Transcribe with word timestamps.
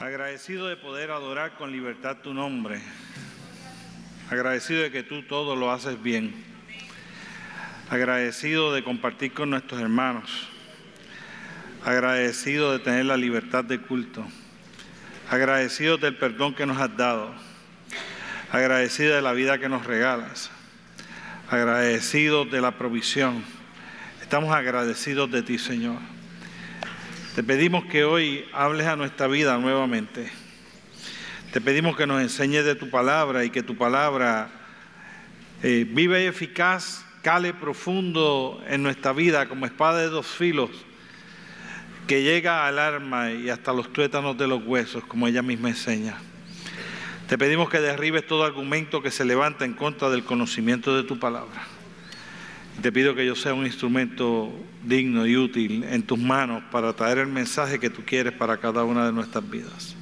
Agradecido 0.00 0.66
de 0.66 0.78
poder 0.78 1.10
adorar 1.10 1.56
con 1.58 1.72
libertad 1.72 2.16
tu 2.22 2.32
nombre. 2.32 2.80
Agradecido 4.30 4.80
de 4.80 4.90
que 4.90 5.02
tú 5.02 5.22
todo 5.24 5.54
lo 5.54 5.70
haces 5.70 6.02
bien. 6.02 6.32
Agradecido 7.90 8.72
de 8.72 8.82
compartir 8.82 9.34
con 9.34 9.50
nuestros 9.50 9.78
hermanos. 9.78 10.48
Agradecido 11.84 12.72
de 12.72 12.78
tener 12.78 13.04
la 13.04 13.18
libertad 13.18 13.62
de 13.62 13.78
culto. 13.78 14.24
Agradecido 15.28 15.98
del 15.98 16.16
perdón 16.16 16.54
que 16.54 16.64
nos 16.64 16.78
has 16.78 16.96
dado. 16.96 17.34
Agradecido 18.50 19.14
de 19.14 19.20
la 19.20 19.34
vida 19.34 19.58
que 19.58 19.68
nos 19.68 19.84
regalas. 19.84 20.50
Agradecido 21.50 22.46
de 22.46 22.62
la 22.62 22.78
provisión. 22.78 23.44
Estamos 24.22 24.54
agradecidos 24.54 25.30
de 25.30 25.42
ti, 25.42 25.58
Señor. 25.58 25.98
Te 27.34 27.44
pedimos 27.44 27.84
que 27.84 28.02
hoy 28.02 28.44
hables 28.52 28.88
a 28.88 28.96
nuestra 28.96 29.28
vida 29.28 29.56
nuevamente. 29.56 30.28
Te 31.52 31.60
pedimos 31.60 31.96
que 31.96 32.04
nos 32.04 32.20
enseñes 32.20 32.64
de 32.64 32.74
tu 32.74 32.90
palabra 32.90 33.44
y 33.44 33.50
que 33.50 33.62
tu 33.62 33.76
palabra 33.76 34.50
eh, 35.62 35.86
viva 35.88 36.18
y 36.18 36.24
eficaz, 36.24 37.04
cale 37.22 37.54
profundo 37.54 38.60
en 38.66 38.82
nuestra 38.82 39.12
vida 39.12 39.48
como 39.48 39.64
espada 39.64 40.00
de 40.00 40.08
dos 40.08 40.26
filos, 40.26 40.70
que 42.08 42.24
llega 42.24 42.66
al 42.66 42.80
alma 42.80 43.30
y 43.30 43.48
hasta 43.48 43.72
los 43.72 43.92
tuétanos 43.92 44.36
de 44.36 44.48
los 44.48 44.64
huesos, 44.64 45.04
como 45.04 45.28
ella 45.28 45.42
misma 45.42 45.68
enseña. 45.68 46.18
Te 47.28 47.38
pedimos 47.38 47.70
que 47.70 47.78
derribes 47.78 48.26
todo 48.26 48.42
argumento 48.42 49.02
que 49.02 49.12
se 49.12 49.24
levanta 49.24 49.64
en 49.64 49.74
contra 49.74 50.10
del 50.10 50.24
conocimiento 50.24 50.96
de 50.96 51.04
tu 51.04 51.20
palabra. 51.20 51.79
Te 52.82 52.90
pido 52.92 53.14
que 53.14 53.26
yo 53.26 53.36
sea 53.36 53.52
un 53.52 53.66
instrumento 53.66 54.50
digno 54.82 55.26
y 55.26 55.36
útil 55.36 55.84
en 55.84 56.02
tus 56.02 56.18
manos 56.18 56.62
para 56.70 56.94
traer 56.94 57.18
el 57.18 57.26
mensaje 57.26 57.78
que 57.78 57.90
tú 57.90 58.02
quieres 58.06 58.32
para 58.32 58.56
cada 58.56 58.84
una 58.84 59.04
de 59.04 59.12
nuestras 59.12 59.48
vidas. 59.48 59.94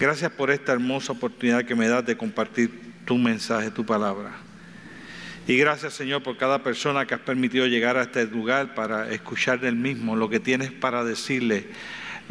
Gracias 0.00 0.32
por 0.32 0.50
esta 0.50 0.72
hermosa 0.72 1.12
oportunidad 1.12 1.64
que 1.64 1.74
me 1.74 1.88
das 1.88 2.06
de 2.06 2.16
compartir 2.16 2.70
tu 3.04 3.18
mensaje, 3.18 3.70
tu 3.70 3.84
palabra. 3.84 4.32
Y 5.46 5.56
gracias 5.58 5.92
Señor 5.92 6.22
por 6.22 6.38
cada 6.38 6.62
persona 6.62 7.04
que 7.04 7.14
has 7.14 7.20
permitido 7.20 7.66
llegar 7.66 7.98
a 7.98 8.02
este 8.02 8.24
lugar 8.26 8.74
para 8.74 9.10
escuchar 9.10 9.60
del 9.60 9.76
mismo 9.76 10.16
lo 10.16 10.30
que 10.30 10.40
tienes 10.40 10.72
para 10.72 11.04
decirle, 11.04 11.66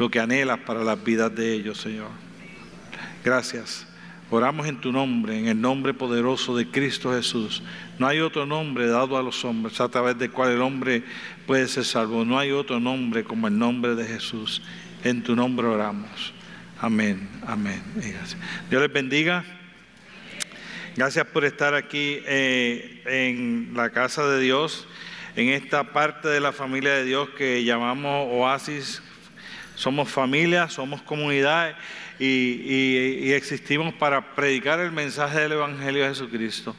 lo 0.00 0.10
que 0.10 0.18
anhelas 0.18 0.58
para 0.66 0.82
las 0.82 1.02
vidas 1.04 1.32
de 1.32 1.52
ellos, 1.52 1.78
Señor. 1.78 2.10
Gracias. 3.22 3.86
Oramos 4.34 4.66
en 4.66 4.80
tu 4.80 4.92
nombre, 4.92 5.38
en 5.38 5.46
el 5.46 5.60
nombre 5.60 5.92
poderoso 5.92 6.56
de 6.56 6.66
Cristo 6.66 7.12
Jesús. 7.12 7.62
No 7.98 8.06
hay 8.06 8.20
otro 8.20 8.46
nombre 8.46 8.86
dado 8.86 9.18
a 9.18 9.22
los 9.22 9.44
hombres 9.44 9.78
a 9.78 9.90
través 9.90 10.16
del 10.16 10.30
cual 10.30 10.52
el 10.52 10.62
hombre 10.62 11.02
puede 11.46 11.68
ser 11.68 11.84
salvo. 11.84 12.24
No 12.24 12.38
hay 12.38 12.50
otro 12.50 12.80
nombre 12.80 13.24
como 13.24 13.46
el 13.48 13.58
nombre 13.58 13.94
de 13.94 14.06
Jesús. 14.06 14.62
En 15.04 15.22
tu 15.22 15.36
nombre 15.36 15.66
oramos. 15.66 16.32
Amén, 16.80 17.28
amén. 17.46 17.82
Dios 18.70 18.80
les 18.80 18.90
bendiga. 18.90 19.44
Gracias 20.96 21.26
por 21.26 21.44
estar 21.44 21.74
aquí 21.74 22.22
eh, 22.24 23.02
en 23.04 23.72
la 23.74 23.90
casa 23.90 24.26
de 24.26 24.40
Dios, 24.40 24.88
en 25.36 25.50
esta 25.50 25.92
parte 25.92 26.28
de 26.28 26.40
la 26.40 26.52
familia 26.52 26.94
de 26.94 27.04
Dios 27.04 27.28
que 27.36 27.64
llamamos 27.64 28.28
Oasis. 28.30 29.02
Somos 29.74 30.08
familia, 30.10 30.68
somos 30.68 31.02
comunidad 31.02 31.76
y, 32.18 33.32
existimos 33.32 33.94
para 33.94 34.34
predicar 34.34 34.80
el 34.80 34.92
mensaje 34.92 35.40
del 35.40 35.52
Evangelio 35.52 36.02
de 36.02 36.10
Jesucristo, 36.10 36.76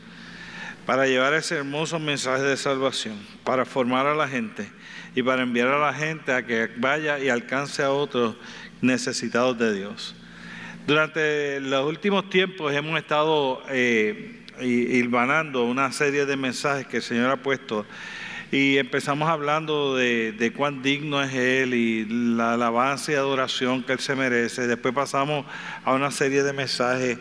para 0.85 1.07
llevar 1.07 1.33
ese 1.33 1.55
hermoso 1.55 1.99
mensaje 1.99 2.43
de 2.43 2.57
salvación, 2.57 3.19
para 3.43 3.65
formar 3.65 4.05
a 4.05 4.15
la 4.15 4.27
gente 4.27 4.69
y 5.15 5.23
para 5.23 5.43
enviar 5.43 5.69
a 5.69 5.79
la 5.79 5.93
gente 5.93 6.31
a 6.31 6.45
que 6.45 6.69
vaya 6.77 7.19
y 7.19 7.29
alcance 7.29 7.83
a 7.83 7.91
otros 7.91 8.35
necesitados 8.81 9.57
de 9.57 9.73
Dios. 9.73 10.15
Durante 10.85 11.59
los 11.61 11.85
últimos 11.87 12.29
tiempos 12.29 12.73
hemos 12.73 12.99
estado 12.99 13.63
eh, 13.69 14.43
hilvanando 14.61 15.63
una 15.63 15.91
serie 15.91 16.25
de 16.25 16.35
mensajes 16.35 16.87
que 16.87 16.97
el 16.97 17.03
Señor 17.03 17.31
ha 17.31 17.37
puesto 17.37 17.85
y 18.51 18.77
empezamos 18.77 19.29
hablando 19.29 19.95
de, 19.95 20.53
cuán 20.55 20.83
digno 20.83 21.21
es 21.23 21.33
Él 21.33 21.73
y 21.73 22.05
la 22.35 22.53
alabanza 22.53 23.11
y 23.11 23.15
adoración 23.15 23.83
que 23.83 23.93
Él 23.93 23.99
se 23.99 24.15
merece. 24.15 24.67
Después 24.67 24.93
pasamos 24.93 25.45
a 25.83 25.93
una 25.93 26.11
serie 26.11 26.43
de 26.43 26.53
mensajes 26.53 27.17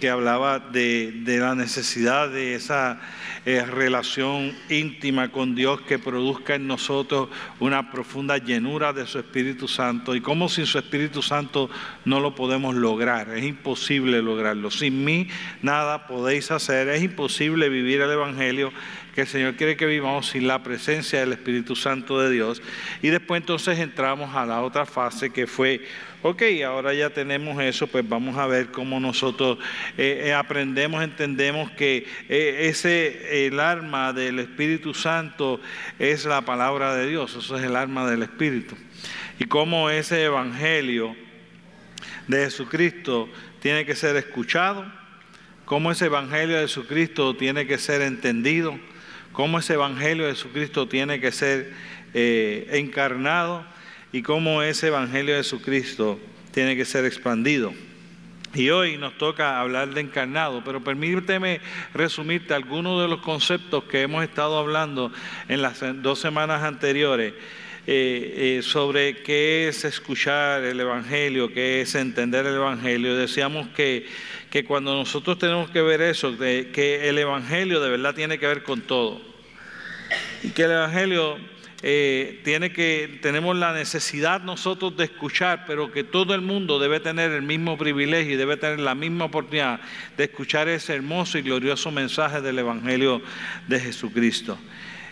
que 0.00 0.10
hablaba 0.10 0.58
de, 0.58 1.12
la 1.24 1.54
necesidad 1.54 2.28
de 2.28 2.54
esa 2.54 3.00
eh, 3.44 3.64
relación 3.64 4.52
íntima 4.68 5.30
con 5.30 5.54
Dios 5.54 5.80
que 5.82 5.98
produzca 5.98 6.56
en 6.56 6.66
nosotros 6.66 7.28
una 7.60 7.90
profunda 7.92 8.38
llenura 8.38 8.92
de 8.92 9.06
su 9.06 9.18
Espíritu 9.18 9.68
Santo 9.68 10.14
y 10.14 10.20
cómo 10.20 10.48
sin 10.48 10.66
su 10.66 10.78
Espíritu 10.78 11.22
Santo 11.22 11.70
no 12.04 12.20
lo 12.20 12.34
podemos 12.34 12.74
lograr. 12.74 13.30
Es 13.30 13.44
imposible 13.44 14.20
lograrlo. 14.22 14.70
Sin 14.70 15.04
mí 15.04 15.28
nada 15.62 16.06
podéis 16.06 16.50
hacer. 16.50 16.88
Es 16.88 17.02
imposible 17.02 17.68
vivir 17.68 18.00
el 18.00 18.10
Evangelio 18.10 18.72
que 19.14 19.22
el 19.22 19.26
Señor 19.26 19.56
quiere 19.56 19.76
que 19.76 19.86
vivamos 19.86 20.28
sin 20.28 20.46
la 20.46 20.62
presencia 20.62 21.20
del 21.20 21.32
Espíritu 21.32 21.76
Santo 21.76 22.18
de 22.20 22.30
Dios. 22.30 22.62
Y 23.02 23.08
después 23.08 23.40
entonces 23.40 23.78
entramos 23.78 24.34
a 24.34 24.46
la 24.46 24.62
otra 24.62 24.86
fase 24.86 25.30
que 25.30 25.46
fue, 25.46 25.84
ok, 26.22 26.42
ahora 26.66 26.94
ya 26.94 27.10
tenemos 27.10 27.62
eso, 27.62 27.86
pues 27.86 28.08
vamos 28.08 28.38
a 28.38 28.46
ver 28.46 28.70
cómo 28.70 29.00
nosotros 29.00 29.58
eh, 29.98 30.24
eh, 30.26 30.34
aprendemos, 30.34 31.02
entendemos 31.02 31.70
que 31.72 32.06
eh, 32.28 32.68
ese, 32.68 33.46
el 33.46 33.60
arma 33.60 34.12
del 34.12 34.38
Espíritu 34.38 34.94
Santo 34.94 35.60
es 35.98 36.24
la 36.24 36.40
palabra 36.42 36.94
de 36.94 37.08
Dios, 37.08 37.36
eso 37.36 37.56
es 37.56 37.64
el 37.64 37.76
arma 37.76 38.08
del 38.10 38.22
Espíritu. 38.22 38.76
Y 39.38 39.44
cómo 39.44 39.90
ese 39.90 40.24
Evangelio 40.24 41.14
de 42.28 42.44
Jesucristo 42.44 43.28
tiene 43.60 43.84
que 43.84 43.94
ser 43.94 44.16
escuchado, 44.16 44.90
cómo 45.66 45.90
ese 45.90 46.06
Evangelio 46.06 46.56
de 46.56 46.62
Jesucristo 46.62 47.36
tiene 47.36 47.66
que 47.66 47.78
ser 47.78 48.00
entendido, 48.02 48.78
cómo 49.32 49.58
ese 49.58 49.74
Evangelio 49.74 50.26
de 50.26 50.32
Jesucristo 50.32 50.86
tiene 50.88 51.20
que 51.20 51.32
ser 51.32 51.72
eh, 52.14 52.68
encarnado 52.72 53.64
y 54.12 54.22
cómo 54.22 54.62
ese 54.62 54.88
Evangelio 54.88 55.34
de 55.34 55.42
Jesucristo 55.42 56.20
tiene 56.52 56.76
que 56.76 56.84
ser 56.84 57.04
expandido. 57.04 57.72
Y 58.54 58.68
hoy 58.68 58.98
nos 58.98 59.16
toca 59.16 59.60
hablar 59.60 59.94
de 59.94 60.02
encarnado, 60.02 60.62
pero 60.62 60.84
permíteme 60.84 61.60
resumirte 61.94 62.52
algunos 62.52 63.00
de 63.00 63.08
los 63.08 63.22
conceptos 63.22 63.84
que 63.84 64.02
hemos 64.02 64.22
estado 64.22 64.58
hablando 64.58 65.10
en 65.48 65.62
las 65.62 65.80
dos 66.02 66.18
semanas 66.18 66.62
anteriores. 66.62 67.32
Eh, 67.84 68.58
eh, 68.58 68.62
sobre 68.62 69.24
qué 69.24 69.66
es 69.66 69.84
escuchar 69.84 70.62
el 70.62 70.78
Evangelio, 70.78 71.52
qué 71.52 71.80
es 71.80 71.96
entender 71.96 72.46
el 72.46 72.54
Evangelio. 72.54 73.16
Decíamos 73.16 73.66
que 73.74 74.06
que 74.52 74.66
cuando 74.66 74.94
nosotros 74.94 75.38
tenemos 75.38 75.70
que 75.70 75.80
ver 75.80 76.02
eso, 76.02 76.36
que 76.36 77.08
el 77.08 77.16
Evangelio 77.16 77.80
de 77.80 77.88
verdad 77.88 78.14
tiene 78.14 78.38
que 78.38 78.46
ver 78.46 78.62
con 78.62 78.82
todo. 78.82 79.18
Y 80.42 80.50
que 80.50 80.64
el 80.64 80.72
Evangelio 80.72 81.38
eh, 81.82 82.42
tiene 82.44 82.70
que, 82.70 83.18
tenemos 83.22 83.56
la 83.56 83.72
necesidad 83.72 84.42
nosotros 84.42 84.94
de 84.98 85.04
escuchar, 85.04 85.64
pero 85.66 85.90
que 85.90 86.04
todo 86.04 86.34
el 86.34 86.42
mundo 86.42 86.78
debe 86.78 87.00
tener 87.00 87.30
el 87.30 87.40
mismo 87.40 87.78
privilegio 87.78 88.34
y 88.34 88.36
debe 88.36 88.58
tener 88.58 88.80
la 88.80 88.94
misma 88.94 89.24
oportunidad 89.24 89.80
de 90.18 90.24
escuchar 90.24 90.68
ese 90.68 90.96
hermoso 90.96 91.38
y 91.38 91.42
glorioso 91.42 91.90
mensaje 91.90 92.42
del 92.42 92.58
Evangelio 92.58 93.22
de 93.68 93.80
Jesucristo. 93.80 94.58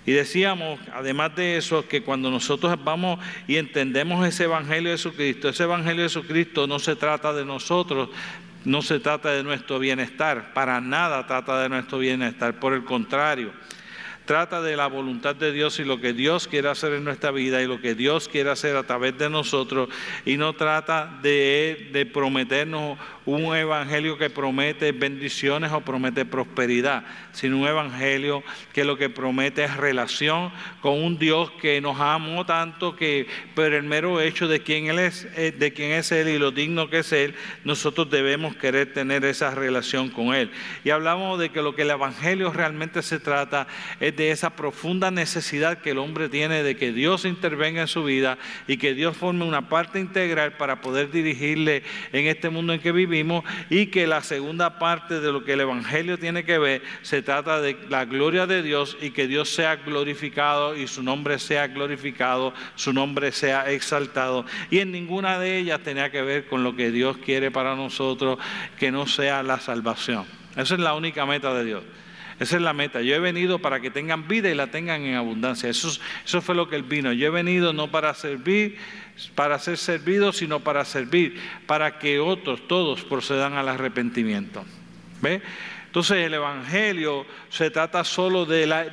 Y 0.04 0.12
decíamos, 0.12 0.78
además 0.92 1.34
de 1.34 1.56
eso, 1.56 1.88
que 1.88 2.02
cuando 2.02 2.30
nosotros 2.30 2.76
vamos 2.84 3.18
y 3.48 3.56
entendemos 3.56 4.26
ese 4.28 4.44
Evangelio 4.44 4.90
de 4.90 4.98
Jesucristo, 4.98 5.48
ese 5.48 5.62
Evangelio 5.62 6.02
de 6.02 6.10
Jesucristo 6.10 6.66
no 6.66 6.78
se 6.78 6.94
trata 6.94 7.32
de 7.32 7.46
nosotros, 7.46 8.10
no 8.64 8.82
se 8.82 9.00
trata 9.00 9.30
de 9.30 9.42
nuestro 9.42 9.78
bienestar, 9.78 10.52
para 10.52 10.80
nada 10.80 11.26
trata 11.26 11.62
de 11.62 11.68
nuestro 11.68 11.98
bienestar, 11.98 12.54
por 12.54 12.74
el 12.74 12.84
contrario, 12.84 13.52
trata 14.30 14.62
de 14.62 14.76
la 14.76 14.86
voluntad 14.86 15.34
de 15.34 15.50
Dios 15.50 15.80
y 15.80 15.84
lo 15.84 16.00
que 16.00 16.12
Dios 16.12 16.46
quiere 16.46 16.68
hacer 16.68 16.92
en 16.92 17.02
nuestra 17.02 17.32
vida 17.32 17.60
y 17.62 17.66
lo 17.66 17.80
que 17.80 17.96
Dios 17.96 18.28
quiere 18.28 18.50
hacer 18.50 18.76
a 18.76 18.84
través 18.84 19.18
de 19.18 19.28
nosotros 19.28 19.88
y 20.24 20.36
no 20.36 20.52
trata 20.52 21.18
de, 21.20 22.08
prometernos 22.12 22.96
un 23.26 23.54
evangelio 23.56 24.16
que 24.18 24.30
promete 24.30 24.92
bendiciones 24.92 25.72
o 25.72 25.80
promete 25.80 26.24
prosperidad, 26.24 27.04
sino 27.32 27.58
un 27.58 27.66
evangelio 27.66 28.44
que 28.72 28.84
lo 28.84 28.96
que 28.96 29.10
promete 29.10 29.64
es 29.64 29.76
relación 29.76 30.52
con 30.80 31.02
un 31.02 31.18
Dios 31.18 31.50
que 31.60 31.80
nos 31.80 32.00
amó 32.00 32.46
tanto 32.46 32.94
que 32.94 33.26
por 33.56 33.72
el 33.72 33.82
mero 33.82 34.20
hecho 34.20 34.46
de 34.46 34.62
quién 34.62 34.86
él 34.86 35.00
es, 35.00 35.26
eh, 35.36 35.52
de 35.52 35.72
quién 35.72 35.90
es 35.90 36.12
él 36.12 36.28
y 36.28 36.38
lo 36.38 36.52
digno 36.52 36.88
que 36.88 37.00
es 37.00 37.12
él, 37.12 37.34
nosotros 37.64 38.08
debemos 38.10 38.54
querer 38.56 38.92
tener 38.92 39.24
esa 39.24 39.54
relación 39.54 40.08
con 40.08 40.34
él. 40.34 40.52
Y 40.84 40.90
hablamos 40.90 41.38
de 41.38 41.50
que 41.50 41.62
lo 41.62 41.74
que 41.74 41.82
el 41.82 41.90
evangelio 41.90 42.52
realmente 42.52 43.02
se 43.02 43.18
trata 43.18 43.66
es 43.98 44.16
de 44.16 44.19
esa 44.28 44.50
profunda 44.50 45.10
necesidad 45.10 45.78
que 45.78 45.92
el 45.92 45.98
hombre 45.98 46.28
tiene 46.28 46.62
de 46.62 46.76
que 46.76 46.92
Dios 46.92 47.24
intervenga 47.24 47.82
en 47.82 47.88
su 47.88 48.04
vida 48.04 48.38
y 48.66 48.76
que 48.76 48.94
Dios 48.94 49.16
forme 49.16 49.44
una 49.44 49.68
parte 49.68 49.98
integral 50.00 50.58
para 50.58 50.80
poder 50.80 51.10
dirigirle 51.10 51.82
en 52.12 52.26
este 52.26 52.50
mundo 52.50 52.72
en 52.72 52.80
que 52.80 52.92
vivimos 52.92 53.44
y 53.70 53.86
que 53.86 54.06
la 54.06 54.22
segunda 54.22 54.78
parte 54.78 55.20
de 55.20 55.32
lo 55.32 55.44
que 55.44 55.54
el 55.54 55.60
Evangelio 55.60 56.18
tiene 56.18 56.44
que 56.44 56.58
ver 56.58 56.82
se 57.02 57.22
trata 57.22 57.60
de 57.60 57.76
la 57.88 58.04
gloria 58.04 58.46
de 58.46 58.62
Dios 58.62 58.96
y 59.00 59.10
que 59.10 59.26
Dios 59.26 59.48
sea 59.48 59.76
glorificado 59.76 60.76
y 60.76 60.86
su 60.86 61.02
nombre 61.02 61.38
sea 61.38 61.68
glorificado, 61.68 62.52
su 62.74 62.92
nombre 62.92 63.32
sea 63.32 63.70
exaltado. 63.70 64.44
Y 64.70 64.80
en 64.80 64.92
ninguna 64.92 65.38
de 65.38 65.58
ellas 65.58 65.80
tenía 65.80 66.10
que 66.10 66.22
ver 66.22 66.46
con 66.46 66.64
lo 66.64 66.76
que 66.76 66.90
Dios 66.90 67.16
quiere 67.18 67.50
para 67.50 67.74
nosotros, 67.76 68.38
que 68.78 68.90
no 68.90 69.06
sea 69.06 69.42
la 69.42 69.60
salvación. 69.60 70.26
Esa 70.56 70.74
es 70.74 70.80
la 70.80 70.94
única 70.94 71.24
meta 71.26 71.54
de 71.54 71.64
Dios. 71.64 71.82
Esa 72.40 72.56
es 72.56 72.62
la 72.62 72.72
meta. 72.72 73.02
Yo 73.02 73.14
he 73.14 73.18
venido 73.18 73.58
para 73.58 73.80
que 73.80 73.90
tengan 73.90 74.26
vida 74.26 74.50
y 74.50 74.54
la 74.54 74.68
tengan 74.68 75.02
en 75.02 75.14
abundancia. 75.14 75.68
Eso, 75.68 76.00
fue 76.40 76.54
lo 76.54 76.70
que 76.70 76.76
Él 76.76 76.82
vino. 76.82 77.12
Yo 77.12 77.26
he 77.26 77.30
venido 77.30 77.74
no 77.74 77.90
para 77.90 78.14
servir, 78.14 78.78
para 79.34 79.58
ser 79.58 79.76
servido, 79.76 80.32
sino 80.32 80.60
para 80.60 80.86
servir, 80.86 81.38
para 81.66 81.98
que 81.98 82.18
otros, 82.18 82.66
todos, 82.66 83.04
procedan 83.04 83.58
al 83.58 83.68
arrepentimiento. 83.68 84.64
¿Ve? 85.20 85.42
Entonces 85.90 86.18
el 86.18 86.34
Evangelio 86.34 87.26
se 87.48 87.68
trata 87.68 88.04
solo 88.04 88.46
de, 88.46 88.64
la, 88.64 88.84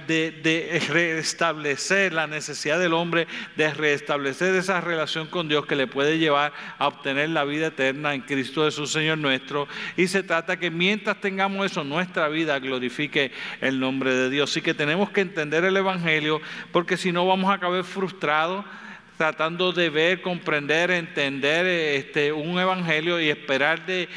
restablecer 0.90 2.12
la 2.12 2.26
necesidad 2.26 2.80
del 2.80 2.94
hombre, 2.94 3.28
de 3.56 3.72
restablecer 3.72 4.56
esa 4.56 4.82
relación 4.82 5.28
con 5.28 5.48
Dios 5.48 5.68
que 5.68 5.76
le 5.76 5.86
puede 5.86 6.18
llevar 6.18 6.54
a 6.80 6.88
obtener 6.88 7.30
la 7.30 7.44
vida 7.44 7.68
eterna 7.68 8.16
en 8.16 8.22
Cristo 8.22 8.66
Jesús 8.66 8.92
Señor 8.92 9.20
nuestro. 9.20 9.68
Y 9.96 10.08
se 10.08 10.24
trata 10.24 10.58
que 10.58 10.72
mientras 10.72 11.22
tengamos 11.22 11.68
eso, 11.68 11.84
nuestra 11.84 12.30
vida 12.30 12.58
glorifique 12.58 13.32
el 13.62 13.80
nombre 13.80 14.16
de 14.16 14.32
Dios. 14.32 14.50
Así 14.50 14.64
que 14.64 14.74
tenemos 14.74 15.12
que 15.12 15.22
entender 15.22 15.66
el 15.66 15.78
Evangelio 15.78 16.42
porque 16.72 16.98
si 16.98 17.12
no 17.12 17.28
vamos 17.28 17.52
a 17.52 17.54
acabar 17.54 17.84
frustrados 17.84 18.66
tratando 19.18 19.74
de 19.74 19.90
ver, 19.90 20.22
comprender, 20.22 20.92
entender 20.92 21.66
este, 21.66 22.32
un 22.32 22.60
evangelio 22.60 23.20
y 23.20 23.30
esperar 23.30 23.86
de, 23.86 24.08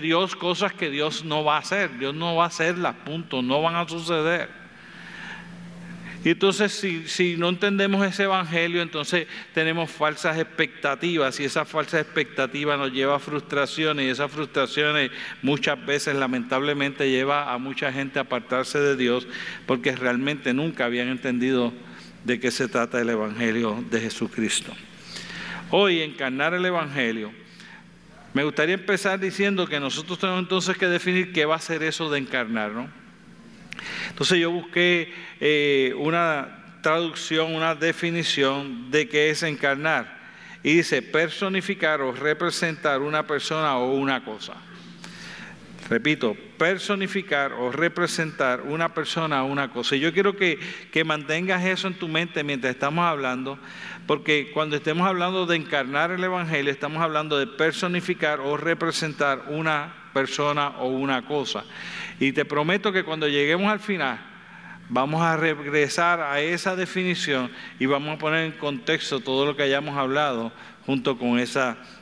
Dios 0.00 0.36
cosas 0.36 0.72
que 0.74 0.90
Dios 0.90 1.24
no 1.24 1.42
va 1.42 1.56
a 1.56 1.60
hacer. 1.60 1.98
Dios 1.98 2.14
no 2.14 2.36
va 2.36 2.44
a 2.44 2.48
hacerlas, 2.48 2.94
punto, 3.04 3.42
no 3.42 3.62
van 3.62 3.74
a 3.74 3.88
suceder. 3.88 4.60
Y 6.22 6.28
entonces 6.28 6.72
si, 7.06 7.36
no 7.38 7.48
entendemos 7.48 8.06
ese 8.06 8.24
evangelio, 8.24 8.82
entonces 8.82 9.26
tenemos 9.54 9.90
falsas 9.90 10.36
expectativas 10.38 11.40
y 11.40 11.44
esa 11.44 11.64
falsa 11.64 11.98
expectativa 11.98 12.76
nos 12.76 12.92
lleva 12.92 13.16
a 13.16 13.18
frustraciones 13.18 14.04
y 14.04 14.08
esas 14.10 14.30
frustraciones 14.30 15.10
muchas 15.40 15.82
veces 15.86 16.14
lamentablemente 16.14 17.10
lleva 17.10 17.50
a 17.50 17.56
mucha 17.56 17.90
gente 17.90 18.18
a 18.18 18.22
apartarse 18.22 18.78
de 18.78 18.96
Dios 18.96 19.26
porque 19.64 19.96
realmente 19.96 20.52
nunca 20.52 20.84
habían 20.84 21.08
entendido 21.08 21.72
de 22.24 22.38
qué 22.40 22.50
se 22.50 22.68
trata 22.68 23.00
el 23.00 23.10
Evangelio 23.10 23.84
de 23.90 24.00
Jesucristo. 24.00 24.72
Hoy, 25.70 26.02
encarnar 26.02 26.54
el 26.54 26.64
Evangelio, 26.64 27.32
me 28.32 28.44
gustaría 28.44 28.74
empezar 28.74 29.18
diciendo 29.18 29.66
que 29.66 29.80
nosotros 29.80 30.18
tenemos 30.18 30.42
entonces 30.42 30.76
que 30.76 30.86
definir 30.86 31.32
qué 31.32 31.44
va 31.44 31.56
a 31.56 31.60
ser 31.60 31.82
eso 31.82 32.10
de 32.10 32.18
encarnar, 32.18 32.70
¿no? 32.72 32.88
Entonces 34.08 34.38
yo 34.38 34.50
busqué 34.50 35.12
eh, 35.40 35.94
una 35.96 36.78
traducción, 36.82 37.54
una 37.54 37.74
definición 37.74 38.90
de 38.90 39.08
qué 39.08 39.30
es 39.30 39.42
encarnar. 39.42 40.18
Y 40.62 40.76
dice 40.76 41.02
personificar 41.02 42.02
o 42.02 42.12
representar 42.12 43.00
una 43.00 43.26
persona 43.26 43.76
o 43.78 43.94
una 43.94 44.24
cosa. 44.24 44.54
Repito, 45.90 46.36
personificar 46.56 47.52
o 47.52 47.72
representar 47.72 48.60
una 48.60 48.94
persona 48.94 49.42
o 49.42 49.46
una 49.46 49.72
cosa. 49.72 49.96
Y 49.96 50.00
yo 50.00 50.12
quiero 50.12 50.36
que, 50.36 50.56
que 50.92 51.02
mantengas 51.02 51.64
eso 51.64 51.88
en 51.88 51.94
tu 51.94 52.06
mente 52.06 52.44
mientras 52.44 52.72
estamos 52.72 53.04
hablando, 53.04 53.58
porque 54.06 54.52
cuando 54.54 54.76
estemos 54.76 55.04
hablando 55.04 55.46
de 55.46 55.56
encarnar 55.56 56.12
el 56.12 56.22
Evangelio, 56.22 56.70
estamos 56.70 57.02
hablando 57.02 57.36
de 57.40 57.48
personificar 57.48 58.38
o 58.38 58.56
representar 58.56 59.46
una 59.48 59.92
persona 60.14 60.68
o 60.78 60.86
una 60.86 61.26
cosa. 61.26 61.64
Y 62.20 62.30
te 62.30 62.44
prometo 62.44 62.92
que 62.92 63.02
cuando 63.02 63.26
lleguemos 63.26 63.66
al 63.66 63.80
final, 63.80 64.20
vamos 64.88 65.20
a 65.22 65.36
regresar 65.36 66.20
a 66.20 66.40
esa 66.40 66.76
definición 66.76 67.50
y 67.80 67.86
vamos 67.86 68.14
a 68.14 68.18
poner 68.18 68.44
en 68.44 68.52
contexto 68.52 69.18
todo 69.18 69.44
lo 69.44 69.56
que 69.56 69.64
hayamos 69.64 69.96
hablado 69.96 70.52
junto 70.86 71.18
con 71.18 71.40
esa 71.40 71.78
definición. 71.78 71.99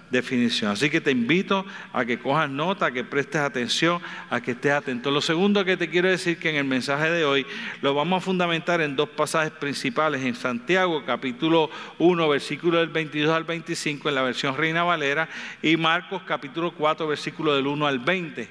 Así 0.66 0.88
que 0.88 1.02
te 1.02 1.10
invito 1.10 1.66
a 1.92 2.04
que 2.04 2.18
cojas 2.18 2.48
nota, 2.48 2.86
a 2.86 2.90
que 2.90 3.04
prestes 3.04 3.42
atención, 3.42 4.00
a 4.30 4.40
que 4.40 4.52
estés 4.52 4.72
atento. 4.72 5.10
Lo 5.10 5.20
segundo 5.20 5.64
que 5.66 5.76
te 5.76 5.90
quiero 5.90 6.08
decir 6.08 6.38
que 6.38 6.48
en 6.48 6.56
el 6.56 6.64
mensaje 6.64 7.10
de 7.10 7.26
hoy 7.26 7.46
lo 7.82 7.92
vamos 7.92 8.22
a 8.22 8.24
fundamentar 8.24 8.80
en 8.80 8.96
dos 8.96 9.10
pasajes 9.10 9.52
principales, 9.52 10.22
en 10.22 10.34
Santiago 10.34 11.04
capítulo 11.04 11.70
1, 11.98 12.28
versículo 12.28 12.78
del 12.78 12.88
22 12.88 13.34
al 13.34 13.44
25 13.44 14.08
en 14.08 14.14
la 14.14 14.22
versión 14.22 14.56
Reina 14.56 14.82
Valera 14.82 15.28
y 15.62 15.76
Marcos 15.76 16.22
capítulo 16.26 16.72
4, 16.72 17.06
versículo 17.06 17.54
del 17.54 17.66
1 17.66 17.86
al 17.86 17.98
20. 17.98 18.48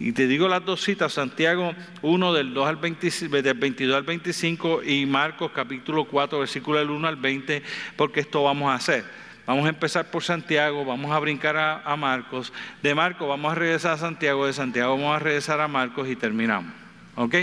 Y 0.00 0.12
te 0.12 0.26
digo 0.26 0.48
las 0.48 0.64
dos 0.64 0.82
citas, 0.82 1.12
Santiago 1.12 1.74
1 2.02 2.32
del, 2.32 2.54
2 2.54 2.68
al 2.68 2.80
del 2.80 3.54
22 3.54 3.96
al 3.96 4.02
25 4.02 4.82
y 4.82 5.04
Marcos 5.04 5.52
capítulo 5.54 6.06
4, 6.06 6.38
versículo 6.38 6.78
del 6.78 6.90
1 6.90 7.06
al 7.06 7.16
20, 7.16 7.62
porque 7.96 8.20
esto 8.20 8.42
vamos 8.42 8.70
a 8.70 8.74
hacer. 8.74 9.04
Vamos 9.46 9.66
a 9.66 9.68
empezar 9.68 10.06
por 10.06 10.22
Santiago, 10.22 10.84
vamos 10.84 11.12
a 11.12 11.18
brincar 11.18 11.56
a, 11.56 11.96
Marcos. 11.96 12.52
De 12.82 12.94
Marcos 12.94 13.28
vamos 13.28 13.52
a 13.52 13.54
regresar 13.54 13.92
a 13.92 13.98
Santiago, 13.98 14.46
de 14.46 14.54
Santiago 14.54 14.96
vamos 14.96 15.14
a 15.14 15.18
regresar 15.18 15.60
a 15.60 15.68
Marcos 15.68 16.08
y 16.08 16.16
terminamos. 16.16 16.72
¿Ok? 17.16 17.34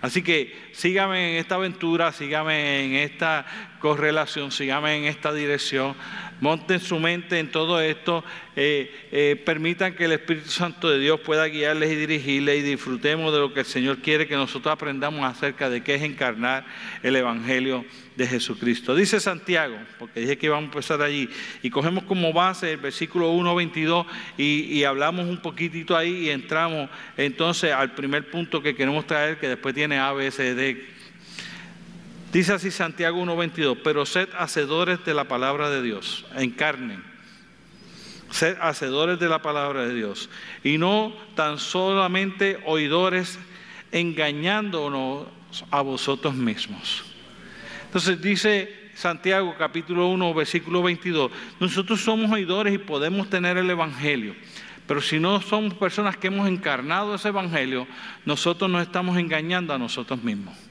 Así 0.00 0.22
que 0.22 0.70
sígame 0.72 1.32
en 1.32 1.36
esta 1.38 1.54
aventura, 1.54 2.12
sígame 2.12 2.84
en 2.84 2.94
esta 2.94 3.46
correlación, 3.86 4.50
sígame 4.50 4.96
en 4.96 5.04
esta 5.04 5.32
dirección. 5.32 5.94
Monten 6.40 6.80
su 6.80 6.98
mente 6.98 7.38
en 7.38 7.52
todo 7.52 7.80
esto. 7.80 8.24
Eh, 8.56 8.92
eh, 9.12 9.40
permitan 9.46 9.94
que 9.94 10.06
el 10.06 10.12
Espíritu 10.12 10.50
Santo 10.50 10.90
de 10.90 10.98
Dios 10.98 11.20
pueda 11.20 11.46
guiarles 11.46 11.92
y 11.92 11.94
dirigirles 11.94 12.58
y 12.58 12.62
disfrutemos 12.62 13.32
de 13.32 13.38
lo 13.38 13.54
que 13.54 13.60
el 13.60 13.66
Señor 13.66 13.98
quiere 13.98 14.26
que 14.26 14.34
nosotros 14.34 14.72
aprendamos 14.72 15.24
acerca 15.24 15.70
de 15.70 15.84
qué 15.84 15.94
es 15.94 16.02
encarnar 16.02 16.66
el 17.04 17.14
Evangelio 17.14 17.84
de 18.16 18.26
Jesucristo. 18.26 18.96
Dice 18.96 19.20
Santiago, 19.20 19.76
porque 20.00 20.18
dije 20.18 20.36
que 20.36 20.46
íbamos 20.46 20.64
a 20.64 20.66
empezar 20.66 21.00
allí, 21.00 21.28
y 21.62 21.70
cogemos 21.70 22.02
como 22.04 22.32
base 22.32 22.72
el 22.72 22.78
versículo 22.78 23.30
1, 23.30 23.54
22 23.54 24.06
y, 24.36 24.62
y 24.62 24.82
hablamos 24.82 25.26
un 25.26 25.36
poquitito 25.36 25.96
ahí 25.96 26.26
y 26.26 26.30
entramos 26.30 26.90
entonces 27.16 27.72
al 27.72 27.94
primer 27.94 28.28
punto 28.32 28.60
que 28.60 28.74
queremos 28.74 29.06
traer, 29.06 29.38
que 29.38 29.48
después 29.48 29.76
tiene 29.76 29.98
A, 29.98 30.12
B, 30.12 30.28
C, 30.32 30.56
D. 30.56 30.95
Dice 32.36 32.52
así 32.52 32.70
Santiago 32.70 33.18
1.22, 33.24 33.78
pero 33.82 34.04
sed 34.04 34.28
hacedores 34.36 35.02
de 35.06 35.14
la 35.14 35.24
palabra 35.24 35.70
de 35.70 35.80
Dios, 35.80 36.26
encarnen. 36.36 37.02
Sed 38.28 38.58
hacedores 38.60 39.18
de 39.18 39.26
la 39.26 39.40
palabra 39.40 39.86
de 39.86 39.94
Dios 39.94 40.28
y 40.62 40.76
no 40.76 41.14
tan 41.34 41.56
solamente 41.56 42.62
oidores 42.66 43.38
engañándonos 43.90 45.28
a 45.70 45.80
vosotros 45.80 46.34
mismos. 46.34 47.04
Entonces 47.86 48.20
dice 48.20 48.90
Santiago 48.92 49.54
capítulo 49.56 50.08
1 50.08 50.34
versículo 50.34 50.82
22, 50.82 51.30
nosotros 51.58 52.02
somos 52.02 52.30
oidores 52.30 52.74
y 52.74 52.78
podemos 52.78 53.30
tener 53.30 53.56
el 53.56 53.70
Evangelio, 53.70 54.36
pero 54.86 55.00
si 55.00 55.18
no 55.18 55.40
somos 55.40 55.72
personas 55.72 56.18
que 56.18 56.26
hemos 56.26 56.46
encarnado 56.46 57.14
ese 57.14 57.28
Evangelio, 57.28 57.86
nosotros 58.26 58.70
nos 58.70 58.82
estamos 58.82 59.16
engañando 59.16 59.72
a 59.72 59.78
nosotros 59.78 60.22
mismos. 60.22 60.65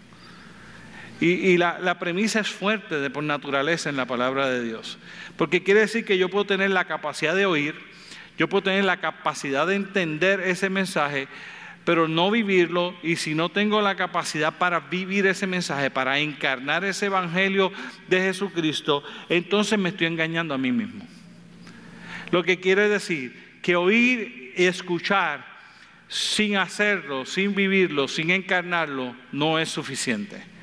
Y, 1.22 1.58
la, 1.58 1.98
premisa 1.98 2.42
es 2.42 2.50
fuerte 2.50 3.00
de 3.00 3.10
por 3.10 3.24
naturaleza 3.24 3.90
en 3.90 3.96
la 3.96 4.06
palabra 4.06 4.50
de 4.50 4.62
Dios, 4.62 4.98
porque 5.38 5.64
quiere 5.64 5.80
decir 5.82 6.04
que 6.04 6.18
yo 6.18 6.30
puedo 6.30 6.46
tener 6.46 6.72
la 6.72 6.86
capacidad 6.86 7.34
de 7.34 7.46
oír, 7.46 7.76
yo 8.38 8.50
puedo 8.50 8.64
tener 8.64 8.84
la 8.84 8.98
capacidad 8.98 9.66
de 9.66 9.76
entender 9.76 10.42
ese 10.42 10.70
mensaje, 10.70 11.30
pero 11.86 12.10
no 12.10 12.32
vivirlo, 12.32 12.96
y 13.02 13.16
si 13.16 13.34
no 13.34 13.48
tengo 13.48 13.82
la 13.82 13.96
capacidad 13.96 14.58
para 14.58 14.82
vivir 14.82 15.26
ese 15.26 15.48
mensaje, 15.48 15.90
para 15.90 16.20
encarnar 16.20 16.84
ese 16.84 17.06
evangelio 17.06 17.72
de 18.10 18.20
Jesucristo, 18.20 19.02
entonces 19.30 19.80
me 19.80 19.90
estoy 19.90 20.08
engañando 20.08 20.54
a 20.54 20.58
mí 20.58 20.74
mismo. 20.74 21.08
Lo 22.32 22.44
que 22.44 22.60
quiere 22.60 22.90
decir 22.90 23.60
que 23.62 23.78
oír 23.78 24.54
y 24.58 24.66
escuchar 24.66 25.46
sin 26.10 26.58
hacerlo, 26.58 27.26
sin 27.26 27.56
vivirlo, 27.56 28.10
sin 28.10 28.32
encarnarlo, 28.32 29.16
no 29.32 29.60
es 29.60 29.70
suficiente. 29.70 30.55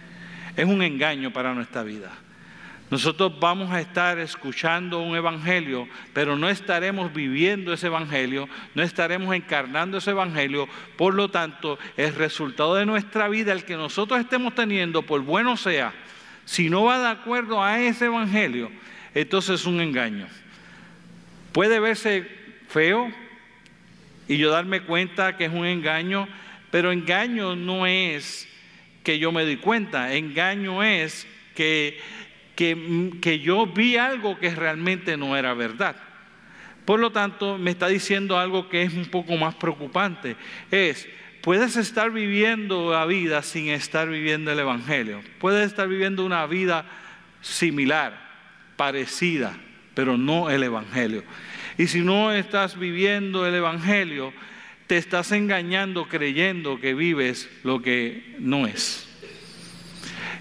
Es 0.56 0.66
un 0.66 0.82
engaño 0.82 1.32
para 1.32 1.54
nuestra 1.54 1.82
vida. 1.82 2.10
Nosotros 2.92 3.40
vamos 3.40 3.70
a 3.70 3.80
estar 3.80 4.18
escuchando 4.18 5.00
un 5.00 5.16
evangelio, 5.16 5.88
pero 6.12 6.36
no 6.36 6.50
estaremos 6.50 7.10
viviendo 7.14 7.72
ese 7.72 7.86
evangelio, 7.86 8.50
no 8.74 8.82
estaremos 8.82 9.34
encarnando 9.34 9.96
ese 9.96 10.10
evangelio. 10.10 10.68
Por 10.98 11.14
lo 11.14 11.30
tanto, 11.30 11.78
el 11.96 12.14
resultado 12.14 12.74
de 12.74 12.84
nuestra 12.84 13.28
vida, 13.28 13.52
el 13.52 13.64
que 13.64 13.76
nosotros 13.76 14.20
estemos 14.20 14.54
teniendo, 14.54 15.00
por 15.00 15.22
bueno 15.22 15.56
sea, 15.56 15.94
si 16.44 16.68
no 16.68 16.84
va 16.84 16.98
de 16.98 17.08
acuerdo 17.08 17.62
a 17.62 17.80
ese 17.80 18.04
evangelio, 18.04 18.70
entonces 19.14 19.60
es 19.60 19.66
un 19.66 19.80
engaño. 19.80 20.26
Puede 21.52 21.80
verse 21.80 22.28
feo 22.68 23.10
y 24.28 24.36
yo 24.36 24.50
darme 24.50 24.82
cuenta 24.82 25.38
que 25.38 25.46
es 25.46 25.52
un 25.52 25.64
engaño, 25.64 26.28
pero 26.70 26.92
engaño 26.92 27.56
no 27.56 27.86
es 27.86 28.51
que 29.02 29.18
yo 29.18 29.32
me 29.32 29.44
di 29.44 29.56
cuenta. 29.56 30.14
Engaño 30.14 30.82
es 30.82 31.26
que, 31.54 31.98
que, 32.54 33.10
que 33.20 33.40
yo 33.40 33.66
vi 33.66 33.96
algo 33.96 34.38
que 34.38 34.54
realmente 34.54 35.16
no 35.16 35.36
era 35.36 35.54
verdad. 35.54 35.96
Por 36.84 36.98
lo 36.98 37.12
tanto, 37.12 37.58
me 37.58 37.70
está 37.70 37.88
diciendo 37.88 38.38
algo 38.38 38.68
que 38.68 38.82
es 38.82 38.92
un 38.92 39.06
poco 39.06 39.36
más 39.36 39.54
preocupante. 39.54 40.36
Es, 40.70 41.08
puedes 41.40 41.76
estar 41.76 42.10
viviendo 42.10 42.92
la 42.92 43.06
vida 43.06 43.42
sin 43.42 43.68
estar 43.68 44.08
viviendo 44.08 44.50
el 44.50 44.58
Evangelio. 44.58 45.22
Puedes 45.38 45.66
estar 45.66 45.86
viviendo 45.86 46.24
una 46.24 46.46
vida 46.46 46.84
similar, 47.40 48.30
parecida, 48.76 49.56
pero 49.94 50.16
no 50.16 50.50
el 50.50 50.64
Evangelio. 50.64 51.22
Y 51.78 51.86
si 51.86 52.00
no 52.00 52.32
estás 52.32 52.78
viviendo 52.78 53.46
el 53.46 53.54
Evangelio, 53.54 54.32
te 54.92 54.98
estás 54.98 55.32
engañando 55.32 56.06
creyendo 56.06 56.78
que 56.78 56.92
vives 56.92 57.48
lo 57.62 57.80
que 57.80 58.36
no 58.38 58.66
es. 58.66 59.08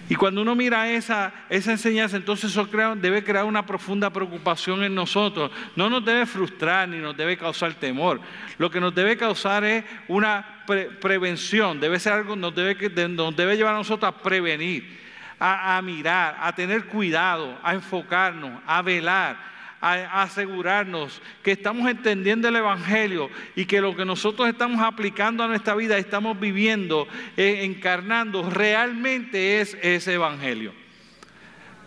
Y 0.10 0.16
cuando 0.16 0.42
uno 0.42 0.56
mira 0.56 0.92
esa, 0.92 1.34
esa 1.50 1.72
enseñanza, 1.72 2.18
entonces 2.18 2.52
eso 2.52 2.68
debe 2.98 3.24
crear 3.24 3.46
una 3.46 3.66
profunda 3.66 4.10
preocupación 4.10 4.84
en 4.84 4.94
nosotros. 4.94 5.52
No 5.78 5.90
nos 5.90 6.04
debe 6.04 6.26
frustrar 6.26 6.90
ni 6.90 6.98
nos 6.98 7.16
debe 7.16 7.38
causar 7.38 7.76
temor. 7.76 8.20
Lo 8.58 8.70
que 8.70 8.82
nos 8.82 8.94
debe 8.94 9.16
causar 9.16 9.64
es 9.64 9.86
una 10.10 10.66
prevención, 11.00 11.80
debe 11.80 11.98
ser 11.98 12.12
algo 12.12 12.36
nos 12.36 12.54
debe, 12.54 13.08
nos 13.08 13.34
debe 13.34 13.56
llevar 13.56 13.76
a 13.76 13.78
nosotros 13.78 14.14
a 14.14 14.22
prevenir, 14.22 15.00
a, 15.40 15.78
a 15.78 15.82
mirar, 15.82 16.36
a 16.42 16.54
tener 16.54 16.88
cuidado, 16.88 17.58
a 17.64 17.74
enfocarnos, 17.74 18.62
a 18.68 18.82
velar 18.82 19.51
a, 19.82 20.22
asegurarnos 20.22 21.22
que 21.44 21.52
estamos 21.52 21.90
entendiendo 21.90 22.48
el 22.48 22.56
Evangelio 22.56 23.30
y 23.56 23.66
que 23.66 23.82
lo 23.82 23.96
que 23.96 24.06
nosotros 24.06 24.48
estamos 24.48 24.82
aplicando 24.82 25.44
a 25.44 25.48
nuestra 25.48 25.76
vida, 25.76 25.98
estamos 25.98 26.40
viviendo, 26.40 27.08
eh, 27.36 27.62
encarnando, 27.64 28.50
realmente 28.50 29.60
es 29.60 29.78
ese 29.82 30.14
Evangelio. 30.14 30.74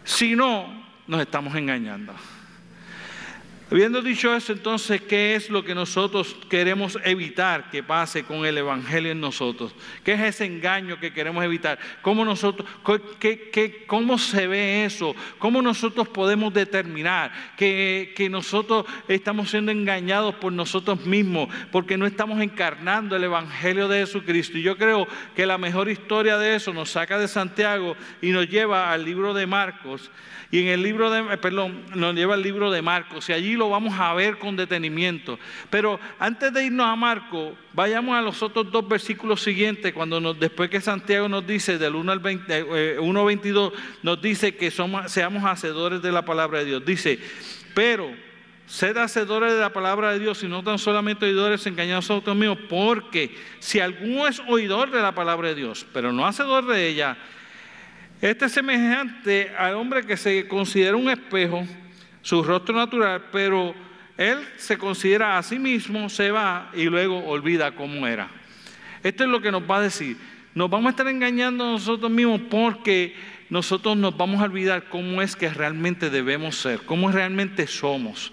Si 0.03 0.35
no, 0.35 0.85
nos 1.07 1.21
estamos 1.21 1.55
engañando. 1.55 2.13
Habiendo 3.71 4.03
dicho 4.03 4.35
eso, 4.37 4.53
entonces, 4.53 5.01
¿qué 5.01 5.35
es 5.35 5.49
lo 5.49 5.65
que 5.65 5.75
nosotros 5.75 6.37
queremos 6.51 6.99
evitar 7.03 7.71
que 7.71 7.83
pase 7.83 8.23
con 8.23 8.45
el 8.45 8.59
Evangelio 8.59 9.11
en 9.11 9.21
nosotros? 9.21 9.75
¿Qué 10.05 10.13
es 10.13 10.21
ese 10.21 10.45
engaño 10.45 11.01
que 11.01 11.15
queremos 11.15 11.43
evitar? 11.43 11.79
¿Cómo, 12.03 12.27
nosotros, 12.27 12.69
qué, 13.19 13.85
cómo 13.87 14.19
se 14.19 14.47
ve 14.47 14.85
eso? 14.85 15.17
¿Cómo 15.39 15.63
nosotros 15.63 16.07
podemos 16.09 16.53
determinar 16.53 17.33
que, 17.57 18.13
que 18.15 18.29
nosotros 18.29 18.85
estamos 19.09 19.51
siendo 19.51 19.73
engañados 19.73 20.35
por 20.35 20.53
nosotros 20.53 21.07
mismos 21.07 21.49
porque 21.73 21.97
no 21.97 22.05
estamos 22.05 22.43
encarnando 22.43 23.17
el 23.17 23.25
Evangelio 23.25 23.89
de 23.89 24.01
Jesucristo? 24.01 24.59
Y 24.59 24.63
yo 24.63 24.77
creo 24.77 25.09
que 25.35 25.47
la 25.47 25.57
mejor 25.57 25.89
historia 25.89 26.37
de 26.37 26.55
eso 26.55 26.75
nos 26.75 26.91
saca 26.91 27.19
de 27.19 27.29
Santiago 27.29 27.97
y 28.21 28.29
nos 28.29 28.47
lleva 28.47 28.93
al 28.93 29.07
libro 29.07 29.33
de 29.33 29.47
Marcos. 29.47 30.11
Y 30.51 30.61
en 30.61 30.69
el 30.69 30.83
libro 30.83 31.11
de, 31.11 31.37
perdón, 31.39 31.83
nos 31.97 32.15
lleva 32.15 32.35
al 32.35 32.43
libro 32.43 32.71
de 32.71 32.83
Marcos 32.83 33.29
y 33.29 33.33
allí 33.33 33.54
lo 33.55 33.71
vamos 33.71 33.99
a 33.99 34.13
ver 34.15 34.39
con 34.39 34.57
detenimiento. 34.57 35.39
Pero 35.71 35.99
antes 36.19 36.53
de 36.53 36.65
irnos 36.65 36.87
a 36.87 36.97
Marcos, 36.97 37.55
vayamos 37.73 38.17
a 38.17 38.23
los 38.23 38.43
otros 38.43 38.71
dos 38.71 38.89
versículos 38.89 39.43
siguientes, 39.43 39.93
cuando 39.93 40.21
nos, 40.21 40.39
después 40.39 40.71
que 40.71 40.81
Santiago 40.81 41.29
nos 41.29 41.47
dice, 41.47 41.79
del 41.79 41.95
1 41.95 42.13
al 42.13 42.21
20, 42.21 42.99
1 43.01 43.25
22, 43.25 43.73
nos 44.03 44.21
dice 44.21 44.57
que 44.57 44.71
somos, 44.71 45.11
seamos 45.11 45.45
hacedores 45.45 46.03
de 46.03 46.13
la 46.13 46.25
palabra 46.25 46.61
de 46.61 46.65
Dios. 46.67 46.85
Dice, 46.85 47.19
pero 47.75 48.11
sed 48.67 48.97
hacedores 48.97 49.53
de 49.53 49.61
la 49.61 49.73
palabra 49.73 50.13
de 50.13 50.19
Dios 50.19 50.43
y 50.43 50.49
no 50.49 50.63
tan 50.63 50.79
solamente 50.79 51.27
oidores 51.27 51.67
engañados 51.67 52.11
a 52.11 52.15
otros 52.15 52.37
míos, 52.37 52.59
porque 52.69 53.37
si 53.59 53.81
alguno 53.81 54.27
es 54.27 54.41
oidor 54.49 54.91
de 54.91 55.03
la 55.03 55.15
palabra 55.15 55.49
de 55.49 55.55
Dios, 55.55 55.87
pero 55.93 56.13
no 56.13 56.27
hacedor 56.27 56.67
de 56.67 56.89
ella, 56.89 57.17
este 58.21 58.47
es 58.47 58.53
semejante 58.53 59.53
al 59.59 59.75
hombre 59.75 60.07
que 60.07 60.17
se 60.17 60.49
considera 60.49 60.97
un 60.97 61.11
espejo, 61.11 61.67
su 62.25 62.43
rostro 62.43 62.75
natural, 62.75 63.27
pero 63.31 63.75
él 64.17 64.39
se 64.57 64.79
considera 64.79 65.37
a 65.37 65.43
sí 65.43 65.59
mismo, 65.59 66.09
se 66.09 66.31
va 66.31 66.71
y 66.75 66.85
luego 66.85 67.19
olvida 67.19 67.75
cómo 67.75 68.07
era. 68.07 68.29
Esto 69.03 69.25
es 69.25 69.31
lo 69.31 69.43
que 69.43 69.53
nos 69.53 69.71
va 69.71 69.77
a 69.77 69.83
decir. 69.83 70.17
Nos 70.55 70.71
vamos 70.71 70.87
a 70.87 70.91
estar 70.91 71.07
engañando 71.07 71.71
nosotros 71.71 72.11
mismos 72.11 72.41
porque 72.49 73.15
nosotros 73.51 73.95
nos 73.99 74.17
vamos 74.17 74.41
a 74.41 74.45
olvidar 74.45 74.89
cómo 74.89 75.21
es 75.21 75.37
que 75.37 75.51
realmente 75.51 76.09
debemos 76.09 76.57
ser, 76.57 76.81
cómo 76.87 77.13
realmente 77.13 77.67
somos. 77.67 78.33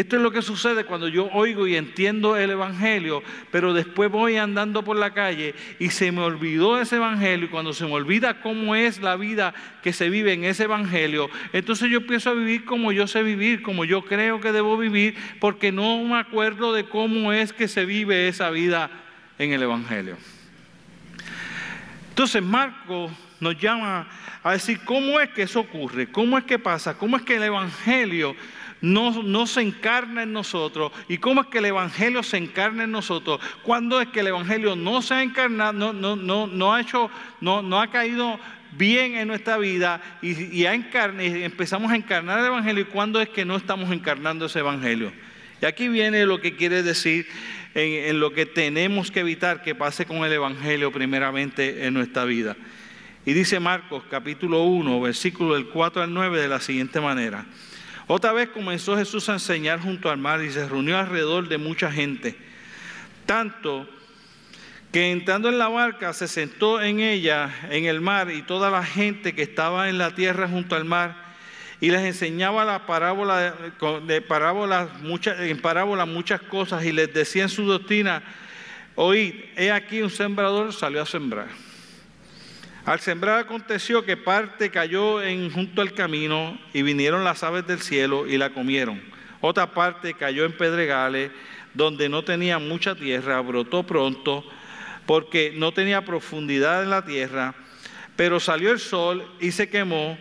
Esto 0.00 0.16
es 0.16 0.22
lo 0.22 0.30
que 0.30 0.42
sucede 0.42 0.84
cuando 0.84 1.08
yo 1.08 1.30
oigo 1.32 1.66
y 1.66 1.74
entiendo 1.74 2.36
el 2.36 2.50
Evangelio, 2.50 3.22
pero 3.50 3.72
después 3.72 4.10
voy 4.10 4.36
andando 4.36 4.84
por 4.84 4.94
la 4.98 5.14
calle 5.14 5.54
y 5.78 5.88
se 5.88 6.12
me 6.12 6.20
olvidó 6.20 6.78
ese 6.78 6.96
Evangelio 6.96 7.46
y 7.46 7.48
cuando 7.48 7.72
se 7.72 7.86
me 7.86 7.92
olvida 7.92 8.42
cómo 8.42 8.74
es 8.74 9.00
la 9.00 9.16
vida 9.16 9.54
que 9.82 9.94
se 9.94 10.10
vive 10.10 10.34
en 10.34 10.44
ese 10.44 10.64
Evangelio, 10.64 11.30
entonces 11.54 11.88
yo 11.88 11.96
empiezo 11.96 12.28
a 12.28 12.34
vivir 12.34 12.66
como 12.66 12.92
yo 12.92 13.06
sé 13.06 13.22
vivir, 13.22 13.62
como 13.62 13.86
yo 13.86 14.02
creo 14.02 14.38
que 14.38 14.52
debo 14.52 14.76
vivir, 14.76 15.16
porque 15.40 15.72
no 15.72 16.04
me 16.04 16.18
acuerdo 16.18 16.74
de 16.74 16.84
cómo 16.84 17.32
es 17.32 17.54
que 17.54 17.66
se 17.66 17.86
vive 17.86 18.28
esa 18.28 18.50
vida 18.50 18.90
en 19.38 19.52
el 19.52 19.62
Evangelio. 19.62 20.18
Entonces 22.10 22.42
Marco 22.42 23.10
nos 23.40 23.58
llama 23.58 24.08
a 24.42 24.52
decir 24.52 24.78
cómo 24.84 25.20
es 25.20 25.30
que 25.30 25.42
eso 25.42 25.60
ocurre, 25.60 26.10
cómo 26.10 26.36
es 26.36 26.44
que 26.44 26.58
pasa, 26.58 26.98
cómo 26.98 27.16
es 27.16 27.22
que 27.22 27.36
el 27.36 27.44
Evangelio 27.44 28.36
no, 28.80 29.46
se 29.46 29.62
encarna 29.62 30.22
en 30.22 30.32
nosotros. 30.32 30.92
¿Y 31.08 31.18
cómo 31.18 31.42
es 31.42 31.46
que 31.48 31.58
el 31.58 31.66
Evangelio 31.66 32.22
se 32.22 32.36
encarna 32.36 32.84
en 32.84 32.90
nosotros? 32.90 33.40
¿Cuándo 33.62 34.00
es 34.00 34.08
que 34.08 34.20
el 34.20 34.28
Evangelio 34.28 34.76
no 34.76 35.02
se 35.02 35.14
ha 35.14 35.22
encarnado, 35.22 35.72
no, 35.72 35.92
no, 35.92 36.16
no, 36.16 36.46
no 36.46 36.74
ha 36.74 36.80
hecho, 36.80 37.10
no, 37.40 37.62
no 37.62 37.80
ha 37.80 37.90
caído 37.90 38.38
bien 38.72 39.16
en 39.16 39.28
nuestra 39.28 39.56
vida 39.56 40.02
y, 40.20 40.60
y, 40.60 40.66
empezamos 40.66 41.90
a 41.90 41.96
encarnar 41.96 42.40
el 42.40 42.46
Evangelio? 42.46 42.82
¿Y 42.82 42.86
cuándo 42.86 43.20
es 43.20 43.28
que 43.28 43.44
no 43.44 43.56
estamos 43.56 43.90
encarnando 43.90 44.46
ese 44.46 44.58
Evangelio? 44.58 45.12
Y 45.60 45.66
aquí 45.66 45.88
viene 45.88 46.26
lo 46.26 46.40
que 46.40 46.54
quiere 46.54 46.82
decir 46.82 47.26
en, 47.74 48.10
en 48.10 48.20
lo 48.20 48.32
que 48.32 48.44
tenemos 48.44 49.10
que 49.10 49.20
evitar 49.20 49.62
que 49.62 49.74
pase 49.74 50.04
con 50.04 50.18
el 50.18 50.32
Evangelio 50.32 50.92
primeramente 50.92 51.86
en 51.86 51.94
nuestra 51.94 52.24
vida. 52.24 52.56
Y 53.24 53.32
dice 53.32 53.58
Marcos 53.58 54.04
capítulo 54.08 54.62
1, 54.62 55.00
versículo 55.00 55.54
del 55.54 55.66
4 55.66 56.02
al 56.02 56.14
9 56.14 56.40
de 56.40 56.46
la 56.46 56.60
siguiente 56.60 57.00
manera. 57.00 57.46
Otra 58.08 58.32
vez 58.32 58.50
comenzó 58.50 58.96
Jesús 58.96 59.28
a 59.28 59.34
enseñar 59.34 59.80
junto 59.80 60.10
al 60.10 60.18
mar 60.18 60.42
y 60.42 60.52
se 60.52 60.68
reunió 60.68 60.96
alrededor 60.96 61.48
de 61.48 61.58
mucha 61.58 61.90
gente. 61.90 62.36
Tanto 63.26 63.88
que 64.92 65.10
entrando 65.10 65.48
en 65.48 65.58
la 65.58 65.68
barca 65.68 66.12
se 66.12 66.28
sentó 66.28 66.80
en 66.80 67.00
ella, 67.00 67.52
en 67.70 67.86
el 67.86 68.00
mar, 68.00 68.30
y 68.30 68.42
toda 68.42 68.70
la 68.70 68.84
gente 68.84 69.34
que 69.34 69.42
estaba 69.42 69.88
en 69.88 69.98
la 69.98 70.14
tierra 70.14 70.48
junto 70.48 70.76
al 70.76 70.84
mar, 70.84 71.16
y 71.80 71.90
les 71.90 72.02
enseñaba 72.02 72.64
la 72.64 72.86
parábola 72.86 73.54
de, 74.06 74.22
parábolas, 74.22 74.88
muchas, 75.00 75.40
en 75.40 75.60
parábolas 75.60 76.06
muchas 76.06 76.40
cosas, 76.40 76.84
y 76.84 76.92
les 76.92 77.12
decía 77.12 77.42
en 77.42 77.48
su 77.48 77.66
doctrina, 77.66 78.22
oíd, 78.94 79.34
he 79.56 79.72
aquí 79.72 80.00
un 80.00 80.10
sembrador 80.10 80.72
salió 80.72 81.02
a 81.02 81.06
sembrar. 81.06 81.48
Al 82.86 83.00
sembrar 83.00 83.40
aconteció 83.40 84.04
que 84.04 84.16
parte 84.16 84.70
cayó 84.70 85.20
en, 85.20 85.50
junto 85.50 85.82
al 85.82 85.92
camino 85.92 86.56
y 86.72 86.82
vinieron 86.82 87.24
las 87.24 87.42
aves 87.42 87.66
del 87.66 87.80
cielo 87.80 88.28
y 88.28 88.38
la 88.38 88.50
comieron. 88.50 89.02
Otra 89.40 89.74
parte 89.74 90.14
cayó 90.14 90.44
en 90.44 90.56
pedregales 90.56 91.32
donde 91.74 92.08
no 92.08 92.22
tenía 92.22 92.60
mucha 92.60 92.94
tierra, 92.94 93.40
brotó 93.40 93.82
pronto 93.82 94.44
porque 95.04 95.52
no 95.56 95.72
tenía 95.72 96.04
profundidad 96.04 96.84
en 96.84 96.90
la 96.90 97.04
tierra, 97.04 97.56
pero 98.14 98.38
salió 98.38 98.70
el 98.70 98.78
sol 98.78 99.34
y 99.40 99.50
se 99.50 99.68
quemó 99.68 100.16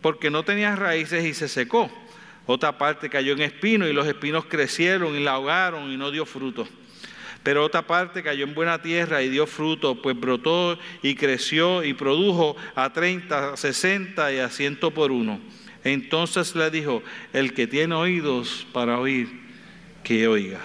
porque 0.00 0.30
no 0.30 0.42
tenía 0.42 0.74
raíces 0.74 1.22
y 1.22 1.34
se 1.34 1.48
secó. 1.48 1.90
Otra 2.46 2.78
parte 2.78 3.10
cayó 3.10 3.34
en 3.34 3.42
espinos 3.42 3.90
y 3.90 3.92
los 3.92 4.06
espinos 4.06 4.46
crecieron 4.46 5.14
y 5.16 5.22
la 5.22 5.32
ahogaron 5.32 5.92
y 5.92 5.98
no 5.98 6.10
dio 6.10 6.24
fruto. 6.24 6.66
Pero 7.46 7.62
otra 7.62 7.86
parte 7.86 8.24
cayó 8.24 8.44
en 8.44 8.54
buena 8.54 8.82
tierra 8.82 9.22
y 9.22 9.28
dio 9.28 9.46
fruto, 9.46 10.02
pues 10.02 10.18
brotó 10.18 10.76
y 11.00 11.14
creció 11.14 11.84
y 11.84 11.94
produjo 11.94 12.56
a 12.74 12.92
30, 12.92 13.52
a 13.52 13.56
60 13.56 14.32
y 14.32 14.38
a 14.40 14.48
100 14.48 14.78
por 14.92 15.12
uno. 15.12 15.38
Entonces 15.84 16.56
le 16.56 16.68
dijo, 16.72 17.04
el 17.32 17.54
que 17.54 17.68
tiene 17.68 17.94
oídos 17.94 18.66
para 18.72 18.98
oír, 18.98 19.28
que 20.02 20.26
oiga. 20.26 20.58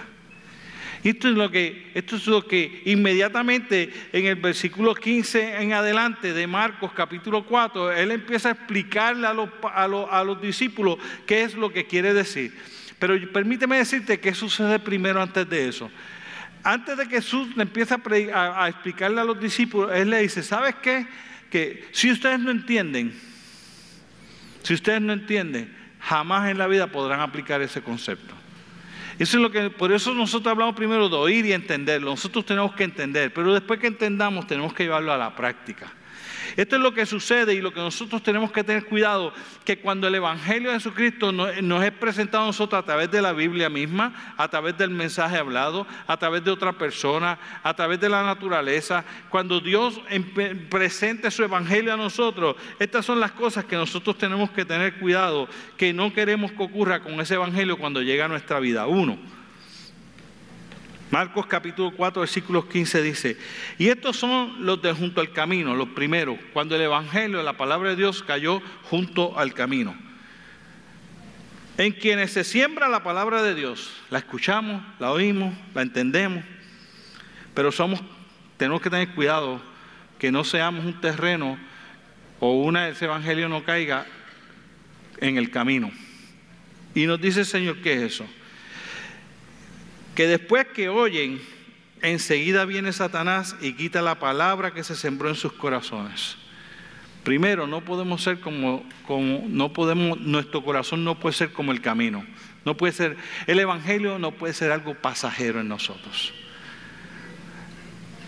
Esto 1.04 1.28
es, 1.28 1.36
lo 1.36 1.52
que, 1.52 1.92
esto 1.94 2.16
es 2.16 2.26
lo 2.26 2.44
que 2.48 2.82
inmediatamente 2.86 3.88
en 4.12 4.26
el 4.26 4.34
versículo 4.34 4.96
15 4.96 5.62
en 5.62 5.74
adelante 5.74 6.32
de 6.32 6.48
Marcos 6.48 6.90
capítulo 6.96 7.46
4, 7.46 7.92
él 7.92 8.10
empieza 8.10 8.48
a 8.48 8.52
explicarle 8.52 9.28
a 9.28 9.32
los, 9.32 9.48
a 9.72 9.86
los, 9.86 10.08
a 10.10 10.24
los 10.24 10.42
discípulos 10.42 10.98
qué 11.26 11.44
es 11.44 11.54
lo 11.54 11.72
que 11.72 11.86
quiere 11.86 12.12
decir. 12.12 12.52
Pero 12.98 13.14
permíteme 13.32 13.76
decirte 13.76 14.18
qué 14.18 14.34
sucede 14.34 14.80
primero 14.80 15.22
antes 15.22 15.48
de 15.48 15.68
eso. 15.68 15.88
Antes 16.64 16.96
de 16.96 17.08
que 17.08 17.16
Jesús 17.16 17.56
le 17.56 17.62
empiece 17.62 17.94
a, 17.94 18.68
explicarle 18.68 19.20
a 19.20 19.24
los 19.24 19.40
discípulos, 19.40 19.90
Él 19.94 20.10
le 20.10 20.22
dice, 20.22 20.42
¿sabes 20.42 20.76
qué? 20.76 21.06
Que 21.50 21.88
si 21.92 22.10
ustedes 22.10 22.38
no 22.38 22.50
entienden, 22.50 23.12
si 24.62 24.74
ustedes 24.74 25.00
no 25.00 25.12
entienden, 25.12 25.74
jamás 26.00 26.50
en 26.50 26.58
la 26.58 26.66
vida 26.66 26.86
podrán 26.86 27.20
aplicar 27.20 27.60
ese 27.62 27.82
concepto. 27.82 28.34
Eso 29.18 29.36
es 29.36 29.42
lo 29.42 29.50
que, 29.50 29.70
por 29.70 29.92
eso 29.92 30.14
nosotros 30.14 30.50
hablamos 30.50 30.74
primero 30.74 31.08
de 31.08 31.16
oír 31.16 31.44
y 31.46 31.52
entenderlo. 31.52 32.10
Nosotros 32.10 32.46
tenemos 32.46 32.74
que 32.74 32.84
entender, 32.84 33.32
pero 33.34 33.52
después 33.52 33.78
que 33.78 33.88
entendamos 33.88 34.46
tenemos 34.46 34.72
que 34.72 34.84
llevarlo 34.84 35.12
a 35.12 35.18
la 35.18 35.34
práctica. 35.34 35.92
Esto 36.56 36.76
es 36.76 36.82
lo 36.82 36.92
que 36.92 37.06
sucede 37.06 37.54
y 37.54 37.60
lo 37.60 37.72
que 37.72 37.80
nosotros 37.80 38.22
tenemos 38.22 38.52
que 38.52 38.64
tener 38.64 38.84
cuidado, 38.86 39.32
que 39.64 39.78
cuando 39.78 40.08
el 40.08 40.14
Evangelio 40.14 40.70
de 40.70 40.76
Jesucristo 40.76 41.32
nos, 41.32 41.50
es 41.84 41.92
presentado 41.92 42.44
a 42.44 42.46
nosotros 42.46 42.78
a 42.78 42.84
través 42.84 43.10
de 43.10 43.22
la 43.22 43.32
Biblia 43.32 43.68
misma, 43.68 44.34
a 44.36 44.48
través 44.48 44.76
del 44.78 44.90
mensaje 44.90 45.36
hablado, 45.36 45.86
a 46.06 46.16
través 46.16 46.44
de 46.44 46.50
otra 46.50 46.72
persona, 46.72 47.38
a 47.62 47.74
través 47.74 48.00
de 48.00 48.08
la 48.08 48.22
naturaleza, 48.22 49.04
cuando 49.28 49.60
Dios 49.60 50.00
presente 50.68 51.30
su 51.30 51.42
Evangelio 51.42 51.92
a 51.92 51.96
nosotros, 51.96 52.56
estas 52.78 53.04
son 53.04 53.20
las 53.20 53.32
cosas 53.32 53.64
que 53.64 53.76
nosotros 53.76 54.18
tenemos 54.18 54.50
que 54.50 54.64
tener 54.64 54.94
cuidado, 54.98 55.48
que 55.76 55.92
no 55.92 56.12
queremos 56.12 56.52
que 56.52 56.62
ocurra 56.62 57.00
con 57.00 57.20
ese 57.20 57.34
Evangelio 57.34 57.78
cuando 57.78 58.02
llega 58.02 58.26
a 58.26 58.28
nuestra 58.28 58.60
vida. 58.60 58.86
Uno, 58.86 59.18
Marcos 61.12 61.44
capítulo 61.44 61.92
4, 61.94 62.20
versículos 62.22 62.64
15 62.64 63.02
dice, 63.02 63.36
y 63.76 63.88
estos 63.88 64.16
son 64.16 64.64
los 64.64 64.80
de 64.80 64.94
junto 64.94 65.20
al 65.20 65.30
camino, 65.30 65.76
los 65.76 65.90
primeros, 65.90 66.38
cuando 66.54 66.74
el 66.74 66.80
Evangelio, 66.80 67.42
la 67.42 67.58
palabra 67.58 67.90
de 67.90 67.96
Dios 67.96 68.22
cayó 68.22 68.62
junto 68.84 69.38
al 69.38 69.52
camino. 69.52 69.94
En 71.76 71.92
quienes 71.92 72.32
se 72.32 72.44
siembra 72.44 72.88
la 72.88 73.02
palabra 73.02 73.42
de 73.42 73.54
Dios, 73.54 73.92
la 74.08 74.20
escuchamos, 74.20 74.82
la 74.98 75.10
oímos, 75.10 75.54
la 75.74 75.82
entendemos, 75.82 76.42
pero 77.52 77.70
somos, 77.72 78.00
tenemos 78.56 78.80
que 78.80 78.88
tener 78.88 79.10
cuidado 79.10 79.60
que 80.18 80.32
no 80.32 80.44
seamos 80.44 80.82
un 80.86 80.98
terreno 80.98 81.58
o 82.40 82.54
una 82.62 82.88
ese 82.88 83.04
evangelio 83.04 83.50
no 83.50 83.64
caiga 83.64 84.06
en 85.18 85.36
el 85.36 85.50
camino. 85.50 85.90
Y 86.94 87.04
nos 87.04 87.20
dice 87.20 87.40
el 87.40 87.46
Señor, 87.46 87.82
¿qué 87.82 87.96
es 87.96 88.14
eso? 88.14 88.26
Que 90.14 90.26
después 90.26 90.66
que 90.68 90.88
oyen, 90.88 91.40
enseguida 92.02 92.64
viene 92.64 92.92
Satanás 92.92 93.56
y 93.60 93.74
quita 93.74 94.02
la 94.02 94.18
palabra 94.18 94.72
que 94.72 94.84
se 94.84 94.96
sembró 94.96 95.28
en 95.28 95.34
sus 95.34 95.52
corazones. 95.52 96.36
Primero, 97.24 97.66
no 97.66 97.82
podemos 97.82 98.22
ser 98.22 98.40
como, 98.40 98.84
como, 99.06 99.44
no 99.48 99.72
podemos, 99.72 100.18
nuestro 100.20 100.64
corazón 100.64 101.04
no 101.04 101.20
puede 101.20 101.34
ser 101.34 101.52
como 101.52 101.70
el 101.72 101.80
camino. 101.80 102.26
No 102.64 102.76
puede 102.76 102.92
ser, 102.92 103.16
el 103.46 103.60
Evangelio 103.60 104.18
no 104.18 104.32
puede 104.32 104.54
ser 104.54 104.72
algo 104.72 104.94
pasajero 104.94 105.60
en 105.60 105.68
nosotros. 105.68 106.32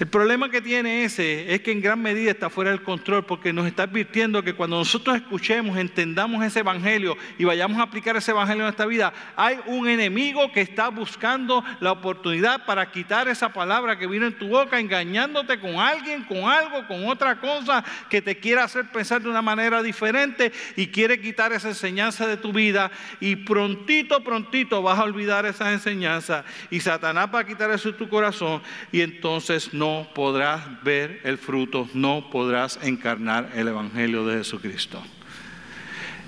El 0.01 0.09
problema 0.09 0.51
que 0.51 0.61
tiene 0.61 1.05
ese 1.05 1.55
es 1.55 1.61
que 1.61 1.71
en 1.71 1.81
gran 1.81 2.03
medida 2.03 2.33
está 2.33 2.51
fuera 2.51 2.73
del 2.73 2.83
control 2.83 3.25
porque 3.27 3.53
nos 3.53 3.65
está 3.65 3.85
advirtiendo 3.85 4.43
que 4.43 4.55
cuando 4.55 4.77
nosotros 4.77 5.15
escuchemos, 5.15 5.79
entendamos 5.79 6.45
ese 6.45 6.61
evangelio 6.61 7.17
y 7.39 7.45
vayamos 7.45 7.79
a 7.79 7.83
aplicar 7.83 8.17
ese 8.17 8.33
evangelio 8.33 8.63
en 8.63 8.67
nuestra 8.67 8.87
vida, 8.87 9.13
hay 9.37 9.61
un 9.67 9.87
enemigo 9.87 10.51
que 10.51 10.63
está 10.63 10.89
buscando 10.89 11.63
la 11.79 11.93
oportunidad 11.93 12.67
para 12.67 12.91
quitar 12.91 13.29
esa 13.29 13.53
palabra 13.53 13.97
que 13.97 14.09
vino 14.09 14.27
en 14.27 14.37
tu 14.37 14.49
boca, 14.49 14.81
engañándote 14.81 15.61
con 15.61 15.77
alguien, 15.77 16.25
con 16.25 16.39
algo, 16.39 16.89
con 16.89 17.07
otra 17.07 17.39
cosa 17.39 17.85
que 18.11 18.21
te 18.21 18.37
quiera 18.37 18.65
hacer 18.65 18.91
pensar 18.91 19.23
de 19.23 19.29
una 19.29 19.43
manera 19.43 19.81
diferente 19.81 20.51
y 20.75 20.89
quiere 20.89 21.21
quitar 21.21 21.53
esa 21.53 21.69
enseñanza 21.69 22.27
de 22.27 22.37
tu 22.37 22.53
vida. 22.53 22.91
Y 23.21 23.37
prontito, 23.37 24.25
prontito 24.25 24.83
vas 24.83 24.99
a 24.99 25.05
olvidar 25.05 25.47
esa 25.47 25.73
enseñanza 25.73 26.45
y 26.69 26.81
Satanás 26.81 27.29
va 27.33 27.41
a 27.41 27.47
quitar 27.47 27.71
eso 27.71 27.93
de 27.93 27.99
tu 27.99 28.09
corazón 28.09 28.61
y 28.91 29.01
entonces 29.01 29.73
no 29.73 29.84
no 29.85 30.09
podrás 30.15 30.83
ver 30.83 31.21
el 31.25 31.37
fruto, 31.37 31.87
no 31.93 32.31
podrás 32.31 32.79
encarnar 32.83 33.51
el 33.55 33.69
Evangelio 33.69 34.25
de 34.25 34.39
Jesucristo. 34.39 35.03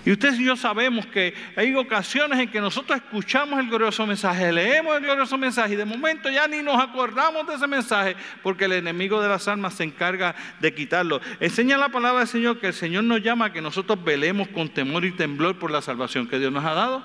Y 0.05 0.13
ustedes 0.13 0.39
y 0.39 0.45
yo 0.45 0.57
sabemos 0.57 1.07
que 1.07 1.33
hay 1.57 1.75
ocasiones 1.75 2.39
en 2.39 2.51
que 2.51 2.61
nosotros 2.61 2.99
escuchamos 2.99 3.59
el 3.59 3.69
glorioso 3.69 4.07
mensaje, 4.07 4.53
leemos 4.53 4.95
el 4.97 5.03
glorioso 5.03 5.39
mensaje 5.39 5.73
y 5.73 5.77
de 5.77 5.87
momento 5.87 6.29
ya 6.29 6.47
ni 6.47 6.63
nos 6.63 6.79
acordamos 6.79 7.47
de 7.47 7.55
ese 7.55 7.67
mensaje 7.67 8.15
porque 8.43 8.67
el 8.67 8.73
enemigo 8.73 9.23
de 9.23 9.29
las 9.29 9.49
almas 9.49 9.73
se 9.73 9.85
encarga 9.85 10.37
de 10.61 10.75
quitarlo. 10.75 11.23
Enseña 11.41 11.79
la 11.79 11.89
palabra 11.89 12.21
del 12.21 12.29
Señor 12.29 12.61
que 12.61 12.67
el 12.67 12.75
Señor 12.75 13.05
nos 13.05 13.23
llama 13.23 13.47
a 13.47 13.53
que 13.55 13.63
nosotros 13.63 14.05
velemos 14.05 14.49
con 14.49 14.69
temor 14.69 15.07
y 15.07 15.13
temblor 15.13 15.59
por 15.59 15.71
la 15.71 15.81
salvación 15.81 16.29
que 16.29 16.39
Dios 16.39 16.53
nos 16.53 16.65
ha 16.65 16.75
dado. 16.75 17.03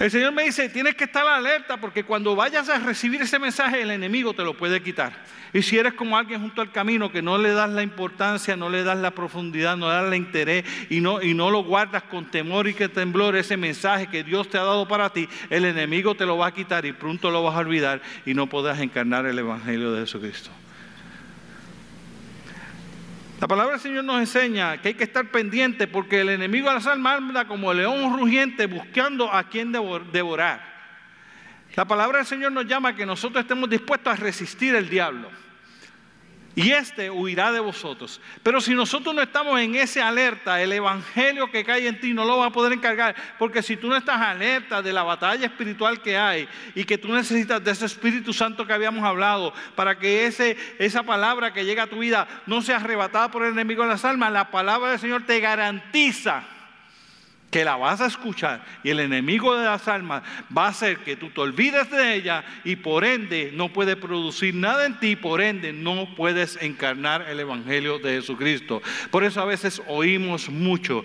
El 0.00 0.10
Señor 0.10 0.32
me 0.32 0.44
dice, 0.44 0.70
tienes 0.70 0.94
que 0.94 1.04
estar 1.04 1.26
alerta 1.26 1.76
porque 1.76 2.04
cuando 2.04 2.34
vayas 2.34 2.70
a 2.70 2.78
recibir 2.78 3.20
ese 3.20 3.38
mensaje 3.38 3.82
el 3.82 3.90
enemigo 3.90 4.32
te 4.32 4.42
lo 4.42 4.56
puede 4.56 4.82
quitar. 4.82 5.12
Y 5.52 5.60
si 5.60 5.76
eres 5.76 5.92
como 5.92 6.16
alguien 6.16 6.40
junto 6.40 6.62
al 6.62 6.72
camino 6.72 7.12
que 7.12 7.20
no 7.20 7.36
le 7.36 7.50
das 7.50 7.68
la 7.68 7.82
importancia, 7.82 8.56
no 8.56 8.70
le 8.70 8.82
das 8.82 8.96
la 8.96 9.10
profundidad, 9.10 9.76
no 9.76 9.88
le 9.88 9.94
das 9.96 10.06
el 10.06 10.14
interés 10.14 10.64
y 10.88 11.02
no, 11.02 11.20
y 11.20 11.34
no 11.34 11.50
lo 11.50 11.64
guardas 11.64 12.04
con 12.04 12.30
temor 12.30 12.66
y 12.66 12.72
que 12.72 12.88
temblor 12.88 13.36
ese 13.36 13.58
mensaje 13.58 14.06
que 14.06 14.24
Dios 14.24 14.48
te 14.48 14.56
ha 14.56 14.62
dado 14.62 14.88
para 14.88 15.10
ti, 15.10 15.28
el 15.50 15.66
enemigo 15.66 16.14
te 16.14 16.24
lo 16.24 16.38
va 16.38 16.46
a 16.46 16.54
quitar 16.54 16.86
y 16.86 16.92
pronto 16.92 17.30
lo 17.30 17.42
vas 17.42 17.56
a 17.56 17.58
olvidar 17.58 18.00
y 18.24 18.32
no 18.32 18.46
podrás 18.46 18.80
encarnar 18.80 19.26
el 19.26 19.38
Evangelio 19.38 19.92
de 19.92 20.00
Jesucristo. 20.00 20.50
La 23.40 23.48
palabra 23.48 23.72
del 23.72 23.80
Señor 23.80 24.04
nos 24.04 24.20
enseña 24.20 24.82
que 24.82 24.88
hay 24.88 24.94
que 24.94 25.04
estar 25.04 25.30
pendiente 25.30 25.86
porque 25.86 26.20
el 26.20 26.28
enemigo 26.28 26.68
de 26.68 26.74
las 26.74 26.86
almas 26.86 27.16
anda 27.18 27.46
como 27.46 27.72
león 27.72 28.18
rugiente 28.18 28.66
buscando 28.66 29.32
a 29.32 29.44
quien 29.44 29.72
devorar. 29.72 30.60
La 31.74 31.86
palabra 31.86 32.18
del 32.18 32.26
Señor 32.26 32.52
nos 32.52 32.66
llama 32.66 32.90
a 32.90 32.94
que 32.94 33.06
nosotros 33.06 33.42
estemos 33.42 33.70
dispuestos 33.70 34.12
a 34.12 34.16
resistir 34.16 34.76
al 34.76 34.90
diablo 34.90 35.30
y 36.56 36.72
éste 36.72 37.10
huirá 37.10 37.52
de 37.52 37.60
vosotros. 37.60 38.20
Pero 38.42 38.60
si 38.60 38.74
nosotros 38.74 39.14
no 39.14 39.22
estamos 39.22 39.60
en 39.60 39.76
ese 39.76 40.02
alerta, 40.02 40.60
el 40.60 40.72
evangelio 40.72 41.50
que 41.50 41.64
cae 41.64 41.86
en 41.86 42.00
ti 42.00 42.12
no 42.12 42.24
lo 42.24 42.38
va 42.38 42.46
a 42.46 42.52
poder 42.52 42.72
encargar, 42.72 43.14
porque 43.38 43.62
si 43.62 43.76
tú 43.76 43.88
no 43.88 43.96
estás 43.96 44.20
alerta 44.20 44.82
de 44.82 44.92
la 44.92 45.02
batalla 45.02 45.46
espiritual 45.46 46.02
que 46.02 46.16
hay 46.16 46.48
y 46.74 46.84
que 46.84 46.98
tú 46.98 47.12
necesitas 47.12 47.62
de 47.62 47.70
ese 47.70 47.86
Espíritu 47.86 48.32
Santo 48.32 48.66
que 48.66 48.72
habíamos 48.72 49.04
hablado 49.04 49.54
para 49.76 49.98
que 49.98 50.26
ese, 50.26 50.56
esa 50.78 51.02
palabra 51.02 51.52
que 51.52 51.64
llega 51.64 51.84
a 51.84 51.90
tu 51.90 52.00
vida 52.00 52.26
no 52.46 52.62
sea 52.62 52.76
arrebatada 52.76 53.30
por 53.30 53.44
el 53.44 53.52
enemigo 53.52 53.82
de 53.82 53.90
las 53.90 54.04
almas, 54.04 54.32
la 54.32 54.50
palabra 54.50 54.90
del 54.90 54.98
Señor 54.98 55.24
te 55.24 55.40
garantiza 55.40 56.44
que 57.50 57.64
la 57.64 57.76
vas 57.76 58.00
a 58.00 58.06
escuchar 58.06 58.64
y 58.84 58.90
el 58.90 59.00
enemigo 59.00 59.56
de 59.56 59.64
las 59.64 59.88
almas 59.88 60.22
va 60.56 60.66
a 60.66 60.68
hacer 60.68 60.98
que 60.98 61.16
tú 61.16 61.30
te 61.30 61.40
olvides 61.40 61.90
de 61.90 62.14
ella 62.14 62.44
y 62.64 62.76
por 62.76 63.04
ende 63.04 63.50
no 63.52 63.72
puede 63.72 63.96
producir 63.96 64.54
nada 64.54 64.86
en 64.86 64.98
ti, 65.00 65.16
por 65.16 65.40
ende 65.40 65.72
no 65.72 66.14
puedes 66.16 66.60
encarnar 66.62 67.26
el 67.28 67.40
Evangelio 67.40 67.98
de 67.98 68.20
Jesucristo. 68.20 68.80
Por 69.10 69.24
eso 69.24 69.40
a 69.40 69.44
veces 69.46 69.82
oímos 69.88 70.48
mucho 70.48 71.04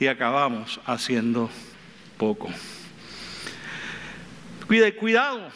y 0.00 0.06
acabamos 0.06 0.80
haciendo 0.86 1.50
poco. 2.16 2.50
Cuidado. 4.98 5.50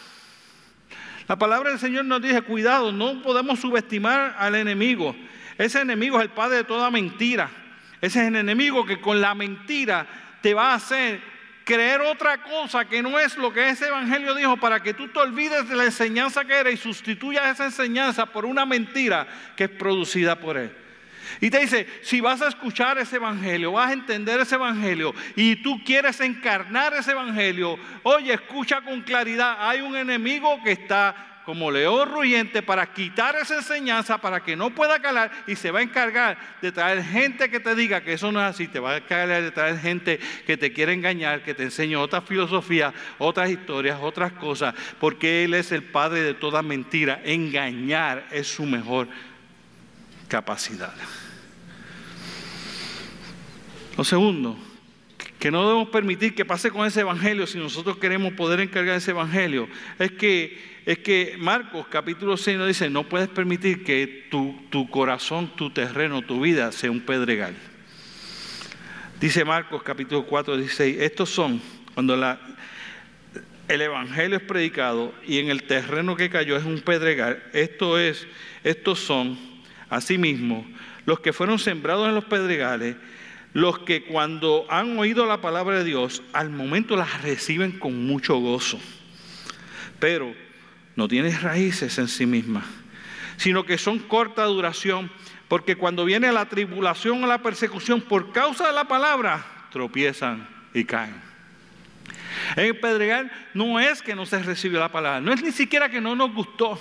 La 1.27 1.37
palabra 1.37 1.71
del 1.71 1.79
Señor 1.79 2.05
nos 2.05 2.21
dice, 2.21 2.43
cuidado, 2.43 2.93
no 2.93 3.23
podemos 3.23 3.59
subestimar 3.59 4.37
al 4.39 4.55
enemigo. 4.55 5.17
Ese 5.59 5.81
enemigo 5.81 6.19
es 6.19 6.25
el 6.25 6.31
padre 6.31 6.59
de 6.59 6.65
toda 6.65 6.91
mentira. 6.91 7.51
Ese 8.01 8.21
es 8.21 8.29
el 8.29 8.37
enemigo 8.37 8.85
que 8.85 9.01
con 9.01 9.21
la 9.21 9.35
mentira 9.35 10.07
te 10.41 10.55
va 10.55 10.73
a 10.73 10.75
hacer 10.75 11.21
creer 11.65 12.01
otra 12.01 12.43
cosa 12.43 12.85
que 12.85 13.03
no 13.03 13.19
es 13.19 13.37
lo 13.37 13.53
que 13.53 13.69
ese 13.69 13.89
evangelio 13.89 14.37
dijo 14.37 14.57
para 14.57 14.81
que 14.81 14.95
tú 14.95 15.09
te 15.09 15.19
olvides 15.19 15.69
de 15.69 15.75
la 15.75 15.85
enseñanza 15.85 16.45
que 16.45 16.55
era 16.55 16.71
y 16.71 16.77
sustituyas 16.77 17.45
esa 17.49 17.65
enseñanza 17.65 18.25
por 18.25 18.45
una 18.45 18.65
mentira 18.65 19.27
que 19.57 19.65
es 19.65 19.71
producida 19.71 20.39
por 20.39 20.57
él. 20.57 20.73
Y 21.41 21.51
te 21.51 21.59
dice, 21.59 21.89
si 22.03 22.21
vas 22.21 22.41
a 22.41 22.49
escuchar 22.49 22.99
ese 22.99 23.17
evangelio, 23.17 23.73
vas 23.73 23.91
a 23.91 23.95
entender 23.95 24.41
ese 24.41 24.55
evangelio 24.55 25.13
y 25.35 25.57
tú 25.57 25.83
quieres 25.85 26.21
encarnar 26.21 26.95
ese 26.95 27.11
evangelio, 27.11 27.79
oye, 28.05 28.33
escucha 28.33 28.81
con 28.83 29.03
claridad, 29.03 29.57
hay 29.59 29.81
un 29.81 29.97
enemigo 29.97 30.63
que 30.63 30.71
está 30.71 31.36
como 31.47 31.71
león 31.71 32.11
ruyente 32.11 32.61
para 32.61 32.93
quitar 32.93 33.37
esa 33.37 33.55
enseñanza, 33.55 34.19
para 34.19 34.43
que 34.43 34.57
no 34.57 34.75
pueda 34.75 35.01
calar 35.01 35.31
y 35.47 35.55
se 35.55 35.71
va 35.71 35.79
a 35.79 35.83
encargar 35.83 36.37
de 36.61 36.73
traer 36.73 37.05
gente 37.05 37.49
que 37.49 37.61
te 37.61 37.77
diga 37.77 38.01
que 38.01 38.15
eso 38.15 38.33
no 38.33 38.41
es 38.41 38.47
así, 38.47 38.67
te 38.67 38.81
va 38.81 38.95
a 38.95 38.97
encargar 38.97 39.41
de 39.41 39.53
traer 39.53 39.79
gente 39.79 40.19
que 40.45 40.57
te 40.57 40.73
quiere 40.73 40.93
engañar, 40.93 41.45
que 41.45 41.55
te 41.55 41.63
enseñe 41.63 41.95
otras 41.95 42.25
filosofías, 42.25 42.93
otras 43.19 43.49
historias, 43.49 44.01
otras 44.03 44.33
cosas, 44.33 44.75
porque 44.99 45.45
Él 45.45 45.55
es 45.55 45.71
el 45.71 45.85
padre 45.85 46.23
de 46.23 46.35
toda 46.35 46.63
mentira. 46.63 47.21
Engañar 47.25 48.27
es 48.33 48.49
su 48.49 48.67
mejor 48.67 49.07
capacidad. 50.27 50.95
Lo 53.97 54.03
segundo, 54.03 54.59
que 55.39 55.53
no 55.53 55.63
debemos 55.63 55.91
permitir 55.91 56.35
que 56.35 56.45
pase 56.45 56.73
con 56.73 56.85
ese 56.89 57.03
evangelio 57.03 57.47
si 57.47 57.59
nosotros 57.59 57.99
queremos 57.99 58.33
poder 58.33 58.59
encargar 58.59 58.97
ese 58.97 59.13
evangelio, 59.13 59.69
es 60.01 60.11
que 60.11 60.76
es 60.87 60.99
que 60.99 61.35
Marcos 61.37 61.89
capítulo 61.91 62.37
6 62.37 62.59
nos 62.59 62.69
dice, 62.69 62.89
no 62.89 63.03
puedes 63.03 63.29
permitir 63.29 63.83
que 63.83 64.29
tu, 64.31 64.57
tu 64.71 64.89
corazón, 64.89 65.51
tu 65.57 65.71
terreno, 65.71 66.23
tu 66.23 66.41
vida 66.41 66.71
sea 66.71 66.93
un 66.93 67.01
pedregal. 67.01 67.55
Dice 69.19 69.45
Marcos 69.45 69.83
capítulo 69.83 70.25
4, 70.27 70.57
16, 70.57 70.99
estos 71.01 71.29
son, 71.29 71.61
cuando 71.93 72.17
la, 72.17 72.39
el 73.67 73.83
evangelio 73.83 74.37
es 74.37 74.45
predicado 74.45 75.13
y 75.27 75.41
en 75.41 75.51
el 75.51 75.65
terreno 75.65 76.15
que 76.15 76.31
cayó 76.31 76.57
es 76.57 76.65
un 76.65 76.81
pedregal, 76.81 77.43
esto 77.53 77.99
es, 77.99 78.25
estos 78.63 79.01
son, 79.01 79.37
asimismo, 79.91 80.65
los 81.05 81.19
que 81.19 81.33
fueron 81.33 81.59
sembrados 81.59 82.09
en 82.09 82.15
los 82.15 82.27
pedregales, 82.27 82.95
los 83.55 83.81
que 83.81 84.05
cuando 84.05 84.67
han 84.69 84.97
oído 84.97 85.27
la 85.27 85.41
palabra 85.41 85.79
de 85.79 85.85
Dios, 85.85 86.23
al 86.33 86.51
momento 86.51 86.95
las 86.95 87.23
reciben 87.23 87.73
con 87.73 88.07
mucho 88.07 88.37
gozo. 88.37 88.79
Pero 89.99 90.46
no 90.97 91.07
tiene 91.07 91.31
raíces 91.31 91.99
en 91.99 92.09
sí 92.09 92.27
misma, 92.27 92.65
sino 93.37 93.65
que 93.65 93.79
son 93.79 94.01
corta 94.01 94.45
duración, 94.45 95.11
Porque 95.49 95.77
cuando 95.77 96.05
viene 96.05 96.33
la 96.33 96.49
tribulación 96.49 97.23
o 97.23 97.27
la 97.29 97.41
persecución 97.41 98.01
por 98.01 98.33
causa 98.33 98.67
de 98.67 98.73
la 98.73 98.89
palabra, 98.89 99.47
tropiezan 99.71 100.49
y 100.75 100.85
caen. 100.85 101.15
En 102.57 102.81
Pedregal 102.81 103.31
no 103.55 103.79
es 103.79 104.03
que 104.03 104.15
no 104.15 104.27
se 104.27 104.43
recibió 104.43 104.81
la 104.81 104.91
palabra, 104.91 105.21
no 105.21 105.33
es 105.33 105.43
ni 105.43 105.53
siquiera 105.53 105.89
que 105.89 106.01
no 106.01 106.17
nos 106.17 106.35
gustó, 106.35 106.79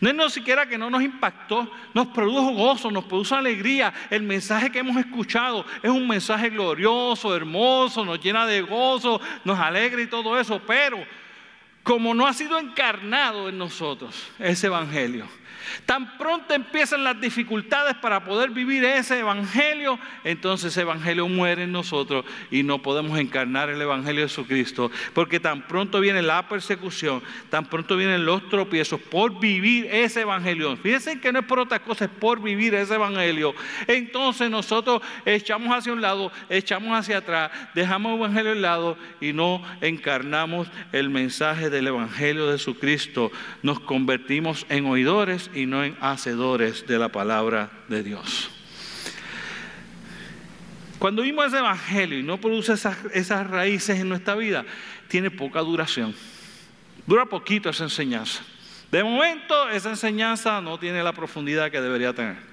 no 0.00 0.08
es 0.10 0.14
ni 0.14 0.30
siquiera 0.30 0.66
que 0.66 0.76
no 0.76 0.90
nos 0.90 1.02
impactó, 1.02 1.70
nos 1.94 2.08
produjo 2.08 2.52
gozo, 2.52 2.90
nos 2.90 3.04
produjo 3.04 3.34
alegría. 3.34 3.92
El 4.10 4.22
mensaje 4.24 4.70
que 4.70 4.80
hemos 4.80 4.96
escuchado 4.96 5.64
es 5.82 5.90
un 5.90 6.06
mensaje 6.06 6.50
glorioso, 6.50 7.34
hermoso, 7.34 8.04
nos 8.04 8.20
llena 8.20 8.46
de 8.46 8.60
gozo, 8.60 9.20
nos 9.44 9.58
alegra 9.58 10.02
y 10.02 10.06
todo 10.06 10.38
eso, 10.38 10.60
pero 10.66 10.98
como 11.82 12.14
no 12.14 12.26
ha 12.26 12.32
sido 12.32 12.58
encarnado 12.58 13.48
en 13.48 13.58
nosotros 13.58 14.28
ese 14.38 14.66
evangelio, 14.66 15.26
Tan 15.86 16.18
pronto 16.18 16.54
empiezan 16.54 17.04
las 17.04 17.20
dificultades 17.20 17.94
para 17.96 18.24
poder 18.24 18.50
vivir 18.50 18.84
ese 18.84 19.20
evangelio, 19.20 19.98
entonces 20.24 20.72
ese 20.72 20.82
evangelio 20.82 21.28
muere 21.28 21.64
en 21.64 21.72
nosotros 21.72 22.24
y 22.50 22.62
no 22.62 22.82
podemos 22.82 23.18
encarnar 23.18 23.70
el 23.70 23.80
evangelio 23.80 24.22
de 24.22 24.28
Jesucristo, 24.28 24.90
porque 25.14 25.40
tan 25.40 25.62
pronto 25.62 26.00
viene 26.00 26.22
la 26.22 26.48
persecución, 26.48 27.22
tan 27.48 27.66
pronto 27.66 27.96
vienen 27.96 28.24
los 28.24 28.48
tropiezos 28.48 29.00
por 29.00 29.40
vivir 29.40 29.86
ese 29.90 30.22
evangelio. 30.22 30.76
Fíjense 30.76 31.20
que 31.20 31.32
no 31.32 31.40
es 31.40 31.46
por 31.46 31.58
otra 31.58 31.80
cosa, 31.80 32.06
es 32.06 32.10
por 32.10 32.42
vivir 32.42 32.74
ese 32.74 32.94
evangelio. 32.94 33.54
Entonces 33.86 34.50
nosotros 34.50 35.02
echamos 35.24 35.76
hacia 35.76 35.92
un 35.92 36.00
lado, 36.00 36.32
echamos 36.48 36.98
hacia 36.98 37.18
atrás, 37.18 37.50
dejamos 37.74 38.12
el 38.12 38.18
evangelio 38.18 38.52
al 38.52 38.62
lado 38.62 38.98
y 39.20 39.32
no 39.32 39.62
encarnamos 39.80 40.68
el 40.92 41.10
mensaje 41.10 41.70
del 41.70 41.86
evangelio 41.86 42.46
de 42.46 42.58
Jesucristo. 42.58 43.30
Nos 43.62 43.80
convertimos 43.80 44.66
en 44.68 44.86
oidores 44.86 45.50
y 45.54 45.59
no 45.66 45.84
en 45.84 45.96
hacedores 46.00 46.86
de 46.86 46.98
la 46.98 47.08
palabra 47.08 47.70
de 47.88 48.02
Dios. 48.02 48.50
Cuando 50.98 51.22
vimos 51.22 51.46
ese 51.46 51.58
evangelio 51.58 52.18
y 52.18 52.22
no 52.22 52.38
produce 52.38 52.74
esas, 52.74 52.96
esas 53.14 53.48
raíces 53.48 53.98
en 53.98 54.08
nuestra 54.08 54.34
vida, 54.34 54.64
tiene 55.08 55.30
poca 55.30 55.60
duración. 55.60 56.14
Dura 57.06 57.24
poquito 57.26 57.70
esa 57.70 57.84
enseñanza. 57.84 58.42
De 58.90 59.02
momento, 59.02 59.70
esa 59.70 59.90
enseñanza 59.90 60.60
no 60.60 60.78
tiene 60.78 61.02
la 61.02 61.12
profundidad 61.12 61.70
que 61.70 61.80
debería 61.80 62.12
tener. 62.12 62.49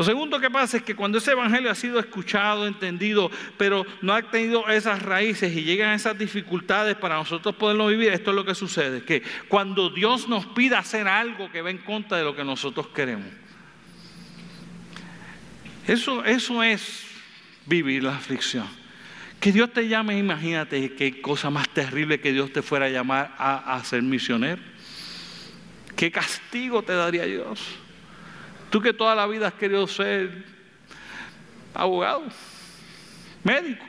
Lo 0.00 0.04
segundo 0.04 0.40
que 0.40 0.48
pasa 0.48 0.78
es 0.78 0.82
que 0.82 0.96
cuando 0.96 1.18
ese 1.18 1.32
evangelio 1.32 1.70
ha 1.70 1.74
sido 1.74 1.98
escuchado, 1.98 2.66
entendido, 2.66 3.30
pero 3.58 3.84
no 4.00 4.14
ha 4.14 4.22
tenido 4.22 4.66
esas 4.70 5.02
raíces 5.02 5.54
y 5.54 5.62
llegan 5.62 5.92
esas 5.92 6.16
dificultades 6.16 6.96
para 6.96 7.16
nosotros 7.16 7.54
poderlo 7.54 7.88
vivir, 7.88 8.08
esto 8.08 8.30
es 8.30 8.36
lo 8.36 8.46
que 8.46 8.54
sucede, 8.54 9.04
que 9.04 9.22
cuando 9.46 9.90
Dios 9.90 10.26
nos 10.26 10.46
pida 10.46 10.78
hacer 10.78 11.06
algo 11.06 11.52
que 11.52 11.60
va 11.60 11.70
en 11.70 11.76
contra 11.76 12.16
de 12.16 12.24
lo 12.24 12.34
que 12.34 12.42
nosotros 12.42 12.88
queremos. 12.88 13.26
Eso, 15.86 16.24
eso 16.24 16.62
es 16.62 17.04
vivir 17.66 18.02
la 18.02 18.16
aflicción. 18.16 18.66
Que 19.38 19.52
Dios 19.52 19.70
te 19.70 19.86
llame, 19.86 20.16
imagínate 20.16 20.94
qué 20.94 21.20
cosa 21.20 21.50
más 21.50 21.68
terrible 21.68 22.20
que 22.20 22.32
Dios 22.32 22.50
te 22.54 22.62
fuera 22.62 22.86
a 22.86 22.88
llamar 22.88 23.34
a, 23.36 23.76
a 23.76 23.84
ser 23.84 24.00
misionero. 24.00 24.62
¿Qué 25.94 26.10
castigo 26.10 26.82
te 26.82 26.94
daría 26.94 27.26
Dios? 27.26 27.79
Tú 28.70 28.80
que 28.80 28.92
toda 28.92 29.14
la 29.14 29.26
vida 29.26 29.48
has 29.48 29.54
querido 29.54 29.86
ser 29.86 30.44
abogado, 31.74 32.22
médico. 33.42 33.84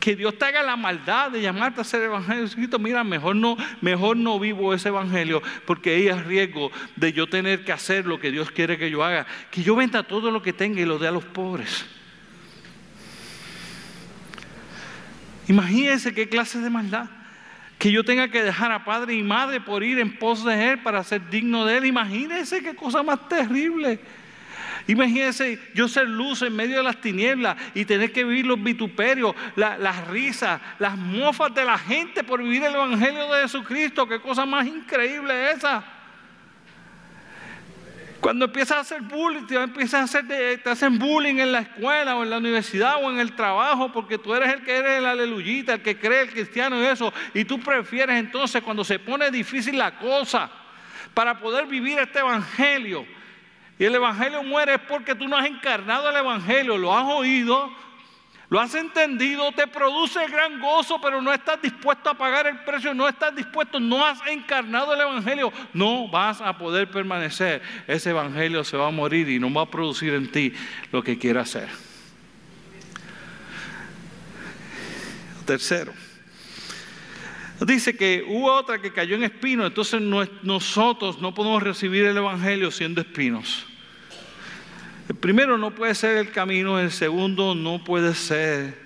Que 0.00 0.14
Dios 0.14 0.38
te 0.38 0.44
haga 0.44 0.62
la 0.62 0.76
maldad 0.76 1.30
de 1.30 1.42
llamarte 1.42 1.80
a 1.80 1.84
ser 1.84 2.02
evangelio. 2.02 2.48
Mira, 2.78 3.02
mejor 3.04 3.36
no, 3.36 3.56
mejor 3.80 4.16
no 4.16 4.38
vivo 4.38 4.72
ese 4.72 4.88
evangelio 4.88 5.42
porque 5.66 5.94
ahí 5.94 6.08
es 6.08 6.24
riesgo 6.24 6.70
de 6.96 7.12
yo 7.12 7.28
tener 7.28 7.64
que 7.64 7.72
hacer 7.72 8.06
lo 8.06 8.20
que 8.20 8.30
Dios 8.30 8.50
quiere 8.50 8.78
que 8.78 8.90
yo 8.90 9.02
haga. 9.04 9.26
Que 9.50 9.62
yo 9.62 9.74
venda 9.74 10.02
todo 10.04 10.30
lo 10.30 10.40
que 10.40 10.52
tenga 10.52 10.80
y 10.80 10.84
lo 10.84 10.98
dé 10.98 11.08
a 11.08 11.12
los 11.12 11.24
pobres. 11.24 11.84
Imagínense 15.48 16.14
qué 16.14 16.28
clase 16.28 16.60
de 16.60 16.70
maldad 16.70 17.17
que 17.78 17.92
yo 17.92 18.04
tenga 18.04 18.28
que 18.28 18.42
dejar 18.42 18.72
a 18.72 18.84
padre 18.84 19.14
y 19.14 19.22
madre 19.22 19.60
por 19.60 19.84
ir 19.84 19.98
en 20.00 20.18
pos 20.18 20.44
de 20.44 20.72
Él 20.72 20.78
para 20.80 21.04
ser 21.04 21.30
digno 21.30 21.64
de 21.64 21.78
Él. 21.78 21.86
Imagínense 21.86 22.62
qué 22.62 22.74
cosa 22.74 23.02
más 23.02 23.28
terrible. 23.28 24.00
Imagínense 24.88 25.60
yo 25.74 25.86
ser 25.86 26.08
luz 26.08 26.42
en 26.42 26.56
medio 26.56 26.78
de 26.78 26.82
las 26.82 27.00
tinieblas 27.00 27.56
y 27.74 27.84
tener 27.84 28.10
que 28.10 28.24
vivir 28.24 28.46
los 28.46 28.60
vituperios, 28.62 29.34
las 29.54 30.08
risas, 30.08 30.60
las 30.78 30.96
mofas 30.96 31.54
de 31.54 31.64
la 31.64 31.78
gente 31.78 32.24
por 32.24 32.42
vivir 32.42 32.64
el 32.64 32.74
Evangelio 32.74 33.32
de 33.32 33.42
Jesucristo. 33.42 34.08
Qué 34.08 34.18
cosa 34.20 34.46
más 34.46 34.66
increíble 34.66 35.52
esa. 35.52 35.97
Cuando 38.20 38.46
empiezas 38.46 38.78
a 38.78 38.80
hacer 38.80 39.02
bullying, 39.02 39.46
te, 39.46 39.54
empiezas 39.54 40.00
a 40.00 40.04
hacer, 40.04 40.26
te 40.62 40.70
hacen 40.70 40.98
bullying 40.98 41.36
en 41.36 41.52
la 41.52 41.60
escuela 41.60 42.16
o 42.16 42.24
en 42.24 42.30
la 42.30 42.38
universidad 42.38 42.96
o 43.02 43.10
en 43.10 43.20
el 43.20 43.36
trabajo 43.36 43.92
porque 43.92 44.18
tú 44.18 44.34
eres 44.34 44.52
el 44.52 44.62
que 44.64 44.76
eres 44.76 44.98
el 44.98 45.06
aleluyita, 45.06 45.74
el 45.74 45.82
que 45.82 45.98
cree 45.98 46.22
el 46.22 46.30
cristiano 46.30 46.82
y 46.82 46.86
eso. 46.86 47.12
Y 47.32 47.44
tú 47.44 47.60
prefieres 47.60 48.16
entonces 48.16 48.62
cuando 48.62 48.84
se 48.84 48.98
pone 48.98 49.30
difícil 49.30 49.78
la 49.78 49.96
cosa 49.98 50.50
para 51.14 51.38
poder 51.38 51.66
vivir 51.66 51.98
este 51.98 52.18
evangelio. 52.18 53.06
Y 53.78 53.84
el 53.84 53.94
evangelio 53.94 54.42
muere 54.42 54.74
es 54.74 54.80
porque 54.80 55.14
tú 55.14 55.28
no 55.28 55.36
has 55.36 55.46
encarnado 55.46 56.10
el 56.10 56.16
evangelio, 56.16 56.76
lo 56.76 56.96
has 56.96 57.04
oído, 57.04 57.72
lo 58.50 58.58
has 58.58 58.74
entendido, 58.74 59.52
te 59.52 59.66
produce 59.66 60.26
gran 60.28 60.58
gozo, 60.58 60.98
pero 61.02 61.20
no 61.20 61.32
estás 61.32 61.60
dispuesto 61.60 62.08
a 62.08 62.14
pagar 62.14 62.46
el 62.46 62.58
precio, 62.60 62.94
no 62.94 63.06
estás 63.06 63.36
dispuesto, 63.36 63.78
no 63.78 64.04
has 64.04 64.26
encarnado 64.26 64.94
el 64.94 65.00
Evangelio, 65.02 65.52
no 65.74 66.08
vas 66.08 66.40
a 66.40 66.56
poder 66.56 66.90
permanecer. 66.90 67.60
Ese 67.86 68.10
Evangelio 68.10 68.64
se 68.64 68.78
va 68.78 68.88
a 68.88 68.90
morir 68.90 69.28
y 69.28 69.38
no 69.38 69.52
va 69.52 69.62
a 69.62 69.70
producir 69.70 70.14
en 70.14 70.32
ti 70.32 70.54
lo 70.90 71.02
que 71.02 71.18
quiera 71.18 71.42
hacer. 71.42 71.68
Tercero, 75.44 75.92
dice 77.60 77.96
que 77.96 78.24
hubo 78.26 78.50
otra 78.50 78.80
que 78.80 78.92
cayó 78.94 79.16
en 79.16 79.24
espinos, 79.24 79.66
entonces 79.66 80.00
nosotros 80.00 81.20
no 81.20 81.34
podemos 81.34 81.62
recibir 81.62 82.06
el 82.06 82.16
Evangelio 82.16 82.70
siendo 82.70 83.02
espinos. 83.02 83.66
El 85.08 85.16
primero 85.16 85.56
no 85.56 85.74
puede 85.74 85.94
ser 85.94 86.18
el 86.18 86.30
camino, 86.30 86.78
el 86.78 86.90
segundo 86.90 87.54
no 87.54 87.82
puede 87.82 88.14
ser 88.14 88.76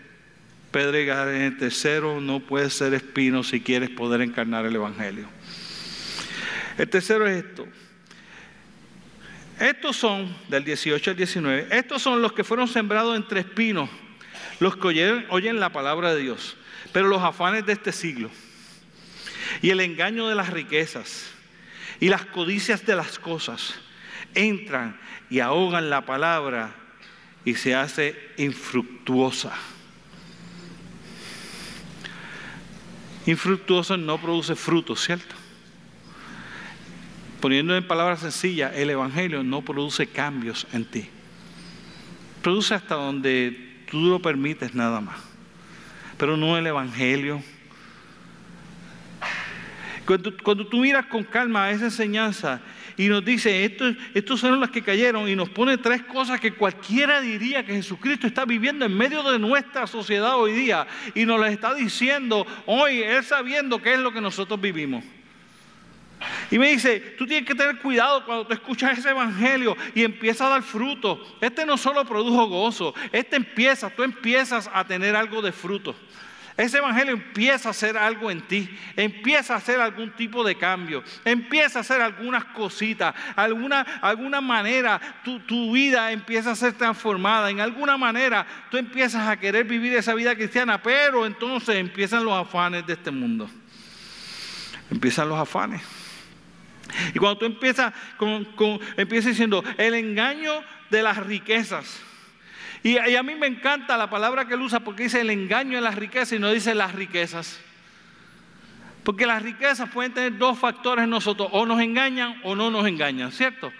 pedregar, 0.70 1.28
el 1.28 1.56
tercero 1.58 2.20
no 2.20 2.38
puede 2.40 2.70
ser 2.70 2.94
espino 2.94 3.42
si 3.42 3.60
quieres 3.60 3.90
poder 3.90 4.20
encarnar 4.20 4.64
el 4.64 4.76
Evangelio. 4.76 5.28
El 6.78 6.88
tercero 6.88 7.26
es 7.26 7.44
esto. 7.44 7.66
Estos 9.58 9.96
son, 9.96 10.34
del 10.48 10.64
18 10.64 11.10
al 11.10 11.16
19, 11.16 11.68
estos 11.70 12.00
son 12.00 12.22
los 12.22 12.32
que 12.32 12.44
fueron 12.44 12.68
sembrados 12.68 13.16
entre 13.16 13.40
espinos, 13.40 13.90
los 14.60 14.76
que 14.76 14.86
oyen, 14.86 15.26
oyen 15.28 15.58
la 15.60 15.70
palabra 15.70 16.14
de 16.14 16.22
Dios, 16.22 16.56
pero 16.92 17.08
los 17.08 17.22
afanes 17.22 17.66
de 17.66 17.72
este 17.72 17.92
siglo 17.92 18.30
y 19.60 19.70
el 19.70 19.80
engaño 19.80 20.28
de 20.28 20.34
las 20.34 20.50
riquezas 20.50 21.30
y 22.00 22.08
las 22.08 22.24
codicias 22.26 22.86
de 22.86 22.96
las 22.96 23.18
cosas 23.18 23.74
entran 24.34 24.98
y 25.30 25.40
ahogan 25.40 25.90
la 25.90 26.04
palabra 26.04 26.74
y 27.44 27.54
se 27.54 27.74
hace 27.74 28.16
infructuosa. 28.36 29.52
Infructuosa 33.26 33.96
no 33.96 34.18
produce 34.18 34.56
frutos, 34.56 35.04
¿cierto? 35.04 35.34
Poniendo 37.40 37.76
en 37.76 37.86
palabras 37.86 38.20
sencillas, 38.20 38.72
el 38.76 38.90
Evangelio 38.90 39.42
no 39.42 39.62
produce 39.62 40.06
cambios 40.06 40.66
en 40.72 40.84
ti. 40.84 41.08
Produce 42.42 42.74
hasta 42.74 42.94
donde 42.94 43.84
tú 43.90 44.00
lo 44.00 44.20
permites 44.20 44.74
nada 44.74 45.00
más. 45.00 45.18
Pero 46.18 46.36
no 46.36 46.56
el 46.56 46.66
Evangelio. 46.66 47.42
Cuando, 50.06 50.36
cuando 50.42 50.66
tú 50.66 50.78
miras 50.78 51.06
con 51.06 51.24
calma 51.24 51.70
esa 51.70 51.86
enseñanza 51.86 52.60
y 52.96 53.08
nos 53.08 53.24
dice, 53.24 53.64
estos, 53.64 53.94
estos 54.14 54.40
son 54.40 54.60
los 54.60 54.70
que 54.70 54.82
cayeron 54.82 55.28
y 55.28 55.36
nos 55.36 55.48
pone 55.48 55.78
tres 55.78 56.02
cosas 56.02 56.40
que 56.40 56.52
cualquiera 56.52 57.20
diría 57.20 57.64
que 57.64 57.74
Jesucristo 57.74 58.26
está 58.26 58.44
viviendo 58.44 58.84
en 58.84 58.96
medio 58.96 59.22
de 59.22 59.38
nuestra 59.38 59.86
sociedad 59.86 60.36
hoy 60.36 60.52
día 60.52 60.86
y 61.14 61.24
nos 61.24 61.40
las 61.40 61.52
está 61.52 61.74
diciendo 61.74 62.46
hoy, 62.66 63.02
Él 63.02 63.24
sabiendo 63.24 63.80
qué 63.80 63.94
es 63.94 64.00
lo 64.00 64.12
que 64.12 64.20
nosotros 64.20 64.60
vivimos. 64.60 65.04
Y 66.50 66.58
me 66.58 66.70
dice, 66.70 67.00
tú 67.18 67.26
tienes 67.26 67.46
que 67.46 67.54
tener 67.54 67.78
cuidado 67.78 68.24
cuando 68.24 68.46
tú 68.46 68.52
escuchas 68.52 68.98
ese 68.98 69.10
evangelio 69.10 69.76
y 69.94 70.04
empieza 70.04 70.46
a 70.46 70.50
dar 70.50 70.62
fruto. 70.62 71.36
Este 71.40 71.66
no 71.66 71.76
solo 71.76 72.04
produjo 72.04 72.46
gozo, 72.46 72.94
este 73.10 73.36
empieza, 73.36 73.90
tú 73.90 74.02
empiezas 74.02 74.70
a 74.72 74.86
tener 74.86 75.16
algo 75.16 75.42
de 75.42 75.52
fruto. 75.52 75.94
Ese 76.56 76.78
evangelio 76.78 77.14
empieza 77.14 77.68
a 77.68 77.70
hacer 77.70 77.96
algo 77.96 78.30
en 78.30 78.42
ti, 78.42 78.68
empieza 78.94 79.54
a 79.54 79.56
hacer 79.56 79.80
algún 79.80 80.10
tipo 80.10 80.44
de 80.44 80.56
cambio, 80.56 81.02
empieza 81.24 81.78
a 81.78 81.80
hacer 81.80 82.02
algunas 82.02 82.44
cositas, 82.46 83.14
alguna, 83.36 83.80
alguna 84.02 84.40
manera 84.42 85.00
tu, 85.24 85.40
tu, 85.40 85.72
vida 85.72 86.12
empieza 86.12 86.50
a 86.50 86.56
ser 86.56 86.74
transformada, 86.74 87.48
en 87.50 87.60
alguna 87.60 87.96
manera 87.96 88.46
tú 88.70 88.76
empiezas 88.76 89.26
a 89.26 89.38
querer 89.38 89.64
vivir 89.64 89.94
esa 89.94 90.12
vida 90.14 90.34
cristiana, 90.34 90.82
pero 90.82 91.24
entonces 91.24 91.76
empiezan 91.76 92.24
los 92.24 92.34
afanes 92.34 92.86
de 92.86 92.92
este 92.92 93.10
mundo. 93.10 93.48
Empiezan 94.90 95.28
los 95.30 95.38
afanes. 95.38 95.80
Y 97.14 97.18
cuando 97.18 97.38
tú 97.38 97.46
empiezas, 97.46 97.94
con, 98.18 98.46
empiezas 98.98 99.30
diciendo 99.30 99.64
el 99.78 99.94
engaño 99.94 100.52
de 100.90 101.02
las 101.02 101.16
riquezas. 101.16 102.00
Y, 102.82 102.96
a 102.98 103.22
mí 103.22 103.34
me 103.36 103.46
encanta 103.46 103.96
la 103.96 104.10
palabra 104.10 104.44
que 104.46 104.54
él 104.54 104.60
usa 104.60 104.80
porque 104.80 105.04
dice 105.04 105.20
el 105.20 105.30
engaño 105.30 105.76
de 105.76 105.82
las 105.82 105.94
riquezas 105.94 106.32
y 106.32 106.38
no 106.38 106.50
dice 106.50 106.74
las 106.74 106.94
riquezas. 106.94 107.60
Porque 109.04 109.26
las 109.26 109.42
riquezas 109.42 109.88
pueden 109.90 110.12
tener 110.12 110.36
dos 110.36 110.58
factores 110.58 111.04
en 111.04 111.10
nosotros, 111.10 111.48
o 111.52 111.66
nos 111.66 111.80
engañan 111.80 112.40
o 112.42 112.54
no 112.54 112.70
nos 112.70 112.86
engañan, 112.86 113.30
¿cierto? 113.32 113.72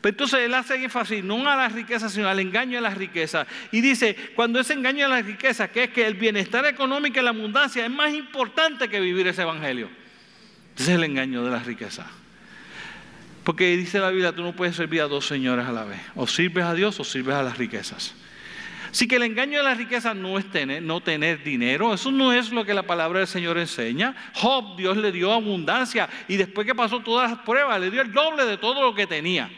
Pero 0.00 0.12
entonces 0.14 0.40
él 0.40 0.54
hace 0.54 0.82
énfasis 0.82 1.22
no 1.22 1.48
a 1.48 1.56
las 1.56 1.72
riquezas, 1.72 2.12
sino 2.12 2.28
al 2.28 2.38
engaño 2.38 2.76
de 2.76 2.80
las 2.80 2.96
riquezas. 2.96 3.46
Y 3.70 3.80
dice, 3.80 4.16
cuando 4.34 4.58
ese 4.58 4.72
engaño 4.72 5.04
de 5.04 5.10
las 5.10 5.26
riquezas, 5.26 5.70
que 5.70 5.84
es 5.84 5.90
que 5.90 6.06
el 6.06 6.14
bienestar 6.14 6.64
económico 6.66 7.20
y 7.20 7.22
la 7.22 7.30
abundancia 7.30 7.84
es 7.84 7.90
más 7.90 8.14
importante 8.14 8.88
que 8.88 8.98
vivir 9.00 9.26
ese 9.26 9.42
evangelio. 9.42 9.90
Ese 10.76 10.92
es 10.92 10.98
el 10.98 11.04
engaño 11.04 11.44
de 11.44 11.50
las 11.50 11.66
riquezas. 11.66 12.06
Porque 13.44 13.76
dice 13.76 13.98
la 13.98 14.10
Biblia, 14.10 14.32
tú 14.32 14.42
no 14.42 14.54
puedes 14.54 14.76
servir 14.76 15.00
a 15.00 15.08
dos 15.08 15.26
señores 15.26 15.66
a 15.66 15.72
la 15.72 15.84
vez. 15.84 16.00
O 16.14 16.26
sirves 16.26 16.64
a 16.64 16.74
Dios 16.74 17.00
o 17.00 17.04
sirves 17.04 17.34
a 17.34 17.42
las 17.42 17.56
riquezas. 17.56 18.14
Así 18.90 19.06
que 19.06 19.16
el 19.16 19.22
engaño 19.22 19.58
de 19.58 19.64
la 19.64 19.74
riqueza 19.74 20.14
no 20.14 20.36
es 20.36 20.50
tener, 20.50 20.82
no 20.82 21.00
tener 21.00 21.44
dinero, 21.44 21.94
eso 21.94 22.10
no 22.10 22.32
es 22.32 22.50
lo 22.50 22.64
que 22.64 22.74
la 22.74 22.82
palabra 22.82 23.20
del 23.20 23.28
Señor 23.28 23.56
enseña. 23.56 24.16
Job, 24.34 24.76
Dios 24.76 24.96
le 24.96 25.12
dio 25.12 25.32
abundancia 25.32 26.08
y 26.26 26.36
después 26.36 26.66
que 26.66 26.74
pasó 26.74 27.00
todas 27.00 27.30
las 27.30 27.40
pruebas, 27.40 27.80
le 27.80 27.90
dio 27.90 28.02
el 28.02 28.12
doble 28.12 28.44
de 28.44 28.58
todo 28.58 28.82
lo 28.82 28.94
que 28.94 29.06
tenía. 29.06 29.48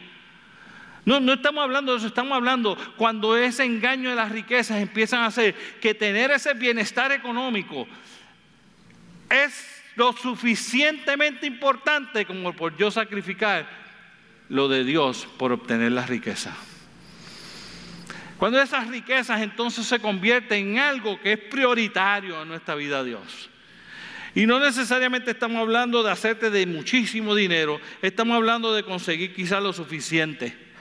No, 1.07 1.19
no 1.19 1.33
estamos 1.33 1.65
hablando 1.65 1.93
de 1.93 1.99
eso, 1.99 2.07
estamos 2.07 2.37
hablando 2.37 2.77
cuando 2.97 3.37
ese 3.37 3.65
engaño 3.65 4.11
de 4.11 4.17
las 4.17 4.31
riquezas 4.31 4.81
empiezan 4.81 5.21
a 5.21 5.27
hacer 5.27 5.55
que 5.81 5.95
tener 5.95 6.31
ese 6.31 6.53
bienestar 6.53 7.11
económico 7.11 7.89
es 9.31 9.82
lo 9.97 10.13
suficientemente 10.13 11.47
importante 11.47 12.25
como 12.25 12.55
por 12.55 12.77
yo 12.77 12.91
sacrificar 12.91 13.69
lo 14.49 14.69
de 14.69 14.85
Dios 14.85 15.27
por 15.39 15.53
obtener 15.53 15.93
la 15.93 16.07
riqueza. 16.07 16.55
Cuando 18.39 18.61
esas 18.61 18.89
riquezas 18.89 19.41
entonces 19.41 19.87
se 19.87 20.01
convierten 20.01 20.73
en 20.73 20.79
algo 20.79 21.21
que 21.21 21.35
es 21.35 21.39
prioritario 21.39 22.43
en 22.43 22.49
nuestra 22.49 22.75
vida 22.75 23.05
Dios. 23.05 23.51
Y 24.35 24.47
no 24.47 24.59
necesariamente 24.59 25.31
estamos 25.31 25.59
hablando 25.59 26.03
de 26.03 26.11
hacerte 26.11 26.51
de 26.51 26.67
muchísimo 26.67 27.35
dinero, 27.35 27.81
estamos 28.01 28.35
hablando 28.37 28.75
de 28.75 28.83
conseguir 28.83 29.35
quizás 29.35 29.63
lo 29.63 29.73
suficiente. 29.73 30.72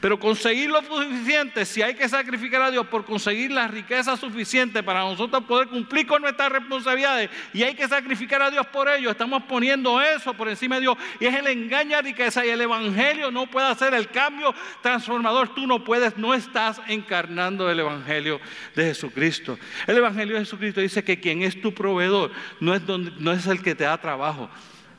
Pero 0.00 0.18
conseguir 0.18 0.70
lo 0.70 0.82
suficiente, 0.82 1.64
si 1.64 1.82
hay 1.82 1.94
que 1.94 2.08
sacrificar 2.08 2.62
a 2.62 2.70
Dios 2.70 2.86
por 2.86 3.04
conseguir 3.04 3.50
la 3.50 3.68
riqueza 3.68 4.16
suficiente 4.16 4.82
para 4.82 5.00
nosotros 5.00 5.44
poder 5.44 5.68
cumplir 5.68 6.06
con 6.06 6.22
nuestras 6.22 6.50
responsabilidades 6.52 7.30
y 7.52 7.62
hay 7.62 7.74
que 7.74 7.88
sacrificar 7.88 8.42
a 8.42 8.50
Dios 8.50 8.66
por 8.66 8.88
ello, 8.88 9.10
estamos 9.10 9.42
poniendo 9.44 10.00
eso 10.00 10.34
por 10.34 10.48
encima 10.48 10.76
de 10.76 10.82
Dios 10.82 10.96
y 11.20 11.26
es 11.26 11.34
el 11.34 11.46
engaño 11.46 11.96
a 11.96 12.02
riqueza 12.02 12.44
y 12.44 12.50
el 12.50 12.60
Evangelio 12.60 13.30
no 13.30 13.46
puede 13.46 13.66
hacer 13.66 13.94
el 13.94 14.08
cambio 14.08 14.54
transformador. 14.82 15.54
Tú 15.54 15.66
no 15.66 15.84
puedes, 15.84 16.16
no 16.16 16.34
estás 16.34 16.80
encarnando 16.88 17.70
el 17.70 17.80
Evangelio 17.80 18.40
de 18.74 18.84
Jesucristo. 18.84 19.58
El 19.86 19.98
Evangelio 19.98 20.34
de 20.34 20.40
Jesucristo 20.40 20.80
dice 20.80 21.04
que 21.04 21.20
quien 21.20 21.42
es 21.42 21.60
tu 21.60 21.72
proveedor 21.74 22.30
no 22.60 22.74
es, 22.74 22.82
no 22.86 23.32
es 23.32 23.46
el 23.46 23.62
que 23.62 23.74
te 23.74 23.84
da 23.84 23.98
trabajo. 23.98 24.50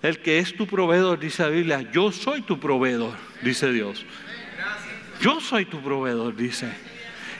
El 0.01 0.19
que 0.19 0.39
es 0.39 0.55
tu 0.55 0.65
proveedor, 0.65 1.19
dice 1.19 1.43
la 1.43 1.49
Biblia, 1.49 1.91
yo 1.91 2.11
soy 2.11 2.41
tu 2.41 2.59
proveedor, 2.59 3.15
dice 3.41 3.71
Dios. 3.71 4.05
Yo 5.21 5.39
soy 5.39 5.65
tu 5.65 5.81
proveedor, 5.81 6.35
dice. 6.35 6.71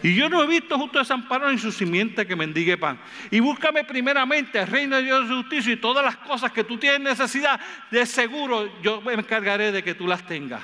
Y 0.02 0.16
yo 0.16 0.30
no 0.30 0.42
he 0.42 0.48
visto 0.48 0.78
justo 0.78 1.00
desamparado 1.00 1.52
en 1.52 1.60
su 1.60 1.72
simiente 1.72 2.26
que 2.26 2.36
mendigue 2.36 2.78
pan. 2.78 3.00
Y 3.32 3.40
búscame 3.40 3.84
primeramente 3.84 4.60
el 4.60 4.68
reino 4.68 4.96
de 4.96 5.04
Dios 5.04 5.28
de 5.28 5.36
justicia 5.36 5.74
y 5.74 5.78
todas 5.78 6.04
las 6.04 6.18
cosas 6.18 6.52
que 6.52 6.64
tú 6.64 6.78
tienes 6.78 7.02
necesidad, 7.02 7.60
de 7.92 8.06
seguro 8.06 8.82
yo 8.82 9.02
me 9.02 9.14
encargaré 9.14 9.72
de 9.72 9.84
que 9.84 9.96
tú 9.96 10.08
las 10.08 10.26
tengas. 10.26 10.62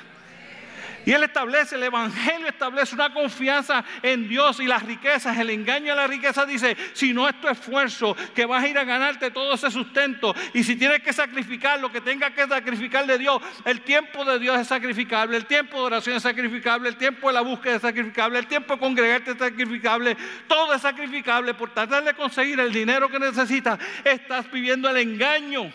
Y 1.06 1.12
Él 1.12 1.22
establece, 1.22 1.76
el 1.76 1.84
Evangelio 1.84 2.48
establece 2.48 2.96
una 2.96 3.14
confianza 3.14 3.84
en 4.02 4.28
Dios 4.28 4.58
y 4.58 4.66
las 4.66 4.82
riquezas. 4.82 5.38
El 5.38 5.50
engaño 5.50 5.92
a 5.92 5.96
la 5.96 6.08
riqueza 6.08 6.44
dice, 6.44 6.76
si 6.94 7.12
no 7.12 7.28
es 7.28 7.40
tu 7.40 7.46
esfuerzo, 7.46 8.16
que 8.34 8.44
vas 8.44 8.64
a 8.64 8.68
ir 8.68 8.76
a 8.76 8.82
ganarte 8.82 9.30
todo 9.30 9.54
ese 9.54 9.70
sustento. 9.70 10.34
Y 10.52 10.64
si 10.64 10.74
tienes 10.74 11.02
que 11.02 11.12
sacrificar 11.12 11.80
lo 11.80 11.92
que 11.92 12.00
tengas 12.00 12.32
que 12.32 12.44
sacrificar 12.48 13.06
de 13.06 13.18
Dios, 13.18 13.40
el 13.64 13.82
tiempo 13.82 14.24
de 14.24 14.40
Dios 14.40 14.58
es 14.58 14.66
sacrificable, 14.66 15.36
el 15.36 15.46
tiempo 15.46 15.78
de 15.78 15.84
oración 15.84 16.16
es 16.16 16.24
sacrificable, 16.24 16.88
el 16.88 16.96
tiempo 16.96 17.28
de 17.28 17.34
la 17.34 17.42
búsqueda 17.42 17.76
es 17.76 17.82
sacrificable, 17.82 18.40
el 18.40 18.48
tiempo 18.48 18.74
de 18.74 18.80
congregarte 18.80 19.30
es 19.30 19.38
sacrificable, 19.38 20.16
todo 20.48 20.74
es 20.74 20.82
sacrificable. 20.82 21.54
Por 21.54 21.70
tratar 21.70 22.02
de 22.02 22.14
conseguir 22.14 22.58
el 22.58 22.72
dinero 22.72 23.08
que 23.08 23.20
necesitas, 23.20 23.78
estás 24.02 24.50
viviendo 24.50 24.88
el 24.88 24.96
engaño 24.96 25.70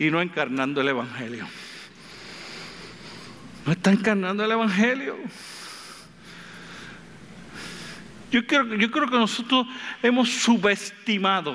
y 0.00 0.10
no 0.10 0.20
encarnando 0.20 0.80
el 0.80 0.88
Evangelio. 0.88 1.46
No 3.68 3.72
está 3.72 3.90
encarnando 3.90 4.42
el 4.42 4.50
Evangelio. 4.50 5.14
Yo 8.32 8.46
creo, 8.46 8.64
yo 8.76 8.90
creo 8.90 9.10
que 9.10 9.18
nosotros 9.18 9.66
hemos 10.02 10.30
subestimado, 10.30 11.54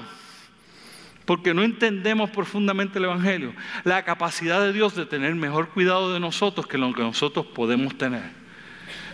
porque 1.26 1.56
no 1.56 1.64
entendemos 1.64 2.30
profundamente 2.30 3.00
el 3.00 3.06
Evangelio, 3.06 3.56
la 3.84 4.06
capacidad 4.06 4.62
de 4.62 4.74
Dios 4.74 4.94
de 4.94 5.08
tener 5.08 5.34
mejor 5.34 5.70
cuidado 5.70 6.14
de 6.14 6.20
nosotros 6.20 6.68
que 6.68 6.78
lo 6.78 6.94
que 6.94 7.02
nosotros 7.02 7.48
podemos 7.48 7.98
tener. 7.98 8.30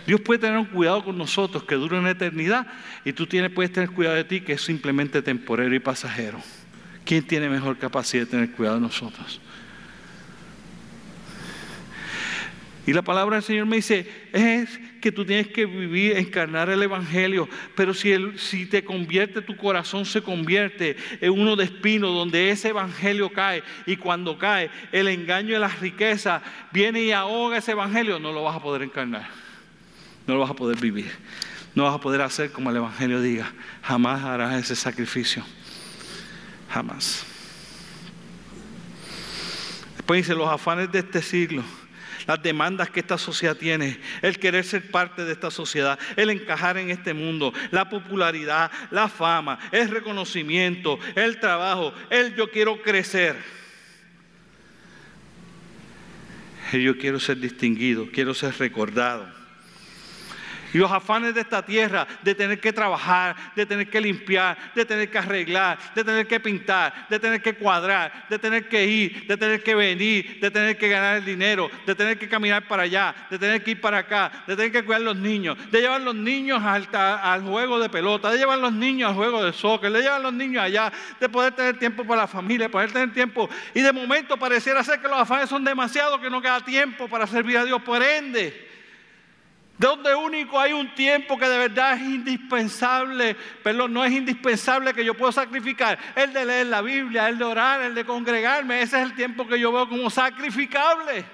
Dios 0.06 0.20
puede 0.20 0.40
tener 0.40 0.58
un 0.58 0.66
cuidado 0.66 1.02
con 1.02 1.16
nosotros 1.16 1.64
que 1.64 1.76
dura 1.76 1.98
una 1.98 2.10
eternidad 2.10 2.66
y 3.06 3.14
tú 3.14 3.26
tienes, 3.26 3.50
puedes 3.50 3.72
tener 3.72 3.92
cuidado 3.92 4.16
de 4.16 4.24
ti 4.24 4.42
que 4.42 4.52
es 4.52 4.60
simplemente 4.60 5.22
temporero 5.22 5.74
y 5.74 5.78
pasajero. 5.78 6.38
¿Quién 7.06 7.26
tiene 7.26 7.48
mejor 7.48 7.78
capacidad 7.78 8.24
de 8.24 8.30
tener 8.30 8.50
cuidado 8.50 8.76
de 8.76 8.82
nosotros? 8.82 9.40
Y 12.86 12.92
la 12.92 13.02
palabra 13.02 13.36
del 13.36 13.44
Señor 13.44 13.66
me 13.66 13.76
dice, 13.76 14.06
es 14.32 14.80
que 15.00 15.12
tú 15.12 15.24
tienes 15.24 15.48
que 15.48 15.66
vivir, 15.66 16.16
encarnar 16.16 16.70
el 16.70 16.82
Evangelio, 16.82 17.48
pero 17.76 17.92
si, 17.92 18.14
si 18.38 18.66
te 18.66 18.82
convierte, 18.82 19.42
tu 19.42 19.56
corazón 19.56 20.06
se 20.06 20.22
convierte 20.22 20.96
en 21.20 21.30
uno 21.30 21.56
de 21.56 21.64
espino 21.64 22.08
donde 22.08 22.50
ese 22.50 22.68
Evangelio 22.68 23.30
cae 23.30 23.62
y 23.86 23.96
cuando 23.96 24.38
cae 24.38 24.70
el 24.92 25.08
engaño 25.08 25.54
de 25.54 25.60
las 25.60 25.78
riquezas 25.80 26.42
viene 26.72 27.02
y 27.02 27.12
ahoga 27.12 27.58
ese 27.58 27.72
Evangelio, 27.72 28.18
no 28.18 28.32
lo 28.32 28.44
vas 28.44 28.56
a 28.56 28.62
poder 28.62 28.82
encarnar, 28.82 29.28
no 30.26 30.34
lo 30.34 30.40
vas 30.40 30.50
a 30.50 30.54
poder 30.54 30.78
vivir, 30.78 31.10
no 31.74 31.84
vas 31.84 31.94
a 31.94 32.00
poder 32.00 32.22
hacer 32.22 32.50
como 32.50 32.70
el 32.70 32.76
Evangelio 32.76 33.20
diga, 33.20 33.52
jamás 33.82 34.24
harás 34.24 34.54
ese 34.54 34.74
sacrificio, 34.74 35.44
jamás. 36.70 37.26
Después 39.96 40.26
dice, 40.26 40.34
los 40.34 40.48
afanes 40.48 40.90
de 40.90 41.00
este 41.00 41.20
siglo 41.20 41.62
las 42.26 42.42
demandas 42.42 42.90
que 42.90 43.00
esta 43.00 43.18
sociedad 43.18 43.56
tiene, 43.56 43.98
el 44.22 44.38
querer 44.38 44.64
ser 44.64 44.90
parte 44.90 45.24
de 45.24 45.32
esta 45.32 45.50
sociedad, 45.50 45.98
el 46.16 46.30
encajar 46.30 46.76
en 46.78 46.90
este 46.90 47.14
mundo, 47.14 47.52
la 47.70 47.88
popularidad, 47.88 48.70
la 48.90 49.08
fama, 49.08 49.58
el 49.72 49.88
reconocimiento, 49.88 50.98
el 51.14 51.40
trabajo, 51.40 51.92
el 52.10 52.34
yo 52.34 52.50
quiero 52.50 52.82
crecer. 52.82 53.36
yo 56.72 56.96
quiero 56.98 57.18
ser 57.18 57.38
distinguido, 57.38 58.08
quiero 58.12 58.34
ser 58.34 58.56
recordado. 58.58 59.39
Y 60.72 60.78
los 60.78 60.90
afanes 60.90 61.34
de 61.34 61.40
esta 61.40 61.64
tierra, 61.64 62.06
de 62.22 62.34
tener 62.34 62.60
que 62.60 62.72
trabajar, 62.72 63.34
de 63.56 63.66
tener 63.66 63.90
que 63.90 64.00
limpiar, 64.00 64.56
de 64.74 64.84
tener 64.84 65.10
que 65.10 65.18
arreglar, 65.18 65.78
de 65.94 66.04
tener 66.04 66.26
que 66.26 66.38
pintar, 66.38 67.06
de 67.08 67.18
tener 67.18 67.42
que 67.42 67.54
cuadrar, 67.54 68.26
de 68.28 68.38
tener 68.38 68.68
que 68.68 68.86
ir, 68.86 69.26
de 69.26 69.36
tener 69.36 69.62
que 69.62 69.74
venir, 69.74 70.40
de 70.40 70.50
tener 70.50 70.78
que 70.78 70.88
ganar 70.88 71.16
el 71.16 71.24
dinero, 71.24 71.70
de 71.86 71.94
tener 71.94 72.18
que 72.18 72.28
caminar 72.28 72.68
para 72.68 72.84
allá, 72.84 73.14
de 73.30 73.38
tener 73.38 73.64
que 73.64 73.72
ir 73.72 73.80
para 73.80 73.98
acá, 73.98 74.30
de 74.46 74.54
tener 74.54 74.70
que 74.70 74.84
cuidar 74.84 75.02
a 75.02 75.04
los 75.04 75.16
niños, 75.16 75.58
de 75.70 75.80
llevar 75.80 76.00
a 76.00 76.04
los 76.04 76.14
niños 76.14 76.62
al, 76.62 76.88
al 76.94 77.42
juego 77.42 77.78
de 77.80 77.88
pelota, 77.88 78.30
de 78.30 78.38
llevar 78.38 78.58
a 78.58 78.62
los 78.62 78.72
niños 78.72 79.10
al 79.10 79.16
juego 79.16 79.44
de 79.44 79.52
soccer, 79.52 79.90
de 79.90 80.02
llevar 80.02 80.20
a 80.20 80.22
los 80.22 80.32
niños 80.32 80.62
allá, 80.62 80.92
de 81.18 81.28
poder 81.28 81.52
tener 81.52 81.78
tiempo 81.78 82.04
para 82.04 82.22
la 82.22 82.28
familia, 82.28 82.66
de 82.66 82.70
poder 82.70 82.92
tener 82.92 83.12
tiempo. 83.12 83.50
Y 83.74 83.80
de 83.80 83.92
momento 83.92 84.36
pareciera 84.36 84.84
ser 84.84 85.00
que 85.00 85.08
los 85.08 85.18
afanes 85.18 85.48
son 85.48 85.64
demasiados, 85.64 86.20
que 86.20 86.30
no 86.30 86.40
queda 86.40 86.60
tiempo 86.64 87.08
para 87.08 87.26
servir 87.26 87.58
a 87.58 87.64
Dios. 87.64 87.82
Por 87.82 88.02
ende, 88.02 88.69
donde 89.80 90.14
único 90.14 90.60
hay 90.60 90.74
un 90.74 90.94
tiempo 90.94 91.38
que 91.38 91.48
de 91.48 91.56
verdad 91.56 91.94
es 91.94 92.02
indispensable, 92.02 93.34
pero 93.62 93.88
no 93.88 94.04
es 94.04 94.12
indispensable 94.12 94.92
que 94.92 95.02
yo 95.02 95.14
pueda 95.14 95.32
sacrificar, 95.32 95.98
el 96.14 96.34
de 96.34 96.44
leer 96.44 96.66
la 96.66 96.82
Biblia, 96.82 97.30
el 97.30 97.38
de 97.38 97.44
orar, 97.44 97.80
el 97.80 97.94
de 97.94 98.04
congregarme, 98.04 98.82
ese 98.82 98.98
es 98.98 99.02
el 99.04 99.14
tiempo 99.14 99.48
que 99.48 99.58
yo 99.58 99.72
veo 99.72 99.88
como 99.88 100.10
sacrificable. 100.10 101.24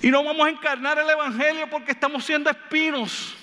Y 0.00 0.10
no 0.10 0.24
vamos 0.24 0.46
a 0.46 0.50
encarnar 0.50 0.98
el 0.98 1.10
Evangelio 1.10 1.68
porque 1.68 1.92
estamos 1.92 2.24
siendo 2.24 2.48
espinos 2.48 3.36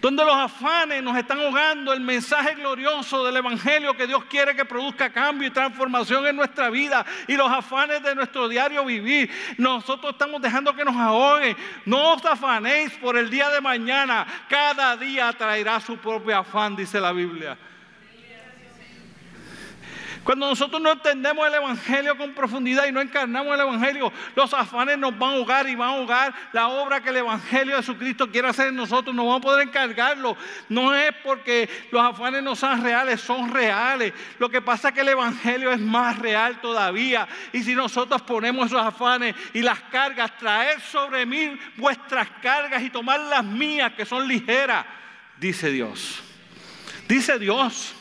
donde 0.00 0.24
los 0.24 0.34
afanes 0.34 1.02
nos 1.02 1.16
están 1.16 1.40
ahogando 1.40 1.92
el 1.92 2.00
mensaje 2.00 2.54
glorioso 2.54 3.24
del 3.24 3.36
Evangelio 3.36 3.96
que 3.96 4.06
Dios 4.06 4.24
quiere 4.24 4.54
que 4.54 4.64
produzca 4.64 5.10
cambio 5.10 5.48
y 5.48 5.50
transformación 5.50 6.26
en 6.26 6.36
nuestra 6.36 6.70
vida 6.70 7.04
y 7.26 7.34
los 7.34 7.50
afanes 7.50 8.02
de 8.02 8.14
nuestro 8.14 8.48
diario 8.48 8.84
vivir. 8.84 9.30
Nosotros 9.56 10.12
estamos 10.12 10.40
dejando 10.40 10.74
que 10.74 10.84
nos 10.84 10.96
ahogue. 10.96 11.56
No 11.84 12.14
os 12.14 12.24
afanéis 12.24 12.92
por 12.94 13.16
el 13.16 13.28
día 13.28 13.48
de 13.50 13.60
mañana. 13.60 14.26
Cada 14.48 14.96
día 14.96 15.32
traerá 15.32 15.80
su 15.80 15.96
propio 15.96 16.38
afán, 16.38 16.76
dice 16.76 17.00
la 17.00 17.12
Biblia. 17.12 17.58
Cuando 20.28 20.46
nosotros 20.46 20.82
no 20.82 20.92
entendemos 20.92 21.46
el 21.46 21.54
Evangelio 21.54 22.14
con 22.14 22.34
profundidad 22.34 22.86
y 22.86 22.92
no 22.92 23.00
encarnamos 23.00 23.54
el 23.54 23.62
Evangelio, 23.62 24.12
los 24.34 24.52
afanes 24.52 24.98
nos 24.98 25.18
van 25.18 25.30
a 25.30 25.32
ahogar 25.36 25.66
y 25.66 25.74
van 25.74 25.88
a 25.88 25.92
ahogar 25.94 26.34
la 26.52 26.68
obra 26.68 27.00
que 27.00 27.08
el 27.08 27.16
Evangelio 27.16 27.74
de 27.74 27.82
Jesucristo 27.82 28.30
quiere 28.30 28.46
hacer 28.46 28.66
en 28.66 28.76
nosotros. 28.76 29.16
No 29.16 29.24
vamos 29.24 29.38
a 29.38 29.44
poder 29.44 29.66
encargarlo. 29.66 30.36
No 30.68 30.94
es 30.94 31.14
porque 31.24 31.70
los 31.90 32.04
afanes 32.04 32.42
no 32.42 32.54
sean 32.54 32.84
reales, 32.84 33.22
son 33.22 33.50
reales. 33.50 34.12
Lo 34.38 34.50
que 34.50 34.60
pasa 34.60 34.88
es 34.88 34.94
que 34.96 35.00
el 35.00 35.08
Evangelio 35.08 35.72
es 35.72 35.80
más 35.80 36.18
real 36.18 36.60
todavía. 36.60 37.26
Y 37.54 37.62
si 37.62 37.74
nosotros 37.74 38.20
ponemos 38.20 38.66
esos 38.66 38.82
afanes 38.82 39.34
y 39.54 39.62
las 39.62 39.80
cargas, 39.84 40.36
traer 40.36 40.78
sobre 40.82 41.24
mí 41.24 41.58
vuestras 41.78 42.28
cargas 42.42 42.82
y 42.82 42.90
tomar 42.90 43.18
las 43.18 43.44
mías 43.44 43.94
que 43.94 44.04
son 44.04 44.28
ligeras, 44.28 44.84
dice 45.38 45.70
Dios. 45.70 46.22
Dice 47.08 47.38
Dios 47.38 47.94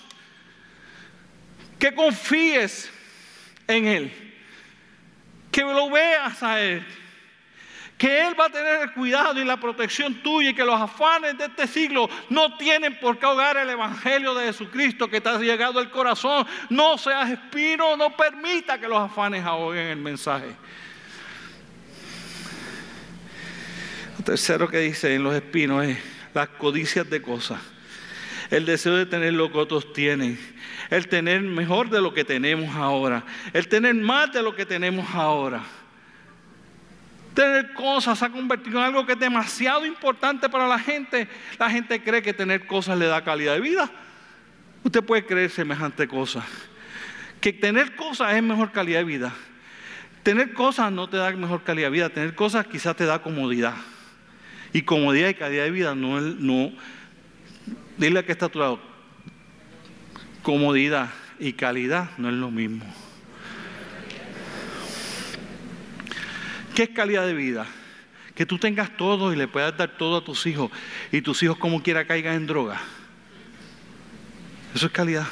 que 1.80 1.94
confíes 1.94 2.90
en 3.68 3.88
Él, 3.88 4.34
que 5.52 5.62
lo 5.62 5.90
veas 5.90 6.42
a 6.42 6.62
Él, 6.62 6.86
que 7.98 8.28
Él 8.28 8.40
va 8.40 8.46
a 8.46 8.50
tener 8.50 8.82
el 8.82 8.94
cuidado 8.94 9.42
y 9.42 9.46
la 9.46 9.58
protección 9.58 10.22
tuya 10.22 10.52
y 10.52 10.54
que 10.54 10.64
los 10.64 10.80
afanes 10.80 11.38
de 11.38 11.46
este 11.46 11.68
siglo 11.68 12.10
no 12.30 12.56
tienen 12.58 13.00
por 13.00 13.18
qué 13.18 13.26
ahogar 13.26 13.58
el 13.58 13.70
Evangelio 13.70 14.36
de 14.36 14.46
Jesucristo 14.46 15.10
que 15.10 15.20
te 15.20 15.30
ha 15.30 15.40
llegado 15.40 15.80
al 15.80 15.90
corazón. 15.90 16.46
No 16.70 16.98
seas 16.98 17.32
espino, 17.32 17.98
no 17.98 18.16
permita 18.16 18.80
que 18.80 18.88
los 18.88 19.00
afanes 19.00 19.44
ahoguen 19.44 19.88
el 19.88 19.98
mensaje. 19.98 20.56
Lo 24.18 24.24
tercero 24.24 24.68
que 24.68 24.80
dice 24.80 25.16
en 25.16 25.24
los 25.24 25.34
espinos 25.34 25.86
es 25.86 25.98
las 26.34 26.50
codicias 26.50 27.10
de 27.10 27.22
cosas. 27.22 27.60
El 28.50 28.66
deseo 28.66 28.96
de 28.96 29.06
tener 29.06 29.34
lo 29.34 29.52
que 29.52 29.58
otros 29.58 29.92
tienen 29.94 30.38
el 30.90 31.08
tener 31.08 31.42
mejor 31.42 31.90
de 31.90 32.02
lo 32.02 32.14
que 32.14 32.24
tenemos 32.24 32.76
ahora, 32.76 33.24
el 33.54 33.68
tener 33.68 33.94
más 33.96 34.32
de 34.32 34.42
lo 34.42 34.56
que 34.56 34.66
tenemos 34.66 35.08
ahora. 35.14 35.64
Tener 37.34 37.74
cosas 37.74 38.18
se 38.18 38.26
ha 38.26 38.30
convertido 38.30 38.80
en 38.80 38.86
algo 38.86 39.06
que 39.06 39.14
es 39.14 39.20
demasiado 39.20 39.86
importante 39.86 40.50
para 40.50 40.68
la 40.68 40.80
gente. 40.80 41.28
La 41.60 41.70
gente 41.70 42.02
cree 42.02 42.24
que 42.24 42.34
tener 42.34 42.66
cosas 42.66 42.98
le 42.98 43.06
da 43.06 43.24
calidad 43.24 43.54
de 43.54 43.62
vida. 43.62 43.92
Usted 44.84 45.04
puede 45.04 45.24
creer 45.24 45.52
semejante 45.52 46.08
cosa. 46.08 46.44
Que 47.40 47.54
tener 47.54 47.96
cosas 47.96 48.34
es 48.34 48.42
mejor 48.42 48.72
calidad 48.72 49.00
de 49.00 49.06
vida. 49.06 49.36
Tener 50.24 50.52
cosas 50.54 50.92
no 50.92 51.08
te 51.08 51.18
da 51.18 51.30
mejor 51.32 51.62
calidad 51.62 51.88
de 51.88 51.92
vida. 51.92 52.10
Tener 52.10 52.34
cosas 52.34 52.66
quizás 52.66 52.96
te 52.96 53.06
da 53.06 53.22
comodidad. 53.22 53.76
Y 54.74 54.82
comodidad 54.82 55.30
y 55.30 55.36
calidad 55.36 55.66
de 55.66 55.72
vida 55.72 55.94
no, 55.94 56.20
no 56.20 56.72
dile 57.98 58.24
que 58.26 58.32
está 58.32 58.48
a 58.48 58.50
tu 58.50 58.60
lado, 58.60 58.80
comodidad 60.44 61.10
y 61.40 61.54
calidad 61.54 62.10
no 62.18 62.30
es 62.30 62.36
lo 62.36 62.52
mismo. 62.52 62.86
¿Qué 66.76 66.84
es 66.84 66.90
calidad 66.90 67.26
de 67.26 67.34
vida? 67.34 67.66
Que 68.36 68.46
tú 68.46 68.60
tengas 68.60 68.96
todo 68.96 69.34
y 69.34 69.36
le 69.36 69.48
puedas 69.48 69.76
dar 69.76 69.98
todo 69.98 70.18
a 70.18 70.24
tus 70.24 70.46
hijos 70.46 70.70
y 71.12 71.22
tus 71.22 71.42
hijos 71.42 71.58
como 71.58 71.82
quiera 71.82 72.06
caigan 72.06 72.36
en 72.36 72.46
droga. 72.46 72.80
Eso 74.76 74.86
es 74.86 74.92
calidad. 74.92 75.28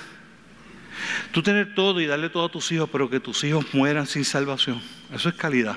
Tú 1.31 1.43
tener 1.43 1.75
todo 1.75 2.01
y 2.01 2.07
darle 2.07 2.29
todo 2.29 2.45
a 2.45 2.51
tus 2.51 2.71
hijos, 2.71 2.89
pero 2.91 3.09
que 3.09 3.19
tus 3.19 3.43
hijos 3.43 3.65
mueran 3.73 4.07
sin 4.07 4.25
salvación. 4.25 4.81
Eso 5.13 5.29
es 5.29 5.35
calidad. 5.35 5.75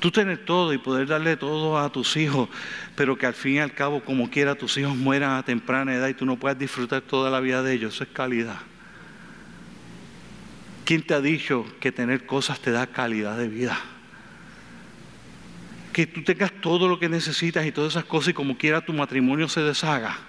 Tú 0.00 0.10
tener 0.12 0.44
todo 0.44 0.72
y 0.72 0.78
poder 0.78 1.08
darle 1.08 1.36
todo 1.36 1.78
a 1.78 1.90
tus 1.90 2.16
hijos, 2.16 2.48
pero 2.94 3.18
que 3.18 3.26
al 3.26 3.34
fin 3.34 3.54
y 3.54 3.58
al 3.58 3.74
cabo, 3.74 4.04
como 4.04 4.30
quiera, 4.30 4.54
tus 4.54 4.76
hijos 4.76 4.96
mueran 4.96 5.32
a 5.32 5.42
temprana 5.42 5.94
edad 5.94 6.08
y 6.08 6.14
tú 6.14 6.24
no 6.24 6.36
puedas 6.36 6.58
disfrutar 6.58 7.02
toda 7.02 7.30
la 7.30 7.40
vida 7.40 7.62
de 7.62 7.72
ellos, 7.72 7.94
eso 7.94 8.04
es 8.04 8.10
calidad. 8.10 8.60
¿Quién 10.84 11.02
te 11.02 11.14
ha 11.14 11.20
dicho 11.20 11.66
que 11.80 11.90
tener 11.90 12.26
cosas 12.26 12.60
te 12.60 12.70
da 12.70 12.86
calidad 12.86 13.36
de 13.36 13.48
vida? 13.48 13.78
Que 15.92 16.06
tú 16.06 16.22
tengas 16.22 16.52
todo 16.60 16.88
lo 16.88 17.00
que 17.00 17.08
necesitas 17.08 17.66
y 17.66 17.72
todas 17.72 17.94
esas 17.94 18.04
cosas 18.04 18.28
y 18.28 18.34
como 18.34 18.56
quiera 18.56 18.80
tu 18.80 18.92
matrimonio 18.92 19.48
se 19.48 19.60
deshaga 19.60 20.27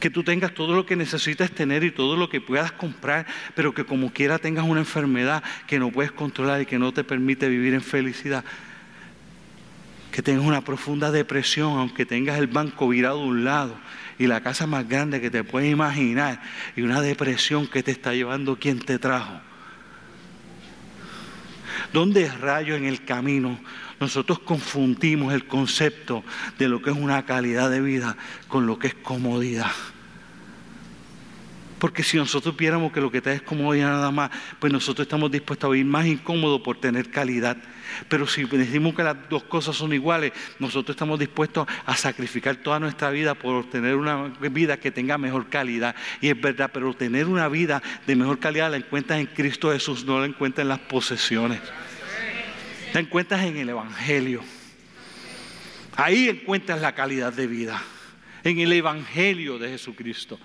que 0.00 0.10
tú 0.10 0.24
tengas 0.24 0.54
todo 0.54 0.74
lo 0.74 0.86
que 0.86 0.96
necesitas 0.96 1.50
tener 1.50 1.84
y 1.84 1.90
todo 1.90 2.16
lo 2.16 2.28
que 2.28 2.40
puedas 2.40 2.72
comprar, 2.72 3.26
pero 3.54 3.74
que 3.74 3.84
como 3.84 4.12
quiera 4.12 4.38
tengas 4.38 4.64
una 4.64 4.80
enfermedad 4.80 5.44
que 5.66 5.78
no 5.78 5.92
puedes 5.92 6.10
controlar 6.10 6.62
y 6.62 6.66
que 6.66 6.78
no 6.78 6.92
te 6.92 7.04
permite 7.04 7.48
vivir 7.48 7.74
en 7.74 7.82
felicidad. 7.82 8.44
Que 10.10 10.22
tengas 10.22 10.44
una 10.44 10.62
profunda 10.62 11.12
depresión, 11.12 11.78
aunque 11.78 12.06
tengas 12.06 12.38
el 12.38 12.46
banco 12.46 12.88
virado 12.88 13.18
de 13.18 13.28
un 13.28 13.44
lado 13.44 13.76
y 14.18 14.26
la 14.26 14.42
casa 14.42 14.66
más 14.66 14.88
grande 14.88 15.20
que 15.20 15.30
te 15.30 15.44
puedes 15.44 15.70
imaginar 15.70 16.42
y 16.74 16.80
una 16.80 17.00
depresión 17.02 17.66
que 17.66 17.82
te 17.82 17.90
está 17.90 18.14
llevando 18.14 18.56
quien 18.56 18.80
te 18.80 18.98
trajo. 18.98 19.49
¿Dónde 21.92 22.28
rayo 22.28 22.76
en 22.76 22.84
el 22.84 23.04
camino 23.04 23.58
nosotros 24.00 24.38
confundimos 24.38 25.34
el 25.34 25.46
concepto 25.46 26.24
de 26.58 26.68
lo 26.68 26.80
que 26.80 26.90
es 26.90 26.96
una 26.96 27.26
calidad 27.26 27.70
de 27.70 27.82
vida 27.82 28.16
con 28.48 28.66
lo 28.66 28.78
que 28.78 28.88
es 28.88 28.94
comodidad. 28.94 29.70
Porque 31.80 32.02
si 32.02 32.18
nosotros 32.18 32.54
viéramos 32.54 32.92
que 32.92 33.00
lo 33.00 33.10
que 33.10 33.22
te 33.22 33.32
es 33.32 33.40
comodidad 33.40 33.88
nada 33.88 34.10
más, 34.10 34.30
pues 34.58 34.70
nosotros 34.70 35.06
estamos 35.06 35.30
dispuestos 35.30 35.66
a 35.66 35.72
vivir 35.72 35.86
más 35.86 36.04
incómodos 36.04 36.60
por 36.60 36.78
tener 36.78 37.10
calidad. 37.10 37.56
Pero 38.06 38.26
si 38.26 38.44
decimos 38.44 38.94
que 38.94 39.02
las 39.02 39.16
dos 39.30 39.44
cosas 39.44 39.76
son 39.76 39.94
iguales, 39.94 40.32
nosotros 40.58 40.94
estamos 40.94 41.18
dispuestos 41.18 41.66
a 41.86 41.96
sacrificar 41.96 42.56
toda 42.56 42.78
nuestra 42.80 43.10
vida 43.10 43.34
por 43.34 43.70
tener 43.70 43.96
una 43.96 44.28
vida 44.40 44.76
que 44.76 44.90
tenga 44.90 45.16
mejor 45.16 45.48
calidad. 45.48 45.96
Y 46.20 46.28
es 46.28 46.38
verdad, 46.38 46.70
pero 46.70 46.92
tener 46.92 47.26
una 47.26 47.48
vida 47.48 47.82
de 48.06 48.14
mejor 48.14 48.38
calidad 48.38 48.70
la 48.70 48.76
encuentras 48.76 49.18
en 49.18 49.26
Cristo 49.26 49.72
Jesús, 49.72 50.04
no 50.04 50.20
la 50.20 50.26
encuentras 50.26 50.64
en 50.64 50.68
las 50.68 50.80
posesiones. 50.80 51.60
Te 52.92 52.98
encuentras 52.98 53.42
en 53.42 53.56
el 53.56 53.70
Evangelio. 53.70 54.42
Ahí 55.96 56.28
encuentras 56.28 56.82
la 56.82 56.94
calidad 56.94 57.32
de 57.32 57.46
vida. 57.46 57.82
En 58.44 58.58
el 58.58 58.70
Evangelio 58.70 59.58
de 59.58 59.70
Jesucristo. 59.70 60.38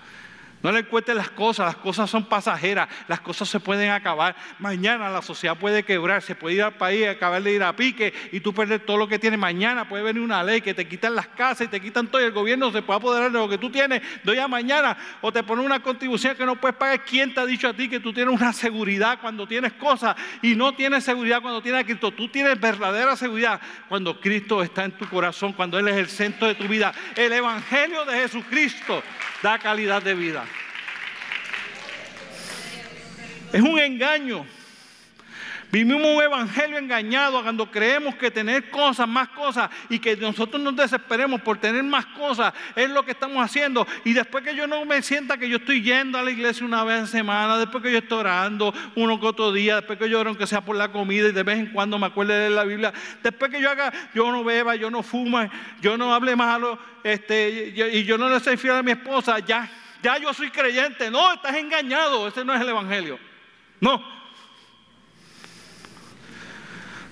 No 0.66 0.72
le 0.72 0.80
encuentres 0.80 1.16
las 1.16 1.30
cosas, 1.30 1.64
las 1.64 1.76
cosas 1.76 2.10
son 2.10 2.24
pasajeras, 2.24 2.88
las 3.06 3.20
cosas 3.20 3.48
se 3.48 3.60
pueden 3.60 3.92
acabar. 3.92 4.34
Mañana 4.58 5.08
la 5.08 5.22
sociedad 5.22 5.56
puede 5.56 5.84
quebrar, 5.84 6.22
se 6.22 6.34
puede 6.34 6.56
ir 6.56 6.62
al 6.64 6.74
país, 6.74 7.06
acabar 7.06 7.40
de 7.40 7.52
ir 7.52 7.62
a 7.62 7.76
pique 7.76 8.12
y 8.32 8.40
tú 8.40 8.52
perder 8.52 8.80
todo 8.80 8.96
lo 8.96 9.06
que 9.06 9.20
tienes. 9.20 9.38
Mañana 9.38 9.88
puede 9.88 10.02
venir 10.02 10.20
una 10.20 10.42
ley 10.42 10.60
que 10.60 10.74
te 10.74 10.88
quitan 10.88 11.14
las 11.14 11.28
casas 11.28 11.68
y 11.68 11.68
te 11.68 11.80
quitan 11.80 12.08
todo 12.08 12.20
y 12.20 12.24
el 12.24 12.32
gobierno 12.32 12.72
se 12.72 12.82
puede 12.82 12.96
apoderar 12.96 13.30
de 13.30 13.38
lo 13.38 13.48
que 13.48 13.58
tú 13.58 13.70
tienes 13.70 14.02
de 14.24 14.40
a 14.40 14.48
mañana 14.48 14.96
o 15.20 15.30
te 15.30 15.44
pone 15.44 15.62
una 15.62 15.80
contribución 15.80 16.34
que 16.34 16.44
no 16.44 16.56
puedes 16.56 16.76
pagar. 16.76 17.04
¿Quién 17.04 17.32
te 17.32 17.38
ha 17.38 17.46
dicho 17.46 17.68
a 17.68 17.72
ti 17.72 17.88
que 17.88 18.00
tú 18.00 18.12
tienes 18.12 18.34
una 18.34 18.52
seguridad 18.52 19.20
cuando 19.20 19.46
tienes 19.46 19.72
cosas 19.74 20.16
y 20.42 20.56
no 20.56 20.74
tienes 20.74 21.04
seguridad 21.04 21.42
cuando 21.42 21.62
tienes 21.62 21.82
a 21.82 21.84
Cristo? 21.84 22.10
Tú 22.10 22.26
tienes 22.26 22.60
verdadera 22.60 23.14
seguridad 23.14 23.60
cuando 23.88 24.20
Cristo 24.20 24.64
está 24.64 24.84
en 24.84 24.98
tu 24.98 25.08
corazón, 25.08 25.52
cuando 25.52 25.78
Él 25.78 25.86
es 25.86 25.96
el 25.96 26.08
centro 26.08 26.48
de 26.48 26.56
tu 26.56 26.66
vida. 26.66 26.92
El 27.14 27.32
Evangelio 27.32 28.04
de 28.04 28.18
Jesucristo 28.18 29.00
da 29.46 29.60
calidad 29.60 30.02
de 30.02 30.12
vida. 30.12 30.44
Es 33.52 33.62
un 33.62 33.78
engaño. 33.78 34.44
Vivimos 35.76 36.10
un 36.16 36.22
evangelio 36.22 36.78
engañado 36.78 37.42
cuando 37.42 37.70
creemos 37.70 38.14
que 38.14 38.30
tener 38.30 38.70
cosas, 38.70 39.06
más 39.06 39.28
cosas, 39.28 39.68
y 39.90 39.98
que 39.98 40.16
nosotros 40.16 40.62
nos 40.62 40.74
desesperemos 40.74 41.42
por 41.42 41.58
tener 41.58 41.82
más 41.82 42.06
cosas, 42.06 42.54
es 42.74 42.88
lo 42.88 43.04
que 43.04 43.10
estamos 43.10 43.44
haciendo. 43.44 43.86
Y 44.02 44.14
después 44.14 44.42
que 44.42 44.56
yo 44.56 44.66
no 44.66 44.86
me 44.86 45.02
sienta 45.02 45.36
que 45.36 45.50
yo 45.50 45.58
estoy 45.58 45.82
yendo 45.82 46.16
a 46.16 46.22
la 46.22 46.30
iglesia 46.30 46.64
una 46.64 46.82
vez 46.82 47.02
a 47.02 47.06
semana, 47.06 47.58
después 47.58 47.82
que 47.82 47.92
yo 47.92 47.98
estoy 47.98 48.20
orando 48.20 48.72
uno 48.94 49.20
que 49.20 49.26
otro 49.26 49.52
día, 49.52 49.76
después 49.76 49.98
que 49.98 50.08
yo 50.08 50.18
oro 50.18 50.30
aunque 50.30 50.46
sea 50.46 50.62
por 50.62 50.76
la 50.76 50.90
comida 50.90 51.28
y 51.28 51.32
de 51.32 51.42
vez 51.42 51.58
en 51.58 51.66
cuando 51.66 51.98
me 51.98 52.06
acuerde 52.06 52.32
de 52.32 52.48
la 52.48 52.64
Biblia, 52.64 52.94
después 53.22 53.50
que 53.50 53.60
yo 53.60 53.70
haga, 53.70 53.92
yo 54.14 54.32
no 54.32 54.44
beba, 54.44 54.76
yo 54.76 54.90
no 54.90 55.02
fuma, 55.02 55.50
yo 55.82 55.98
no 55.98 56.14
hable 56.14 56.34
malo, 56.36 56.78
este, 57.04 57.74
y 57.92 58.02
yo 58.04 58.16
no 58.16 58.30
le 58.30 58.40
soy 58.40 58.56
fiel 58.56 58.76
a 58.76 58.82
mi 58.82 58.92
esposa, 58.92 59.40
ya, 59.40 59.70
ya 60.02 60.16
yo 60.16 60.32
soy 60.32 60.48
creyente. 60.48 61.10
No, 61.10 61.34
estás 61.34 61.54
engañado, 61.54 62.28
ese 62.28 62.46
no 62.46 62.54
es 62.54 62.62
el 62.62 62.70
evangelio. 62.70 63.18
No. 63.78 64.15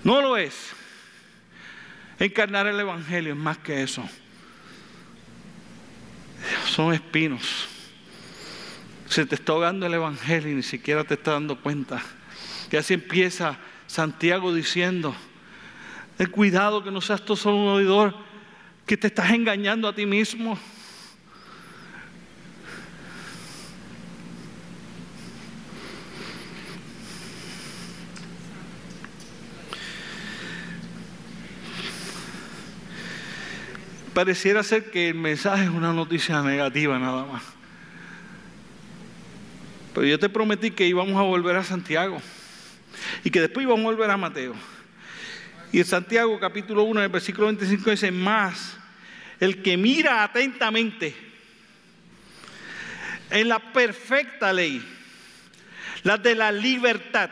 No 0.05 0.21
lo 0.21 0.37
es. 0.37 0.73
Encarnar 2.19 2.67
el 2.67 2.79
Evangelio 2.79 3.33
es 3.33 3.38
más 3.38 3.59
que 3.59 3.83
eso. 3.83 4.09
Son 6.69 6.93
espinos. 6.93 7.69
Se 9.09 9.25
te 9.27 9.35
está 9.35 9.53
ahogando 9.53 9.87
el 9.87 9.95
Evangelio 9.95 10.53
y 10.53 10.55
ni 10.55 10.62
siquiera 10.62 11.05
te 11.05 11.14
está 11.14 11.33
dando 11.33 11.61
cuenta. 11.61 12.03
Que 12.71 12.79
así 12.79 12.95
empieza 12.95 13.59
Santiago 13.87 14.55
diciendo, 14.55 15.14
el 16.19 16.31
cuidado 16.31 16.85
que 16.85 16.90
no 16.90 17.00
seas 17.00 17.25
tú 17.25 17.37
solo 17.37 17.57
un 17.57 17.69
oidor, 17.69 18.15
que 18.87 18.96
te 18.96 19.07
estás 19.07 19.31
engañando 19.31 19.88
a 19.88 19.94
ti 19.94 20.07
mismo. 20.07 20.59
Pareciera 34.15 34.62
ser 34.62 34.90
que 34.90 35.08
el 35.08 35.17
mensaje 35.17 35.65
es 35.65 35.71
una 35.71 35.92
noticia 35.92 36.40
negativa 36.40 36.98
nada 36.98 37.25
más. 37.25 37.42
Pero 39.92 40.06
yo 40.06 40.19
te 40.19 40.29
prometí 40.29 40.71
que 40.71 40.87
íbamos 40.87 41.17
a 41.17 41.23
volver 41.23 41.56
a 41.56 41.65
Santiago 41.65 42.21
y 43.23 43.31
que 43.31 43.40
después 43.40 43.65
íbamos 43.65 43.85
a 43.85 43.90
volver 43.90 44.10
a 44.10 44.17
Mateo. 44.17 44.54
Y 45.73 45.79
en 45.81 45.85
Santiago 45.85 46.38
capítulo 46.38 46.85
1, 46.85 47.00
en 47.00 47.04
el 47.04 47.10
versículo 47.10 47.48
25 47.48 47.90
dice, 47.90 48.10
más 48.10 48.77
el 49.40 49.62
que 49.62 49.77
mira 49.77 50.23
atentamente 50.23 51.15
en 53.31 53.48
la 53.48 53.58
perfecta 53.58 54.52
ley, 54.52 54.85
la 56.04 56.17
de 56.17 56.35
la 56.37 56.52
libertad, 56.52 57.31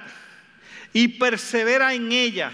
y 0.93 1.09
persevera 1.09 1.95
en 1.95 2.11
ella, 2.11 2.53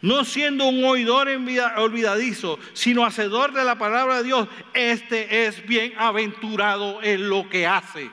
no 0.00 0.24
siendo 0.24 0.66
un 0.66 0.84
oidor 0.84 1.28
olvidadizo, 1.28 2.58
sino 2.72 3.04
hacedor 3.04 3.52
de 3.52 3.64
la 3.64 3.78
palabra 3.78 4.18
de 4.18 4.24
Dios, 4.24 4.48
este 4.74 5.46
es 5.46 5.66
bienaventurado 5.66 7.02
en 7.02 7.28
lo 7.28 7.48
que 7.48 7.66
hace. 7.66 8.10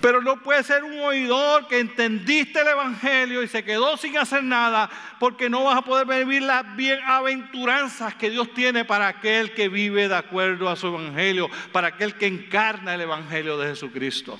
Pero 0.00 0.20
no 0.20 0.42
puede 0.42 0.62
ser 0.62 0.84
un 0.84 1.00
oidor 1.00 1.66
que 1.66 1.78
entendiste 1.78 2.60
el 2.60 2.68
Evangelio 2.68 3.42
y 3.42 3.48
se 3.48 3.64
quedó 3.64 3.96
sin 3.96 4.18
hacer 4.18 4.44
nada 4.44 4.90
porque 5.18 5.48
no 5.48 5.64
vas 5.64 5.78
a 5.78 5.82
poder 5.82 6.06
vivir 6.06 6.42
las 6.42 6.76
bienaventuranzas 6.76 8.14
que 8.14 8.28
Dios 8.28 8.52
tiene 8.52 8.84
para 8.84 9.08
aquel 9.08 9.54
que 9.54 9.70
vive 9.70 10.08
de 10.08 10.16
acuerdo 10.16 10.68
a 10.68 10.76
su 10.76 10.88
Evangelio, 10.88 11.48
para 11.72 11.88
aquel 11.88 12.16
que 12.16 12.26
encarna 12.26 12.96
el 12.96 13.00
Evangelio 13.00 13.56
de 13.56 13.68
Jesucristo. 13.68 14.38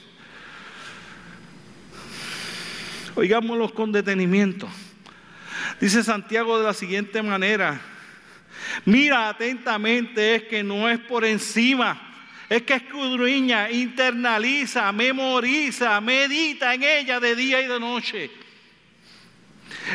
Oigámoslos 3.14 3.72
con 3.72 3.92
detenimiento. 3.92 4.68
Dice 5.80 6.02
Santiago 6.02 6.58
de 6.58 6.64
la 6.64 6.74
siguiente 6.74 7.22
manera, 7.22 7.80
mira 8.84 9.28
atentamente, 9.28 10.34
es 10.36 10.42
que 10.44 10.62
no 10.62 10.88
es 10.88 10.98
por 10.98 11.24
encima 11.24 12.10
es 12.48 12.62
que 12.62 12.74
escudriña, 12.74 13.70
internaliza, 13.70 14.92
memoriza, 14.92 16.00
medita 16.00 16.74
en 16.74 16.82
ella 16.82 17.20
de 17.20 17.34
día 17.34 17.60
y 17.62 17.66
de 17.66 17.80
noche. 17.80 18.30